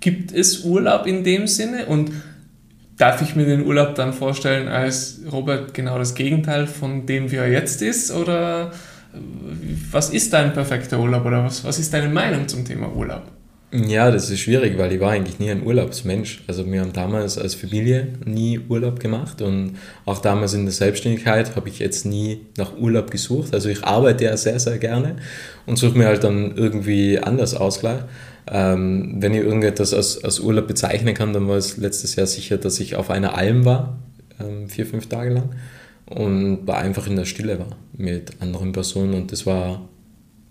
Gibt 0.00 0.32
es 0.32 0.64
Urlaub 0.64 1.06
in 1.06 1.24
dem 1.24 1.46
Sinne? 1.46 1.86
Und 1.86 2.10
darf 2.96 3.22
ich 3.22 3.36
mir 3.36 3.44
den 3.44 3.66
Urlaub 3.66 3.94
dann 3.94 4.12
vorstellen 4.12 4.68
als 4.68 5.20
Robert 5.30 5.74
genau 5.74 5.98
das 5.98 6.14
Gegenteil 6.14 6.66
von 6.66 7.06
dem, 7.06 7.30
wie 7.30 7.36
er 7.36 7.50
jetzt 7.50 7.82
ist? 7.82 8.12
Oder 8.12 8.72
äh, 9.12 9.18
was 9.90 10.10
ist 10.10 10.32
dein 10.32 10.52
perfekter 10.52 10.98
Urlaub? 10.98 11.24
Oder 11.24 11.44
was, 11.44 11.64
was 11.64 11.78
ist 11.78 11.92
deine 11.92 12.08
Meinung 12.08 12.48
zum 12.48 12.64
Thema 12.64 12.88
Urlaub? 12.94 13.24
Ja, 13.76 14.12
das 14.12 14.30
ist 14.30 14.38
schwierig, 14.38 14.78
weil 14.78 14.92
ich 14.92 15.00
war 15.00 15.10
eigentlich 15.10 15.40
nie 15.40 15.50
ein 15.50 15.66
Urlaubsmensch. 15.66 16.44
Also 16.46 16.64
wir 16.70 16.80
haben 16.80 16.92
damals 16.92 17.36
als 17.36 17.56
Familie 17.56 18.06
nie 18.24 18.60
Urlaub 18.68 19.00
gemacht 19.00 19.42
und 19.42 19.78
auch 20.04 20.18
damals 20.18 20.54
in 20.54 20.64
der 20.64 20.72
Selbstständigkeit 20.72 21.56
habe 21.56 21.68
ich 21.68 21.80
jetzt 21.80 22.06
nie 22.06 22.42
nach 22.56 22.76
Urlaub 22.76 23.10
gesucht. 23.10 23.52
Also 23.52 23.68
ich 23.68 23.82
arbeite 23.82 24.26
ja 24.26 24.36
sehr, 24.36 24.60
sehr 24.60 24.78
gerne 24.78 25.16
und 25.66 25.76
suche 25.76 25.98
mir 25.98 26.06
halt 26.06 26.22
dann 26.22 26.56
irgendwie 26.56 27.18
anders 27.18 27.56
Ausgleich. 27.56 28.02
Ähm, 28.48 29.16
wenn 29.18 29.34
ich 29.34 29.40
irgendetwas 29.40 29.92
als, 29.92 30.22
als 30.22 30.38
Urlaub 30.38 30.68
bezeichnen 30.68 31.14
kann, 31.14 31.32
dann 31.32 31.48
war 31.48 31.56
es 31.56 31.76
letztes 31.76 32.14
Jahr 32.14 32.28
sicher, 32.28 32.58
dass 32.58 32.78
ich 32.78 32.94
auf 32.94 33.10
einer 33.10 33.36
Alm 33.36 33.64
war, 33.64 33.98
ähm, 34.38 34.68
vier, 34.68 34.86
fünf 34.86 35.08
Tage 35.08 35.30
lang 35.30 35.50
und 36.06 36.66
da 36.66 36.74
einfach 36.74 37.08
in 37.08 37.16
der 37.16 37.24
Stille 37.24 37.58
war 37.58 37.76
mit 37.96 38.40
anderen 38.40 38.70
Personen 38.70 39.14
und 39.14 39.32
das 39.32 39.46
war 39.46 39.88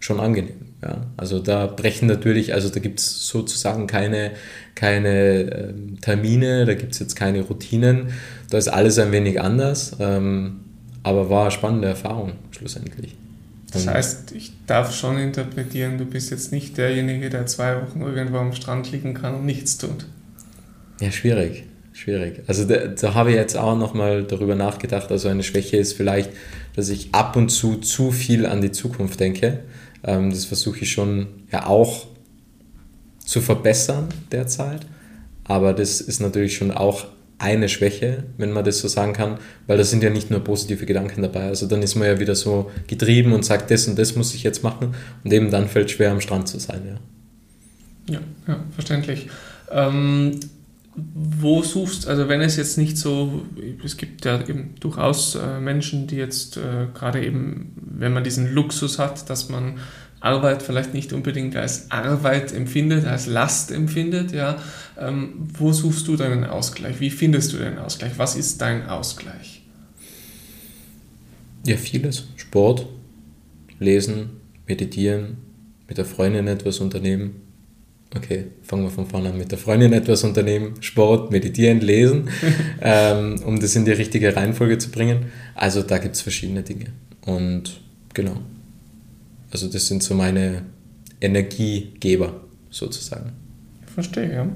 schon 0.04 0.20
angenehm. 0.20 0.56
Ja. 0.82 1.08
Also 1.16 1.40
da 1.40 1.66
brechen 1.66 2.08
natürlich, 2.08 2.54
also 2.54 2.68
da 2.70 2.82
gibt 2.82 3.00
es 3.00 3.26
sozusagen 3.26 3.88
keine, 3.88 4.32
keine 4.76 5.40
ähm, 5.40 6.02
Termine, 6.02 6.66
da 6.66 6.74
gibt 6.74 6.92
es 6.94 7.00
jetzt 7.00 7.16
keine 7.16 7.42
Routinen, 7.42 8.10
da 8.50 8.58
ist 8.58 8.68
alles 8.68 9.00
ein 9.00 9.14
wenig 9.14 9.40
anders, 9.40 9.96
ähm, 10.00 10.60
aber 11.04 11.30
war 11.30 11.44
eine 11.44 11.52
spannende 11.52 11.88
Erfahrung 11.88 12.34
schlussendlich. 12.52 13.16
Das 13.72 13.88
heißt, 13.88 14.34
ich 14.34 14.52
darf 14.68 14.94
schon 14.94 15.18
interpretieren, 15.18 15.98
du 15.98 16.06
bist 16.06 16.30
jetzt 16.30 16.52
nicht 16.52 16.78
derjenige, 16.78 17.30
der 17.30 17.46
zwei 17.48 17.82
Wochen 17.82 18.02
irgendwo 18.02 18.38
am 18.38 18.54
Strand 18.54 18.92
liegen 18.92 19.14
kann 19.16 19.34
und 19.34 19.46
nichts 19.46 19.78
tut. 19.78 20.06
Ja, 21.00 21.12
schwierig, 21.12 21.64
schwierig. 21.94 22.42
Also 22.46 22.66
da, 22.66 22.88
da 22.88 23.14
habe 23.16 23.32
ich 23.32 23.36
jetzt 23.38 23.58
auch 23.58 23.76
nochmal 23.76 24.26
darüber 24.26 24.54
nachgedacht. 24.54 25.12
Also 25.12 25.30
eine 25.30 25.42
Schwäche 25.42 25.78
ist 25.78 25.94
vielleicht, 25.94 26.30
dass 26.76 26.90
ich 26.90 27.16
ab 27.16 27.36
und 27.36 27.50
zu 27.50 27.78
zu 27.78 28.12
viel 28.12 28.46
an 28.46 28.62
die 28.62 28.72
Zukunft 28.72 29.20
denke. 29.20 29.62
Ähm, 30.04 30.30
das 30.30 30.46
versuche 30.46 30.80
ich 30.80 30.92
schon 30.92 31.28
ja 31.52 31.66
auch 31.68 32.08
zu 33.20 33.42
verbessern 33.42 34.10
derzeit. 34.32 34.86
Aber 35.46 35.74
das 35.74 36.02
ist 36.02 36.20
natürlich 36.20 36.56
schon 36.56 36.72
auch 36.72 37.06
eine 37.38 37.68
Schwäche, 37.68 38.24
wenn 38.38 38.52
man 38.52 38.64
das 38.64 38.80
so 38.80 38.88
sagen 38.88 39.14
kann, 39.14 39.38
weil 39.68 39.78
da 39.78 39.84
sind 39.84 40.02
ja 40.02 40.10
nicht 40.10 40.30
nur 40.30 40.40
positive 40.40 40.86
Gedanken 40.86 41.22
dabei. 41.22 41.48
Also 41.48 41.68
dann 41.68 41.82
ist 41.82 41.96
man 41.96 42.08
ja 42.08 42.20
wieder 42.20 42.36
so 42.36 42.72
getrieben 42.88 43.34
und 43.34 43.44
sagt, 43.44 43.70
das 43.70 43.88
und 43.88 44.00
das 44.00 44.16
muss 44.16 44.34
ich 44.34 44.44
jetzt 44.44 44.64
machen 44.64 44.96
und 45.24 45.34
eben 45.34 45.52
dann 45.52 45.68
fällt 45.68 45.88
es 45.88 45.92
schwer 45.94 46.12
am 46.12 46.22
Strand 46.22 46.48
zu 46.48 46.60
sein. 46.60 46.82
Ja. 48.08 48.16
Ja, 48.16 48.20
ja 48.48 48.64
verständlich. 48.72 49.28
Ähm, 49.72 50.40
wo 50.96 51.64
suchst, 51.64 52.08
also 52.08 52.30
wenn 52.30 52.42
es 52.42 52.56
jetzt 52.56 52.78
nicht 52.78 52.98
so, 52.98 53.42
es 53.84 53.98
gibt 53.98 54.26
ja 54.26 54.40
eben 54.48 54.76
durchaus 54.80 55.36
äh, 55.36 55.60
Menschen, 55.60 56.08
die 56.08 56.18
jetzt 56.18 56.58
äh, 56.58 56.88
gerade 56.94 57.26
eben, 57.26 57.74
wenn 57.76 58.14
man 58.14 58.24
diesen 58.24 58.54
Luxus 58.54 59.00
hat, 59.00 59.30
dass 59.30 59.50
man 59.50 59.80
Arbeit 60.20 60.64
vielleicht 60.64 60.94
nicht 60.94 61.12
unbedingt 61.12 61.56
als 61.56 61.92
Arbeit 61.92 62.54
empfindet, 62.54 63.06
als 63.06 63.26
Last 63.26 63.72
empfindet, 63.72 64.32
ja, 64.32 64.58
ähm, 64.98 65.34
wo 65.58 65.74
suchst 65.74 66.08
du 66.08 66.16
deinen 66.16 66.46
Ausgleich? 66.46 67.00
Wie 67.00 67.10
findest 67.10 67.54
du 67.54 67.58
deinen 67.58 67.80
Ausgleich? 67.80 68.14
Was 68.18 68.36
ist 68.36 68.62
dein 68.62 68.88
Ausgleich? 68.88 69.64
Ja, 71.66 71.76
vieles. 71.76 72.28
Sport, 72.38 72.88
lesen, 73.80 74.30
meditieren, 74.68 75.38
mit 75.88 75.98
der 75.98 76.06
Freundin 76.06 76.48
etwas 76.48 76.80
unternehmen. 76.80 77.43
Okay, 78.16 78.46
fangen 78.62 78.84
wir 78.84 78.92
von 78.92 79.08
vorne 79.08 79.30
an 79.30 79.38
mit 79.38 79.52
der 79.52 79.58
Freundin 79.58 79.94
etwas 79.94 80.24
unternehmen, 80.24 80.82
Sport, 80.82 81.32
meditieren, 81.32 81.80
lesen, 81.80 82.30
ähm, 82.82 83.42
um 83.46 83.60
das 83.60 83.76
in 83.76 83.86
die 83.86 83.92
richtige 83.92 84.36
Reihenfolge 84.36 84.78
zu 84.78 84.92
bringen. 84.92 85.26
Also 85.56 85.82
da 85.82 85.98
gibt 85.98 86.16
es 86.16 86.22
verschiedene 86.22 86.64
Dinge. 86.64 86.88
Und 87.26 87.82
genau. 88.14 88.38
Also 89.52 89.68
das 89.68 89.88
sind 89.88 90.04
so 90.04 90.16
meine 90.16 90.64
Energiegeber 91.22 92.42
sozusagen. 92.70 93.34
Verstehe, 93.94 94.34
ja. 94.34 94.48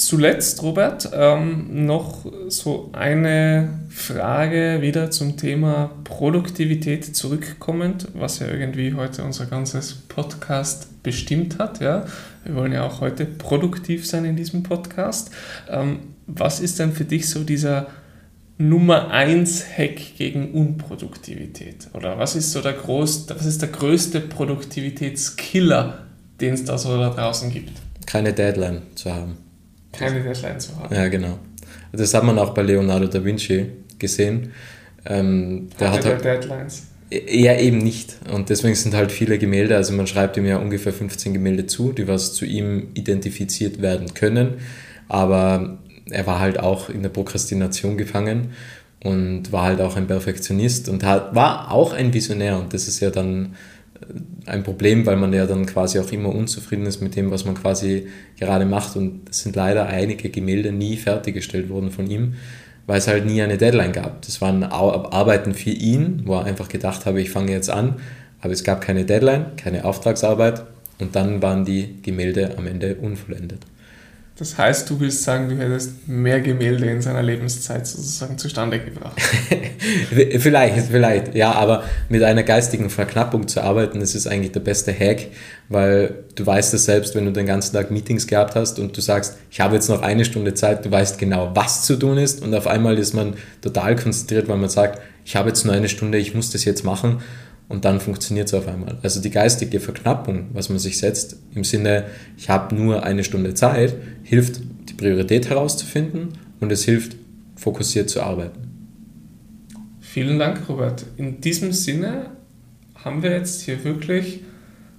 Zuletzt, 0.00 0.62
Robert, 0.62 1.10
ähm, 1.12 1.84
noch 1.84 2.24
so 2.48 2.88
eine 2.94 3.80
Frage 3.90 4.78
wieder 4.80 5.10
zum 5.10 5.36
Thema 5.36 5.90
Produktivität 6.04 7.14
zurückkommend, 7.14 8.08
was 8.14 8.38
ja 8.38 8.46
irgendwie 8.48 8.94
heute 8.94 9.22
unser 9.22 9.44
ganzes 9.44 9.92
Podcast 9.94 11.02
bestimmt 11.02 11.58
hat. 11.58 11.82
Ja? 11.82 12.06
Wir 12.44 12.54
wollen 12.54 12.72
ja 12.72 12.86
auch 12.86 13.02
heute 13.02 13.26
produktiv 13.26 14.06
sein 14.06 14.24
in 14.24 14.36
diesem 14.36 14.62
Podcast. 14.62 15.32
Ähm, 15.68 15.98
was 16.26 16.60
ist 16.60 16.78
denn 16.78 16.92
für 16.92 17.04
dich 17.04 17.28
so 17.28 17.44
dieser 17.44 17.88
Nummer 18.56 19.10
1 19.10 19.66
Hack 19.76 20.16
gegen 20.16 20.52
Unproduktivität? 20.52 21.88
Oder 21.92 22.18
was 22.18 22.36
ist 22.36 22.52
so 22.52 22.62
der, 22.62 22.72
groß, 22.72 23.26
was 23.28 23.44
ist 23.44 23.60
der 23.60 23.68
größte 23.68 24.22
Produktivitätskiller, 24.22 26.06
den 26.40 26.54
es 26.54 26.64
da 26.64 26.78
so 26.78 26.96
da 26.96 27.10
draußen 27.10 27.52
gibt? 27.52 27.72
Keine 28.06 28.32
Deadline 28.32 28.80
zu 28.94 29.12
haben. 29.12 29.49
Keine 29.92 30.22
Deadline 30.22 30.60
zu 30.60 30.76
haben. 30.76 30.94
Ja, 30.94 31.08
genau. 31.08 31.38
Das 31.92 32.14
hat 32.14 32.24
man 32.24 32.38
auch 32.38 32.54
bei 32.54 32.62
Leonardo 32.62 33.06
da 33.06 33.24
Vinci 33.24 33.66
gesehen. 33.98 34.52
Ähm, 35.06 35.68
der 35.78 35.92
hat 35.92 36.04
halt, 36.04 36.24
Deadlines. 36.24 36.86
ja, 37.10 37.58
eben 37.58 37.78
nicht. 37.78 38.16
Und 38.32 38.50
deswegen 38.50 38.74
sind 38.74 38.94
halt 38.94 39.12
viele 39.12 39.38
Gemälde, 39.38 39.76
also 39.76 39.92
man 39.92 40.06
schreibt 40.06 40.36
ihm 40.36 40.46
ja 40.46 40.58
ungefähr 40.58 40.92
15 40.92 41.32
Gemälde 41.32 41.66
zu, 41.66 41.92
die 41.92 42.06
was 42.06 42.34
zu 42.34 42.44
ihm 42.44 42.88
identifiziert 42.94 43.80
werden 43.82 44.14
können. 44.14 44.54
Aber 45.08 45.78
er 46.10 46.26
war 46.26 46.38
halt 46.38 46.60
auch 46.60 46.88
in 46.88 47.02
der 47.02 47.10
Prokrastination 47.10 47.96
gefangen 47.96 48.50
und 49.02 49.50
war 49.52 49.64
halt 49.64 49.80
auch 49.80 49.96
ein 49.96 50.06
Perfektionist 50.06 50.88
und 50.88 51.04
hat, 51.04 51.34
war 51.34 51.72
auch 51.72 51.92
ein 51.92 52.12
Visionär. 52.12 52.58
Und 52.58 52.74
das 52.74 52.86
ist 52.86 53.00
ja 53.00 53.10
dann 53.10 53.54
ein 54.46 54.62
Problem, 54.62 55.06
weil 55.06 55.16
man 55.16 55.32
ja 55.32 55.46
dann 55.46 55.66
quasi 55.66 55.98
auch 55.98 56.10
immer 56.12 56.34
unzufrieden 56.34 56.86
ist 56.86 57.00
mit 57.00 57.16
dem, 57.16 57.30
was 57.30 57.44
man 57.44 57.54
quasi 57.54 58.08
gerade 58.38 58.64
macht. 58.64 58.96
Und 58.96 59.28
es 59.30 59.40
sind 59.40 59.56
leider 59.56 59.86
einige 59.86 60.30
Gemälde 60.30 60.72
nie 60.72 60.96
fertiggestellt 60.96 61.68
worden 61.68 61.90
von 61.90 62.10
ihm, 62.10 62.34
weil 62.86 62.98
es 62.98 63.08
halt 63.08 63.26
nie 63.26 63.42
eine 63.42 63.58
Deadline 63.58 63.92
gab. 63.92 64.22
Das 64.22 64.40
waren 64.40 64.64
Arbeiten 64.64 65.54
für 65.54 65.70
ihn, 65.70 66.22
wo 66.24 66.34
er 66.34 66.44
einfach 66.44 66.68
gedacht 66.68 67.06
habe, 67.06 67.20
ich 67.20 67.30
fange 67.30 67.52
jetzt 67.52 67.70
an, 67.70 67.96
aber 68.40 68.52
es 68.52 68.64
gab 68.64 68.80
keine 68.80 69.04
Deadline, 69.04 69.56
keine 69.56 69.84
Auftragsarbeit 69.84 70.64
und 70.98 71.14
dann 71.14 71.42
waren 71.42 71.64
die 71.64 72.02
Gemälde 72.02 72.56
am 72.56 72.66
Ende 72.66 72.96
unvollendet. 72.96 73.60
Das 74.40 74.56
heißt, 74.56 74.88
du 74.88 74.98
willst 74.98 75.22
sagen, 75.22 75.50
du 75.50 75.58
hättest 75.58 76.08
mehr 76.08 76.40
Gemälde 76.40 76.86
in 76.86 77.02
seiner 77.02 77.22
Lebenszeit 77.22 77.86
sozusagen 77.86 78.38
zustande 78.38 78.80
gebracht. 78.80 79.20
vielleicht, 80.38 80.86
vielleicht, 80.86 81.34
ja, 81.34 81.52
aber 81.52 81.84
mit 82.08 82.22
einer 82.22 82.42
geistigen 82.42 82.88
Verknappung 82.88 83.48
zu 83.48 83.62
arbeiten, 83.62 84.00
das 84.00 84.14
ist 84.14 84.26
eigentlich 84.26 84.52
der 84.52 84.60
beste 84.60 84.98
Hack, 84.98 85.26
weil 85.68 86.24
du 86.36 86.46
weißt 86.46 86.72
es 86.72 86.86
selbst, 86.86 87.14
wenn 87.14 87.26
du 87.26 87.32
den 87.32 87.44
ganzen 87.44 87.74
Tag 87.74 87.90
Meetings 87.90 88.26
gehabt 88.26 88.54
hast 88.54 88.78
und 88.78 88.96
du 88.96 89.02
sagst, 89.02 89.36
ich 89.50 89.60
habe 89.60 89.74
jetzt 89.74 89.90
noch 89.90 90.00
eine 90.00 90.24
Stunde 90.24 90.54
Zeit, 90.54 90.86
du 90.86 90.90
weißt 90.90 91.18
genau, 91.18 91.50
was 91.52 91.84
zu 91.84 91.96
tun 91.96 92.16
ist 92.16 92.42
und 92.42 92.54
auf 92.54 92.66
einmal 92.66 92.96
ist 92.98 93.12
man 93.12 93.34
total 93.60 93.94
konzentriert, 93.94 94.48
weil 94.48 94.56
man 94.56 94.70
sagt, 94.70 95.02
ich 95.26 95.36
habe 95.36 95.50
jetzt 95.50 95.66
nur 95.66 95.74
eine 95.74 95.90
Stunde, 95.90 96.16
ich 96.16 96.34
muss 96.34 96.48
das 96.48 96.64
jetzt 96.64 96.82
machen 96.82 97.20
und 97.70 97.84
dann 97.84 98.00
funktioniert 98.00 98.48
es 98.48 98.54
auf 98.54 98.66
einmal. 98.66 98.98
Also 99.02 99.22
die 99.22 99.30
geistige 99.30 99.78
Verknappung, 99.78 100.48
was 100.52 100.68
man 100.68 100.80
sich 100.80 100.98
setzt, 100.98 101.36
im 101.54 101.62
Sinne, 101.62 102.06
ich 102.36 102.50
habe 102.50 102.74
nur 102.74 103.04
eine 103.04 103.22
Stunde 103.22 103.54
Zeit, 103.54 103.94
hilft, 104.24 104.60
die 104.88 104.94
Priorität 104.94 105.48
herauszufinden 105.48 106.30
und 106.58 106.72
es 106.72 106.84
hilft, 106.84 107.16
fokussiert 107.54 108.10
zu 108.10 108.22
arbeiten. 108.22 108.58
Vielen 110.00 110.40
Dank, 110.40 110.68
Robert. 110.68 111.06
In 111.16 111.40
diesem 111.40 111.72
Sinne 111.72 112.30
haben 112.96 113.22
wir 113.22 113.30
jetzt 113.30 113.62
hier 113.62 113.84
wirklich 113.84 114.40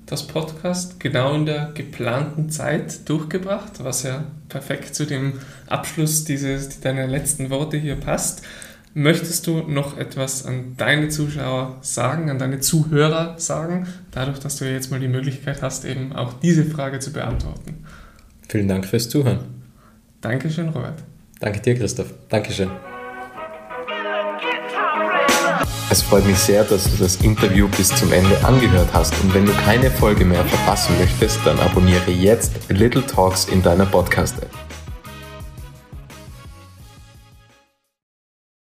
das 0.05 0.26
Podcast 0.26 0.97
genau 1.01 1.36
in 1.36 1.45
der 1.45 1.72
geplanten 1.74 2.49
Zeit 2.49 3.09
durchgebracht, 3.09 3.84
was 3.84 4.03
ja 4.03 4.24
perfekt 4.47 4.95
zu 4.95 5.05
dem 5.05 5.34
Abschluss 5.67 6.24
dieses, 6.24 6.80
deiner 6.80 7.07
letzten 7.07 7.49
Worte 7.49 7.76
hier 7.76 7.95
passt. 7.97 8.43
Möchtest 8.94 9.48
du 9.48 9.60
noch 9.60 9.98
etwas 9.98 10.46
an 10.46 10.76
deine 10.76 11.08
Zuschauer 11.08 11.78
sagen, 11.82 12.30
an 12.30 12.39
deine 12.39 12.60
Zuhörer 12.60 13.39
sagen, 13.39 13.88
dadurch, 14.12 14.39
dass 14.39 14.58
du 14.58 14.70
jetzt 14.70 14.92
mal 14.92 15.00
die 15.00 15.08
Möglichkeit 15.08 15.62
hast, 15.62 15.86
eben 15.86 16.12
auch 16.12 16.34
diese 16.34 16.66
Frage 16.66 17.00
zu 17.00 17.14
beantworten? 17.14 17.86
Vielen 18.50 18.68
Dank 18.68 18.86
fürs 18.86 19.08
Zuhören. 19.08 19.39
Dankeschön, 20.20 20.68
Robert. 20.70 21.04
Danke 21.39 21.62
dir, 21.62 21.76
Christoph. 21.76 22.14
Dankeschön. 22.28 22.70
Es 25.89 26.02
freut 26.02 26.26
mich 26.26 26.38
sehr, 26.38 26.64
dass 26.66 26.84
du 26.84 27.04
das 27.04 27.18
Interview 27.18 27.70
bis 27.70 27.89
zum 27.89 28.12
Ende 28.12 28.44
angehört 28.46 28.89
hast 28.94 29.14
und 29.24 29.34
wenn 29.34 29.46
du 29.46 29.54
keine 29.54 29.89
Folge 29.89 30.26
mehr 30.26 30.44
verpassen 30.46 30.98
möchtest, 31.00 31.39
dann 31.46 31.60
abonniere 31.60 32.12
jetzt 32.12 32.54
Little 32.70 33.06
Talks 33.06 33.46
in 33.46 33.62
deiner 33.62 33.86
Podcast-App. 33.86 34.61